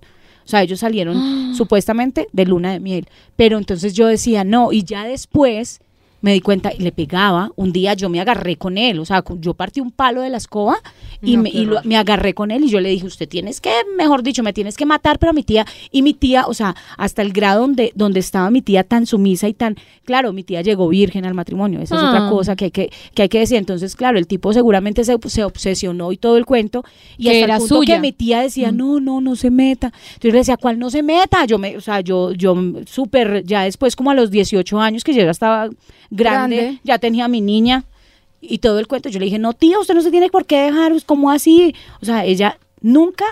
O 0.52 0.58
sea, 0.60 0.64
ellos 0.64 0.82
salieron 0.82 1.56
supuestamente 1.56 2.28
de 2.34 2.46
luna 2.46 2.74
de 2.74 2.82
miel. 2.82 3.08
Pero 3.38 3.58
entonces 3.58 3.94
yo 3.94 4.06
decía, 4.08 4.44
no, 4.44 4.74
y 4.74 4.84
ya 4.84 5.06
después 5.06 5.80
me 6.22 6.34
di 6.34 6.42
cuenta 6.42 6.72
y 6.74 6.82
le 6.82 6.92
pegaba. 6.92 7.52
Un 7.56 7.72
día 7.72 7.94
yo 7.96 8.10
me 8.10 8.20
agarré 8.22 8.56
con 8.58 8.78
él, 8.78 9.00
o 9.00 9.06
sea, 9.06 9.24
yo 9.40 9.54
partí 9.54 9.82
un 9.82 9.92
palo 9.92 10.22
de 10.22 10.30
la 10.30 10.38
escoba 10.38 10.78
y, 11.22 11.36
No, 11.38 11.44
me, 11.44 11.50
y 11.50 11.66
lo- 11.66 11.82
me 11.84 11.98
agarré 11.98 12.34
con 12.34 12.52
él 12.52 12.64
y 12.64 12.70
yo 12.70 12.80
le 12.80 12.90
dije, 12.90 13.06
usted 13.06 13.28
tienes 13.28 13.60
que, 13.62 13.72
mejor 13.98 14.24
dicho, 14.24 14.44
me 14.44 14.54
tienes 14.54 14.78
que 14.78 14.86
matar, 14.86 15.20
pero 15.20 15.32
a 15.32 15.34
mi 15.34 15.44
tía, 15.44 15.66
y 15.92 16.02
mi 16.02 16.14
tía, 16.14 16.46
o 16.48 16.54
sea, 16.54 16.76
hasta 16.98 17.22
el 17.22 17.34
grado 17.34 17.62
donde, 17.62 17.92
donde 17.96 18.20
estaba 18.20 18.50
mi 18.52 18.62
tía 18.62 18.84
tan 18.84 19.06
sumisa 19.06 19.48
y 19.48 19.54
tan, 19.54 19.76
claro, 20.06 20.32
mi 20.34 20.44
tía 20.44 20.62
llegó 20.62 20.88
virgen 20.88 21.26
al 21.26 21.34
matrimonio, 21.34 21.80
esa 21.82 21.96
es 21.96 22.02
Ah. 22.04 22.10
otra 22.10 22.30
cosa 22.30 22.56
que 22.56 22.66
hay 22.66 22.72
que, 22.72 22.92
que 23.14 23.24
hay 23.24 23.30
que 23.30 23.40
decir. 23.40 23.58
Entonces, 23.58 23.96
claro, 23.96 24.18
el 24.18 24.28
tipo 24.28 24.54
seguramente 24.54 25.04
se, 25.04 25.18
se 25.28 25.44
obsesionó 25.44 26.12
y 26.12 26.18
todo 26.18 26.38
el 26.38 26.46
cuento, 26.46 26.84
y 27.18 27.28
hasta 27.30 27.38
era 27.40 27.54
el 27.56 27.60
punto 27.60 27.76
suya. 27.78 27.96
que 27.96 28.02
mi 28.02 28.12
tía 28.12 28.42
decía, 28.42 28.72
no, 28.72 29.00
no, 29.00 29.22
no 29.22 29.36
se 29.36 29.50
meta. 29.52 29.88
Entonces 29.88 30.20
yo 30.24 30.32
le 30.32 30.38
decía, 30.40 30.58
¿cuál 30.58 30.78
no 30.80 30.90
se 30.90 31.04
meta? 31.04 31.46
Yo 31.46 31.58
me, 31.58 31.78
o 31.78 31.82
sea, 31.82 32.02
yo, 32.02 32.32
yo 32.34 32.56
mm, 32.56 32.86
súper, 32.86 33.44
ya 33.46 33.64
después 33.64 33.96
como 33.96 34.12
a 34.12 34.14
los 34.16 34.30
18 34.32 34.80
años 34.80 35.04
que 35.04 35.14
yo 35.14 35.24
ya 35.24 35.32
estaba 35.32 35.70
grande, 36.12 36.56
Grande. 36.58 36.80
ya 36.84 37.00
tenía 37.00 37.26
a 37.26 37.28
mi 37.28 37.42
niña 37.42 37.86
y 38.42 38.60
todo 38.60 38.78
el 38.80 38.88
cuento. 38.88 39.10
Yo 39.10 39.18
le 39.20 39.26
dije, 39.26 39.40
no, 39.40 39.54
tía, 39.54 39.80
usted 39.80 39.96
no 39.96 40.02
se 40.02 40.12
tiene 40.12 40.30
por 40.30 40.46
qué 40.46 40.62
dejar, 40.62 40.92
pues, 40.92 41.04
¿cómo 41.06 41.32
así? 41.32 41.74
O 42.02 42.06
sea, 42.06 42.24
ella 42.26 42.60
nunca 42.82 43.26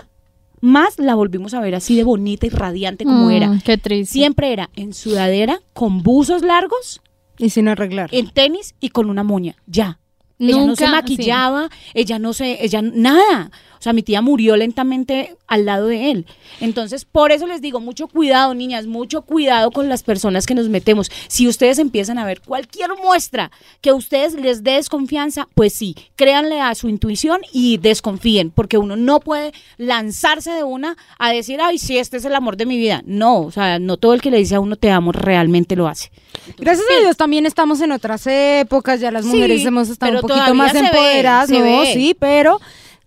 más 0.62 1.00
la 1.00 1.16
volvimos 1.16 1.54
a 1.54 1.62
ver 1.62 1.76
así 1.76 1.96
de 1.96 2.04
bonita 2.04 2.46
y 2.46 2.50
radiante 2.50 3.06
como 3.06 3.28
Mm, 3.28 3.32
era. 3.32 3.60
Qué 3.64 3.78
triste. 3.78 4.12
Siempre 4.14 4.52
era 4.52 4.70
en 4.76 4.94
sudadera, 4.94 5.62
con 5.74 6.04
buzos 6.04 6.42
largos, 6.42 7.02
Y 7.38 7.50
sin 7.52 7.68
arreglar. 7.70 8.10
en 8.12 8.30
tenis 8.30 8.76
y 8.80 8.90
con 8.90 9.10
una 9.10 9.24
moña. 9.24 9.56
Ya. 9.68 10.00
Ella 10.38 10.58
no 10.66 10.76
se 10.76 10.86
Nunca, 10.86 10.92
maquillaba, 10.92 11.70
ella 11.94 12.18
no 12.20 12.32
se, 12.34 12.64
ella 12.64 12.82
nada. 12.82 13.52
O 13.80 13.82
sea, 13.82 13.94
mi 13.94 14.04
tía 14.04 14.22
murió 14.22 14.58
lentamente 14.58 15.36
al 15.48 15.66
lado 15.66 15.88
de 15.88 16.12
él. 16.12 16.26
Entonces, 16.60 17.06
por 17.06 17.32
eso 17.32 17.48
les 17.48 17.62
digo, 17.62 17.80
mucho 17.80 18.08
cuidado, 18.08 18.54
niñas, 18.54 18.88
mucho 18.88 19.22
cuidado 19.22 19.72
con 19.72 19.88
las 19.88 20.04
personas 20.04 20.46
que 20.46 20.54
nos 20.54 20.68
metemos. 20.68 21.10
Si 21.28 21.48
ustedes 21.48 21.80
empiezan 21.80 22.18
a 22.18 22.26
ver 22.26 22.42
cualquier 22.42 22.90
muestra 23.02 23.52
que 23.82 23.92
a 23.92 23.96
ustedes 23.96 24.34
les 24.34 24.64
dé 24.64 24.74
desconfianza, 24.74 25.48
pues 25.56 25.74
sí, 25.74 25.96
créanle 26.16 26.60
a 26.60 26.76
su 26.76 26.90
intuición 26.90 27.42
y 27.54 27.78
desconfíen, 27.78 28.52
porque 28.52 28.78
uno 28.78 28.96
no 28.96 29.22
puede 29.22 29.54
lanzarse 29.78 30.52
de 30.52 30.64
una 30.64 30.98
a 31.18 31.32
decir, 31.32 31.60
ay, 31.62 31.78
sí, 31.78 31.98
este 31.98 32.18
es 32.18 32.26
el 32.26 32.36
amor 32.36 32.58
de 32.58 32.66
mi 32.66 32.78
vida. 32.78 33.02
No, 33.06 33.42
o 33.42 33.52
sea, 33.52 33.80
no 33.80 33.98
todo 33.98 34.14
el 34.14 34.22
que 34.22 34.32
le 34.32 34.38
dice 34.38 34.56
a 34.56 34.60
uno 34.60 34.76
te 34.76 34.92
amo 34.92 35.12
realmente 35.12 35.76
lo 35.76 35.88
hace. 35.88 36.12
Gracias 36.58 36.86
a 36.98 37.02
Dios 37.02 37.18
también 37.18 37.46
estamos 37.46 37.80
en 37.82 37.92
otras 37.92 38.28
épocas, 38.28 39.00
ya 39.00 39.12
las 39.12 39.26
Sí, 39.26 39.32
mujeres 39.32 39.66
hemos 39.66 39.90
estado 39.90 40.14
un 40.16 40.22
poquito 40.22 40.54
más 40.54 40.74
ve, 40.74 40.80
empoderadas, 40.80 41.50
¿no? 41.50 41.86
Sí, 41.86 42.16
pero 42.20 42.60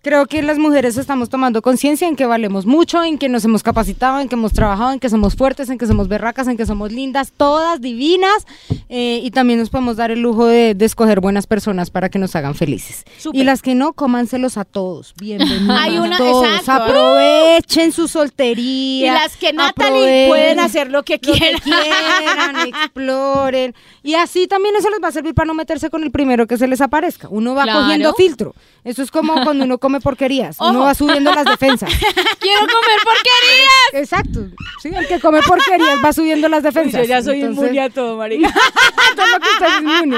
creo 0.02 0.26
que 0.26 0.42
las 0.42 0.58
mujeres 0.58 0.98
estamos 0.98 1.28
tomando 1.28 1.62
conciencia 1.62 2.08
en 2.08 2.16
que 2.16 2.26
valemos 2.26 2.66
mucho, 2.66 3.02
en 3.04 3.18
que 3.18 3.28
nos 3.28 3.44
hemos 3.44 3.62
capacitado, 3.62 4.18
en 4.20 4.28
que 4.28 4.34
hemos 4.34 4.52
trabajado, 4.52 4.90
en 4.92 4.98
que 4.98 5.08
somos 5.08 5.36
fuertes, 5.36 5.70
en 5.70 5.78
que 5.78 5.86
somos 5.86 6.08
berracas, 6.08 6.48
en 6.48 6.56
que 6.56 6.66
somos 6.66 6.90
lindas, 6.90 7.32
todas 7.36 7.80
divinas, 7.80 8.46
eh, 8.88 9.20
y 9.22 9.30
también 9.30 9.60
nos 9.60 9.70
podemos 9.70 9.96
dar 9.96 10.10
el 10.10 10.20
lujo 10.20 10.46
de, 10.46 10.74
de 10.74 10.84
escoger 10.84 11.20
buenas 11.20 11.46
personas 11.46 11.90
para 11.90 12.08
que 12.08 12.18
nos 12.18 12.34
hagan 12.34 12.54
felices. 12.56 13.04
Y 13.32 13.44
las 13.44 13.62
que 13.62 13.74
no, 13.76 13.92
cómanselos 13.92 14.56
a 14.58 14.64
todos, 14.64 15.14
bienvenidos 15.20 15.78
Hay 15.80 15.96
una- 15.98 16.18
todos, 16.18 16.46
exacto. 16.58 16.82
aprovechen 16.84 17.92
su 17.92 18.04
Y 18.04 18.08
soltería. 18.08 19.14
las 19.14 19.36
que 19.36 19.52
Natalie 19.52 20.26
pueden 20.28 20.58
hacer 20.58 20.90
lo 20.90 21.04
que 21.04 21.14
lo 21.14 21.20
que 21.20 21.32
quieran. 21.38 21.60
quieran, 21.60 22.56
exploren. 22.68 23.74
Y 24.02 24.14
así 24.14 24.48
también 24.48 24.74
eso 24.76 24.90
les 24.90 25.00
va 25.02 25.08
a 25.08 25.12
servir 25.12 25.32
para 25.34 25.46
no 25.46 25.54
meterse 25.54 25.90
con 25.90 26.02
el 26.02 26.10
primero 26.10 26.46
que 26.48 26.58
se 26.58 26.66
les 26.66 26.80
aparezca. 26.80 27.28
Uno 27.30 27.54
va 27.54 27.62
Claro. 27.62 27.80
cogiendo 27.82 28.12
filtro. 28.14 28.54
Eso 28.82 29.00
es 29.02 29.10
como 29.12 29.34
cuando 29.44 29.64
uno 29.64 29.78
come 29.78 29.91
porquerías. 30.00 30.56
Uno 30.60 30.70
Ojo. 30.70 30.80
va 30.80 30.94
subiendo 30.94 31.32
las 31.32 31.44
defensas. 31.44 31.90
Quiero 32.40 32.60
comer 32.60 32.98
porquerías. 33.04 33.92
Exacto. 33.94 34.40
Sí, 34.82 34.90
el 34.94 35.06
que 35.06 35.20
come 35.20 35.40
porquerías 35.42 35.98
va 36.04 36.12
subiendo 36.12 36.48
las 36.48 36.62
defensas. 36.62 37.02
Yo 37.02 37.08
ya 37.08 37.22
soy 37.22 37.40
Entonces, 37.40 37.64
inmune 37.64 37.80
a 37.80 37.90
todo, 37.90 38.16
marica. 38.16 38.52
todo 39.16 39.26
lo 39.26 39.40
que 39.40 39.48
usted 39.48 39.66
es 39.66 39.80
inmune. 39.80 40.16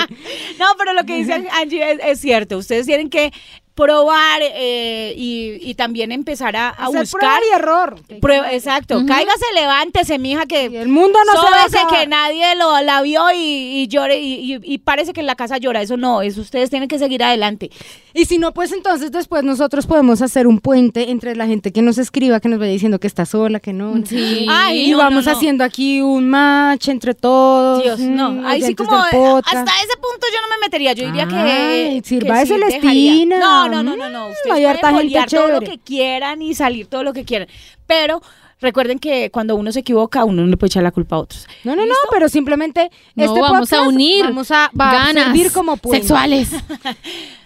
No, 0.58 0.66
pero 0.78 0.92
lo 0.94 1.04
que 1.04 1.16
dice 1.16 1.48
Angie 1.52 1.92
es, 1.92 1.98
es 2.02 2.20
cierto. 2.20 2.58
Ustedes 2.58 2.86
tienen 2.86 3.10
que 3.10 3.32
probar 3.74 4.40
eh, 4.42 5.14
y, 5.16 5.58
y 5.60 5.74
también 5.74 6.12
empezar 6.12 6.54
a, 6.56 6.68
a 6.68 6.88
buscar. 6.88 7.08
prueba 7.20 7.38
y 7.50 7.54
error. 7.54 7.96
Prueba- 8.20 8.52
exacto. 8.52 8.98
Ujú. 8.98 9.06
Cáigase, 9.06 9.44
levántese, 9.54 10.18
mija, 10.18 10.46
que 10.46 10.66
Y 10.72 10.76
el 10.76 10.88
mundo 10.88 11.18
no 11.26 11.32
se 11.42 11.50
va 11.50 11.84
a 11.88 11.88
que 12.00 12.06
nadie 12.06 12.54
lo, 12.54 12.80
la 12.82 13.02
vio 13.02 13.30
y, 13.32 13.36
y 13.36 13.88
llore 13.88 14.20
y, 14.20 14.60
y- 14.62 14.78
parece 14.78 15.12
que 15.12 15.20
en 15.20 15.26
la 15.26 15.34
casa 15.34 15.58
llora. 15.58 15.82
Eso 15.82 15.96
no, 15.96 16.22
eso 16.22 16.40
ustedes 16.40 16.70
tienen 16.70 16.88
que 16.88 16.98
seguir 16.98 17.22
adelante. 17.24 17.70
Y 18.12 18.26
si 18.26 18.38
no, 18.38 18.52
pues 18.54 18.70
entonces 18.70 19.10
después 19.10 19.42
nosotros 19.42 19.86
podemos 19.86 20.22
hacer 20.22 20.46
un 20.46 20.60
puente 20.60 21.10
entre 21.10 21.34
la 21.34 21.46
gente 21.46 21.72
que 21.72 21.82
nos 21.82 21.98
escriba, 21.98 22.38
que 22.38 22.48
nos 22.48 22.60
vaya 22.60 22.70
diciendo 22.70 23.00
que 23.00 23.08
está 23.08 23.26
sola, 23.26 23.58
que 23.58 23.72
no. 23.72 23.94
Sí. 24.06 24.46
Ay, 24.48 24.86
Y 24.86 24.90
no, 24.92 24.98
vamos 24.98 25.24
no, 25.24 25.32
no. 25.32 25.36
haciendo 25.36 25.64
aquí 25.64 26.00
un 26.00 26.28
match 26.28 26.88
entre 26.88 27.14
todos. 27.14 27.82
Dios, 27.82 27.98
no. 27.98 28.46
Ahí 28.46 28.62
sí 28.62 28.74
como 28.76 28.94
hasta 28.96 29.62
ese 29.62 29.96
punto 30.00 30.26
yo 30.32 30.40
no 30.42 30.48
me 30.54 30.60
metería. 30.60 30.92
Yo 30.92 31.06
diría 31.06 31.26
que. 31.26 31.34
Ay, 31.34 32.00
que 32.02 32.08
sirva 32.08 32.38
de 32.38 32.46
sí. 32.46 32.52
Celestina. 32.52 33.63
No, 33.68 33.82
no, 33.82 33.96
no, 33.96 33.96
no, 33.96 34.10
no. 34.10 34.28
Mm, 34.28 34.32
Ustedes 34.32 34.44
hay 34.46 34.50
pueden 34.62 34.66
harta 34.70 34.88
gente 34.88 35.02
bolear 35.04 35.28
todo 35.30 35.48
lo 35.48 35.60
que 35.60 35.78
quieran 35.78 36.42
y 36.42 36.54
salir 36.54 36.86
todo 36.86 37.02
lo 37.04 37.12
que 37.12 37.24
quieran. 37.24 37.48
Pero 37.86 38.22
recuerden 38.60 38.98
que 38.98 39.30
cuando 39.30 39.56
uno 39.56 39.72
se 39.72 39.80
equivoca, 39.80 40.24
uno 40.24 40.42
no 40.42 40.48
le 40.48 40.56
puede 40.56 40.68
echar 40.68 40.82
la 40.82 40.92
culpa 40.92 41.16
a 41.16 41.18
otros. 41.20 41.46
No, 41.64 41.76
no, 41.76 41.84
no, 41.84 41.94
pero 42.10 42.28
simplemente 42.28 42.90
No, 43.14 43.24
este 43.24 43.40
vamos 43.40 43.72
a 43.72 43.76
podcast 43.76 43.88
unir 43.88 44.24
vamos 44.24 44.50
a, 44.50 44.70
va 44.78 44.90
a 44.90 44.94
ganas 45.06 45.24
servir 45.24 45.52
como 45.52 45.76
puente. 45.76 46.06
sexuales. 46.06 46.50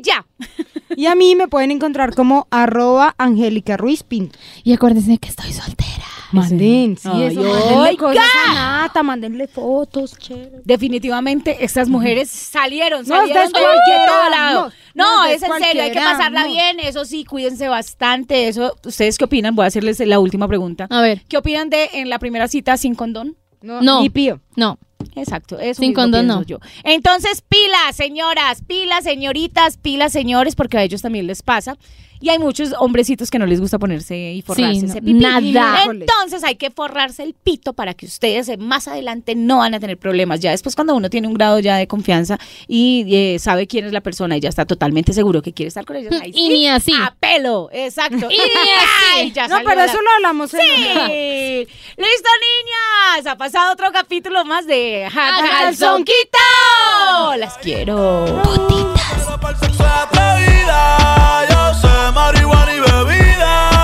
ya. 0.00 0.24
Y 0.96 1.06
a 1.06 1.16
mí 1.16 1.34
me 1.34 1.48
pueden 1.48 1.72
encontrar 1.72 2.14
como 2.14 2.46
arroba 2.52 3.16
Angélica 3.18 3.76
Ruiz 3.76 4.04
Pinto. 4.04 4.38
Y 4.62 4.74
acuérdense 4.74 5.18
que 5.18 5.28
estoy 5.28 5.52
soltera. 5.52 6.07
Manden, 6.32 6.96
sí, 6.98 7.08
Ay, 7.12 7.22
eso, 7.24 7.96
cosas 7.98 8.22
a 8.48 8.54
Nata, 8.54 9.02
mándenle 9.02 9.46
fotos, 9.48 10.16
chévere. 10.18 10.60
Definitivamente 10.64 11.64
estas 11.64 11.88
mujeres 11.88 12.28
salieron, 12.30 13.06
No, 13.06 13.16
salieron 13.16 13.46
de 13.52 13.58
todo 14.06 14.30
lado. 14.30 14.72
no, 14.94 15.04
No, 15.04 15.16
no, 15.18 15.24
es 15.26 15.42
en 15.42 15.52
serio, 15.62 15.82
hay 15.82 15.92
que 15.92 15.98
pasarla 16.00 16.42
no. 16.44 16.48
bien. 16.48 16.80
Eso 16.80 17.04
sí, 17.04 17.24
cuídense 17.24 17.68
bastante. 17.68 18.48
Eso, 18.48 18.74
¿ustedes 18.84 19.16
qué 19.18 19.24
opinan? 19.24 19.54
Voy 19.54 19.64
a 19.64 19.68
hacerles 19.68 20.00
la 20.00 20.18
última 20.18 20.46
pregunta. 20.48 20.86
A 20.90 21.00
ver, 21.00 21.22
¿Qué 21.28 21.36
opinan 21.38 21.70
de 21.70 21.88
en 21.94 22.08
la 22.10 22.18
primera 22.18 22.48
cita 22.48 22.76
sin 22.76 22.94
condón? 22.94 23.36
No, 23.60 23.80
No. 23.82 24.00
ni 24.02 24.08
pío. 24.10 24.40
No. 24.58 24.78
Exacto, 25.14 25.58
eso 25.58 25.80
Sin 25.80 25.90
mismo 25.90 26.02
condón, 26.02 26.22
pienso 26.26 26.40
no. 26.40 26.46
yo. 26.46 26.58
Entonces, 26.84 27.42
pilas, 27.48 27.94
señoras, 27.96 28.62
pilas, 28.66 29.04
señoritas, 29.04 29.76
pilas, 29.76 30.12
señores, 30.12 30.54
porque 30.56 30.76
a 30.78 30.82
ellos 30.82 31.02
también 31.02 31.26
les 31.26 31.42
pasa. 31.42 31.76
Y 32.20 32.30
hay 32.30 32.40
muchos 32.40 32.74
hombrecitos 32.80 33.30
que 33.30 33.38
no 33.38 33.46
les 33.46 33.60
gusta 33.60 33.78
ponerse 33.78 34.32
y 34.32 34.42
forrarse 34.42 34.80
Sí, 34.80 34.86
ese 34.86 35.00
pipí. 35.00 35.12
nada. 35.14 35.84
Entonces 35.84 36.42
hay 36.42 36.56
que 36.56 36.72
forrarse 36.72 37.22
el 37.22 37.32
pito 37.32 37.74
para 37.74 37.94
que 37.94 38.06
ustedes 38.06 38.48
eh, 38.48 38.56
más 38.56 38.88
adelante 38.88 39.36
no 39.36 39.58
van 39.58 39.74
a 39.74 39.78
tener 39.78 39.96
problemas. 39.98 40.40
Ya 40.40 40.50
después 40.50 40.74
cuando 40.74 40.96
uno 40.96 41.10
tiene 41.10 41.28
un 41.28 41.34
grado 41.34 41.60
ya 41.60 41.76
de 41.76 41.86
confianza 41.86 42.36
y 42.66 43.06
eh, 43.14 43.38
sabe 43.38 43.68
quién 43.68 43.84
es 43.84 43.92
la 43.92 44.00
persona 44.00 44.36
y 44.36 44.40
ya 44.40 44.48
está 44.48 44.66
totalmente 44.66 45.12
seguro 45.12 45.42
que 45.42 45.52
quiere 45.52 45.68
estar 45.68 45.84
con 45.84 45.94
ellos. 45.94 46.12
ahí 46.20 46.30
Y 46.30 46.32
sí, 46.32 46.48
ni 46.48 46.66
así. 46.68 46.92
A 46.92 47.14
pelo, 47.20 47.68
exacto. 47.72 48.16
Y 48.28 48.34
ni 48.34 48.34
así. 48.34 49.14
Ay, 49.14 49.30
ya 49.32 49.46
No, 49.46 49.58
pero 49.58 49.76
la- 49.76 49.84
eso 49.84 50.02
lo 50.02 50.10
hablamos 50.16 50.52
en 50.54 50.60
Sí. 50.60 50.66
Listo, 51.96 52.28
niñas. 52.42 53.26
Ha 53.28 53.36
pasado 53.38 53.72
otro 53.72 53.92
capítulo 53.92 54.44
damas 54.48 54.66
de 54.66 55.06
Quitao. 56.04 57.36
Las 57.36 57.58
quiero. 57.58 58.24
Putitas. 58.42 59.26
Yo 61.50 61.74
soy 61.74 62.12
marihuana 62.14 62.74
y 62.74 62.80
bebida. 62.80 63.77